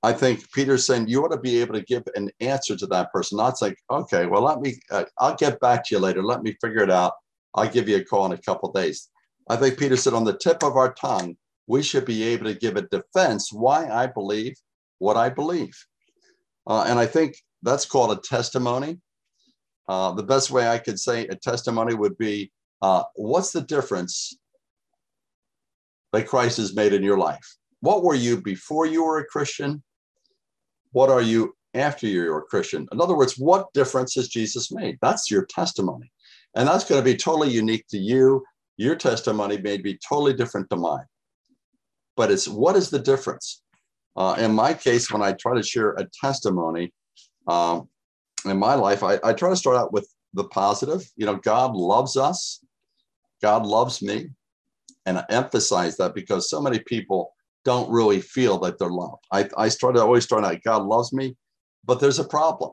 I 0.06 0.12
think 0.12 0.52
Peter's 0.52 0.86
saying 0.86 1.08
you 1.08 1.24
ought 1.24 1.32
to 1.32 1.40
be 1.40 1.60
able 1.60 1.74
to 1.74 1.82
give 1.82 2.04
an 2.14 2.30
answer 2.38 2.76
to 2.76 2.86
that 2.86 3.12
person, 3.12 3.38
not 3.38 3.58
say, 3.58 3.74
okay, 3.90 4.26
well, 4.26 4.42
let 4.42 4.60
me, 4.60 4.78
uh, 4.92 5.02
I'll 5.18 5.34
get 5.34 5.58
back 5.58 5.84
to 5.84 5.96
you 5.96 5.98
later. 5.98 6.22
Let 6.22 6.44
me 6.44 6.56
figure 6.60 6.84
it 6.84 6.92
out. 6.92 7.14
I'll 7.56 7.68
give 7.68 7.88
you 7.88 7.96
a 7.96 8.04
call 8.04 8.24
in 8.26 8.30
a 8.30 8.38
couple 8.40 8.70
days. 8.70 9.10
I 9.50 9.56
think 9.56 9.80
Peter 9.80 9.96
said 9.96 10.14
on 10.14 10.22
the 10.22 10.38
tip 10.38 10.62
of 10.62 10.76
our 10.76 10.92
tongue, 10.92 11.36
we 11.66 11.82
should 11.82 12.04
be 12.04 12.22
able 12.22 12.44
to 12.44 12.54
give 12.54 12.76
a 12.76 12.82
defense 12.82 13.52
why 13.52 13.88
I 13.88 14.06
believe 14.06 14.54
what 14.98 15.16
I 15.16 15.28
believe. 15.28 15.74
Uh, 16.68 16.84
and 16.86 17.00
I 17.00 17.06
think 17.06 17.34
that's 17.64 17.84
called 17.84 18.16
a 18.16 18.20
testimony. 18.20 19.00
Uh, 19.88 20.12
the 20.12 20.22
best 20.22 20.52
way 20.52 20.68
I 20.68 20.78
could 20.78 21.00
say 21.00 21.26
a 21.26 21.34
testimony 21.34 21.94
would 21.94 22.16
be 22.16 22.52
uh, 22.80 23.02
what's 23.16 23.50
the 23.50 23.62
difference 23.62 24.38
that 26.12 26.28
Christ 26.28 26.58
has 26.58 26.76
made 26.76 26.92
in 26.92 27.02
your 27.02 27.18
life. 27.18 27.56
What 27.80 28.04
were 28.04 28.14
you 28.14 28.40
before 28.40 28.86
you 28.86 29.04
were 29.04 29.18
a 29.18 29.26
Christian? 29.26 29.82
What 30.96 31.10
are 31.10 31.20
you 31.20 31.54
after 31.74 32.06
you're 32.06 32.38
a 32.38 32.42
Christian? 32.42 32.88
In 32.90 33.02
other 33.02 33.14
words, 33.14 33.36
what 33.36 33.70
difference 33.74 34.14
has 34.14 34.28
Jesus 34.28 34.72
made? 34.72 34.96
That's 35.02 35.30
your 35.30 35.44
testimony. 35.44 36.10
And 36.54 36.66
that's 36.66 36.88
going 36.88 36.98
to 36.98 37.04
be 37.04 37.14
totally 37.14 37.50
unique 37.50 37.86
to 37.88 37.98
you. 37.98 38.42
Your 38.78 38.96
testimony 38.96 39.58
may 39.60 39.76
be 39.76 39.98
totally 40.08 40.32
different 40.32 40.70
to 40.70 40.76
mine. 40.76 41.04
But 42.16 42.30
it's 42.30 42.48
what 42.48 42.76
is 42.76 42.88
the 42.88 42.98
difference? 42.98 43.60
Uh, 44.16 44.36
in 44.38 44.54
my 44.54 44.72
case, 44.72 45.12
when 45.12 45.20
I 45.20 45.32
try 45.32 45.54
to 45.54 45.62
share 45.62 45.90
a 45.98 46.06
testimony 46.18 46.94
um, 47.46 47.90
in 48.46 48.58
my 48.58 48.74
life, 48.74 49.02
I, 49.02 49.18
I 49.22 49.34
try 49.34 49.50
to 49.50 49.56
start 49.56 49.76
out 49.76 49.92
with 49.92 50.08
the 50.32 50.44
positive. 50.44 51.06
You 51.16 51.26
know, 51.26 51.36
God 51.36 51.76
loves 51.76 52.16
us, 52.16 52.64
God 53.42 53.66
loves 53.66 54.00
me. 54.00 54.30
And 55.04 55.18
I 55.18 55.26
emphasize 55.28 55.98
that 55.98 56.14
because 56.14 56.48
so 56.48 56.62
many 56.62 56.78
people 56.78 57.35
don't 57.66 57.90
really 57.90 58.20
feel 58.20 58.58
that 58.60 58.78
they're 58.78 58.88
loved. 58.88 59.24
I, 59.32 59.50
I 59.58 59.68
started 59.68 60.00
always 60.00 60.22
start 60.22 60.44
out, 60.44 60.62
God 60.62 60.84
loves 60.84 61.12
me, 61.12 61.36
but 61.84 61.98
there's 61.98 62.20
a 62.20 62.24
problem. 62.24 62.70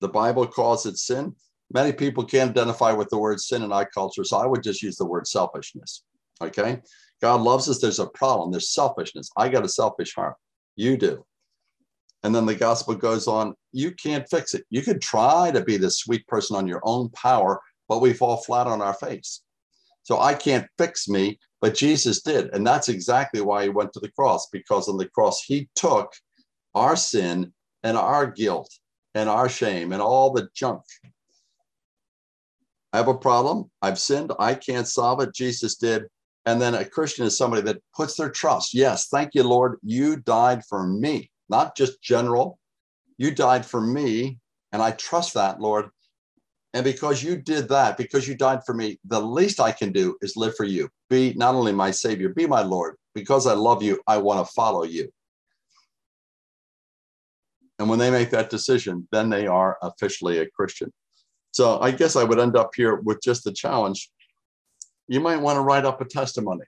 The 0.00 0.08
Bible 0.08 0.46
calls 0.46 0.86
it 0.86 0.96
sin. 0.98 1.34
Many 1.74 1.92
people 1.92 2.24
can't 2.24 2.50
identify 2.50 2.92
with 2.92 3.08
the 3.08 3.18
word 3.18 3.40
sin 3.40 3.62
in 3.62 3.72
our 3.72 3.84
culture, 3.84 4.22
so 4.22 4.36
I 4.36 4.46
would 4.46 4.62
just 4.62 4.82
use 4.82 4.96
the 4.96 5.04
word 5.04 5.26
selfishness. 5.26 6.04
Okay. 6.40 6.80
God 7.20 7.40
loves 7.40 7.68
us. 7.68 7.80
There's 7.80 7.98
a 7.98 8.06
problem. 8.06 8.52
There's 8.52 8.72
selfishness. 8.72 9.30
I 9.36 9.48
got 9.48 9.64
a 9.64 9.68
selfish 9.68 10.14
heart. 10.14 10.36
You 10.76 10.96
do. 10.96 11.24
And 12.22 12.32
then 12.32 12.46
the 12.46 12.54
gospel 12.54 12.94
goes 12.94 13.26
on, 13.26 13.54
you 13.72 13.90
can't 13.90 14.28
fix 14.30 14.54
it. 14.54 14.64
You 14.70 14.82
could 14.82 15.02
try 15.02 15.50
to 15.50 15.60
be 15.60 15.76
this 15.76 15.98
sweet 15.98 16.24
person 16.28 16.54
on 16.54 16.68
your 16.68 16.80
own 16.84 17.08
power, 17.10 17.60
but 17.88 18.00
we 18.00 18.12
fall 18.12 18.36
flat 18.36 18.68
on 18.68 18.80
our 18.80 18.94
face. 18.94 19.42
So 20.02 20.20
I 20.20 20.34
can't 20.34 20.66
fix 20.78 21.08
me, 21.08 21.38
but 21.60 21.74
Jesus 21.74 22.22
did. 22.22 22.50
And 22.52 22.66
that's 22.66 22.88
exactly 22.88 23.40
why 23.40 23.64
he 23.64 23.68
went 23.68 23.92
to 23.92 24.00
the 24.00 24.10
cross, 24.12 24.48
because 24.50 24.88
on 24.88 24.96
the 24.96 25.08
cross, 25.08 25.42
he 25.42 25.68
took 25.74 26.12
our 26.74 26.96
sin 26.96 27.52
and 27.82 27.96
our 27.96 28.26
guilt 28.26 28.70
and 29.14 29.28
our 29.28 29.48
shame 29.48 29.92
and 29.92 30.02
all 30.02 30.32
the 30.32 30.48
junk. 30.54 30.82
I 32.92 32.98
have 32.98 33.08
a 33.08 33.14
problem. 33.14 33.70
I've 33.80 33.98
sinned. 33.98 34.32
I 34.38 34.54
can't 34.54 34.86
solve 34.86 35.20
it. 35.20 35.34
Jesus 35.34 35.76
did. 35.76 36.04
And 36.44 36.60
then 36.60 36.74
a 36.74 36.84
Christian 36.84 37.24
is 37.24 37.38
somebody 37.38 37.62
that 37.62 37.82
puts 37.94 38.16
their 38.16 38.30
trust. 38.30 38.74
Yes, 38.74 39.08
thank 39.08 39.34
you, 39.34 39.44
Lord. 39.44 39.78
You 39.82 40.16
died 40.16 40.64
for 40.64 40.86
me, 40.86 41.30
not 41.48 41.76
just 41.76 42.02
general. 42.02 42.58
You 43.16 43.30
died 43.30 43.64
for 43.64 43.80
me. 43.80 44.38
And 44.72 44.82
I 44.82 44.90
trust 44.92 45.34
that, 45.34 45.60
Lord. 45.60 45.90
And 46.74 46.84
because 46.84 47.22
you 47.22 47.36
did 47.36 47.68
that, 47.68 47.96
because 47.96 48.26
you 48.26 48.34
died 48.34 48.64
for 48.64 48.74
me, 48.74 48.98
the 49.04 49.20
least 49.20 49.60
I 49.60 49.72
can 49.72 49.92
do 49.92 50.16
is 50.22 50.36
live 50.36 50.56
for 50.56 50.64
you. 50.64 50.88
Be 51.10 51.34
not 51.34 51.54
only 51.54 51.72
my 51.72 51.90
Savior, 51.90 52.30
be 52.30 52.46
my 52.46 52.62
Lord. 52.62 52.96
Because 53.14 53.46
I 53.46 53.52
love 53.52 53.82
you, 53.82 54.00
I 54.06 54.16
want 54.16 54.46
to 54.46 54.52
follow 54.54 54.84
you. 54.84 55.12
And 57.78 57.90
when 57.90 57.98
they 57.98 58.10
make 58.10 58.30
that 58.30 58.48
decision, 58.48 59.06
then 59.12 59.28
they 59.28 59.46
are 59.46 59.76
officially 59.82 60.38
a 60.38 60.48
Christian. 60.48 60.90
So 61.50 61.78
I 61.80 61.90
guess 61.90 62.16
I 62.16 62.24
would 62.24 62.38
end 62.38 62.56
up 62.56 62.70
here 62.74 62.96
with 62.96 63.20
just 63.22 63.44
the 63.44 63.52
challenge 63.52 64.10
you 65.08 65.20
might 65.20 65.40
want 65.40 65.56
to 65.56 65.60
write 65.60 65.84
up 65.84 66.00
a 66.00 66.04
testimony. 66.04 66.64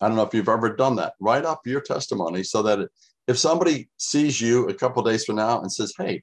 I 0.00 0.08
don't 0.08 0.16
know 0.16 0.24
if 0.24 0.34
you've 0.34 0.48
ever 0.48 0.74
done 0.74 0.96
that. 0.96 1.14
Write 1.20 1.44
up 1.44 1.60
your 1.64 1.80
testimony 1.80 2.42
so 2.42 2.62
that 2.62 2.88
if 3.28 3.38
somebody 3.38 3.88
sees 3.98 4.40
you 4.40 4.68
a 4.68 4.74
couple 4.74 5.02
days 5.02 5.24
from 5.24 5.36
now 5.36 5.60
and 5.60 5.72
says, 5.72 5.94
"Hey, 5.96 6.22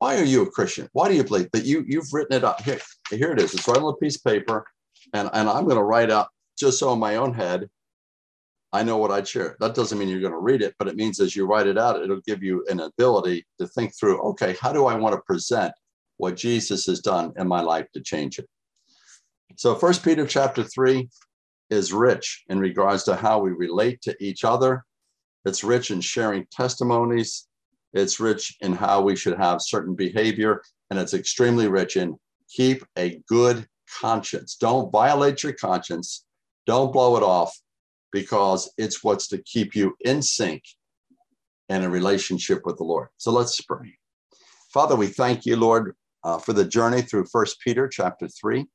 why 0.00 0.18
are 0.18 0.24
you 0.24 0.42
a 0.42 0.50
Christian? 0.50 0.88
Why 0.92 1.08
do 1.08 1.14
you 1.14 1.22
believe 1.22 1.50
that 1.52 1.66
you 1.66 1.84
you've 1.86 2.12
written 2.12 2.36
it 2.36 2.42
up 2.42 2.62
here? 2.62 2.80
Here 3.10 3.32
it 3.32 3.38
is. 3.38 3.54
It's 3.54 3.68
right 3.68 3.76
on 3.76 3.92
a 3.92 3.96
piece 3.96 4.16
of 4.16 4.24
paper, 4.24 4.66
and 5.12 5.30
and 5.34 5.48
I'm 5.48 5.64
going 5.64 5.76
to 5.76 5.84
write 5.84 6.10
out 6.10 6.28
just 6.58 6.78
so 6.78 6.92
in 6.94 6.98
my 6.98 7.16
own 7.16 7.34
head, 7.34 7.68
I 8.72 8.82
know 8.82 8.96
what 8.96 9.10
I'd 9.10 9.28
share. 9.28 9.56
That 9.60 9.74
doesn't 9.74 9.98
mean 9.98 10.08
you're 10.08 10.20
going 10.20 10.32
to 10.32 10.38
read 10.38 10.62
it, 10.62 10.74
but 10.78 10.88
it 10.88 10.96
means 10.96 11.20
as 11.20 11.36
you 11.36 11.44
write 11.44 11.66
it 11.66 11.76
out, 11.76 12.00
it'll 12.00 12.22
give 12.26 12.42
you 12.42 12.64
an 12.70 12.80
ability 12.80 13.46
to 13.58 13.66
think 13.66 13.94
through. 13.94 14.20
Okay, 14.30 14.56
how 14.60 14.72
do 14.72 14.86
I 14.86 14.94
want 14.94 15.14
to 15.14 15.20
present 15.22 15.72
what 16.16 16.36
Jesus 16.36 16.86
has 16.86 17.00
done 17.00 17.34
in 17.36 17.46
my 17.46 17.60
life 17.60 17.86
to 17.92 18.00
change 18.00 18.38
it? 18.38 18.48
So 19.56 19.74
First 19.74 20.02
Peter 20.02 20.26
chapter 20.26 20.62
3 20.62 21.10
is 21.68 21.92
rich 21.92 22.44
in 22.48 22.58
regards 22.58 23.04
to 23.04 23.16
how 23.16 23.38
we 23.40 23.50
relate 23.50 24.00
to 24.02 24.16
each 24.18 24.44
other. 24.44 24.84
It's 25.44 25.62
rich 25.62 25.90
in 25.90 26.00
sharing 26.00 26.46
testimonies. 26.50 27.48
It's 27.92 28.20
rich 28.20 28.56
in 28.60 28.72
how 28.72 29.02
we 29.02 29.16
should 29.16 29.36
have 29.38 29.62
certain 29.62 29.94
behavior. 29.94 30.62
And 30.90 30.98
it's 30.98 31.14
extremely 31.14 31.68
rich 31.68 31.96
in 31.96 32.16
keep 32.48 32.84
a 32.98 33.20
good 33.28 33.66
conscience. 34.00 34.56
Don't 34.56 34.90
violate 34.90 35.42
your 35.42 35.52
conscience. 35.52 36.24
Don't 36.66 36.92
blow 36.92 37.16
it 37.16 37.22
off 37.22 37.56
because 38.12 38.72
it's 38.76 39.02
what's 39.04 39.28
to 39.28 39.38
keep 39.38 39.74
you 39.74 39.94
in 40.00 40.22
sync 40.22 40.62
and 41.68 41.84
in 41.84 41.90
relationship 41.90 42.62
with 42.64 42.76
the 42.76 42.84
Lord. 42.84 43.08
So 43.16 43.30
let's 43.30 43.60
pray. 43.60 43.96
Father, 44.72 44.96
we 44.96 45.06
thank 45.06 45.46
you, 45.46 45.56
Lord, 45.56 45.94
uh, 46.24 46.38
for 46.38 46.52
the 46.52 46.64
journey 46.64 47.02
through 47.02 47.26
First 47.26 47.58
Peter 47.60 47.88
chapter 47.88 48.28
3. 48.28 48.66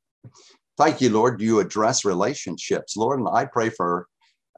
Thank 0.78 1.00
you, 1.00 1.10
Lord. 1.10 1.40
You 1.40 1.60
address 1.60 2.04
relationships, 2.04 2.96
Lord. 2.96 3.20
And 3.20 3.28
I 3.30 3.46
pray 3.46 3.70
for 3.70 4.06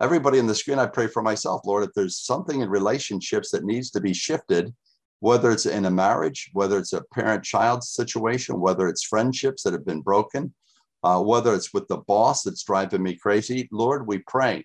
everybody 0.01 0.38
in 0.38 0.46
the 0.46 0.55
screen. 0.55 0.78
I 0.78 0.86
pray 0.86 1.07
for 1.07 1.22
myself, 1.22 1.62
Lord. 1.64 1.84
If 1.84 1.94
there's 1.94 2.18
something 2.18 2.61
in 2.61 2.68
relationships 2.68 3.51
that 3.51 3.64
needs 3.64 3.90
to 3.90 4.01
be 4.01 4.14
shifted, 4.14 4.74
whether 5.20 5.51
it's 5.51 5.66
in 5.66 5.84
a 5.84 5.90
marriage, 5.90 6.51
whether 6.53 6.78
it's 6.78 6.92
a 6.92 7.03
parent 7.12 7.44
child 7.44 7.82
situation, 7.82 8.61
whether 8.61 8.88
it's 8.88 9.03
friendships 9.03 9.62
that 9.62 9.72
have 9.72 9.84
been 9.84 10.01
broken, 10.01 10.55
uh, 11.03 11.20
whether 11.20 11.55
it's 11.55 11.74
with 11.74 11.88
the 11.88 11.99
boss 11.99 12.42
that's 12.42 12.62
driving 12.62 13.03
me 13.03 13.16
crazy, 13.16 13.68
Lord, 13.72 14.07
we 14.07 14.18
pray. 14.18 14.64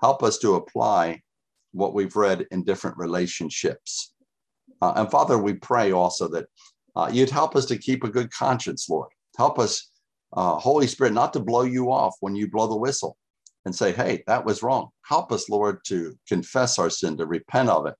Help 0.00 0.22
us 0.22 0.38
to 0.38 0.56
apply 0.56 1.22
what 1.72 1.94
we've 1.94 2.16
read 2.16 2.46
in 2.50 2.64
different 2.64 2.96
relationships. 2.96 4.12
Uh, 4.82 4.92
and 4.96 5.10
Father, 5.10 5.38
we 5.38 5.54
pray 5.54 5.92
also 5.92 6.28
that 6.28 6.46
uh, 6.96 7.10
you'd 7.12 7.30
help 7.30 7.56
us 7.56 7.66
to 7.66 7.78
keep 7.78 8.04
a 8.04 8.10
good 8.10 8.30
conscience, 8.32 8.88
Lord. 8.88 9.08
Help 9.36 9.58
us 9.58 9.90
uh, 10.32 10.56
Holy 10.56 10.86
Spirit, 10.88 11.12
not 11.12 11.32
to 11.32 11.40
blow 11.40 11.62
you 11.62 11.92
off 11.92 12.16
when 12.20 12.34
you 12.34 12.50
blow 12.50 12.66
the 12.66 12.76
whistle 12.76 13.16
and 13.64 13.74
say, 13.74 13.92
hey, 13.92 14.22
that 14.26 14.44
was 14.44 14.62
wrong. 14.62 14.88
Help 15.02 15.32
us, 15.32 15.48
Lord, 15.48 15.78
to 15.86 16.16
confess 16.28 16.78
our 16.78 16.90
sin, 16.90 17.16
to 17.16 17.26
repent 17.26 17.68
of 17.68 17.86
it. 17.86 17.94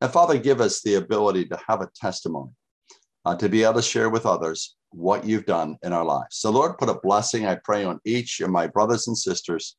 And 0.00 0.10
Father, 0.10 0.38
give 0.38 0.60
us 0.60 0.82
the 0.82 0.94
ability 0.94 1.46
to 1.46 1.58
have 1.66 1.80
a 1.80 1.90
testimony, 1.94 2.50
uh, 3.24 3.36
to 3.36 3.48
be 3.48 3.62
able 3.62 3.74
to 3.74 3.82
share 3.82 4.10
with 4.10 4.26
others 4.26 4.76
what 4.90 5.24
you've 5.24 5.46
done 5.46 5.78
in 5.82 5.92
our 5.92 6.04
lives. 6.04 6.36
So, 6.36 6.50
Lord, 6.50 6.76
put 6.78 6.88
a 6.88 7.00
blessing, 7.02 7.46
I 7.46 7.54
pray, 7.54 7.84
on 7.84 8.00
each 8.04 8.40
of 8.40 8.50
my 8.50 8.66
brothers 8.66 9.08
and 9.08 9.16
sisters. 9.16 9.76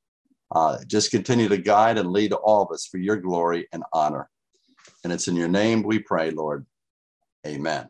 Uh, 0.53 0.77
just 0.87 1.11
continue 1.11 1.49
to 1.49 1.57
guide 1.57 1.97
and 1.97 2.11
lead 2.11 2.31
all 2.31 2.63
of 2.63 2.71
us 2.71 2.85
for 2.85 2.99
your 2.99 3.17
glory 3.17 3.67
and 3.73 3.83
honor. 3.91 4.29
And 5.03 5.11
it's 5.11 5.27
in 5.27 5.35
your 5.35 5.47
name 5.47 5.83
we 5.83 5.99
pray, 5.99 6.31
Lord. 6.31 6.65
Amen. 7.45 7.89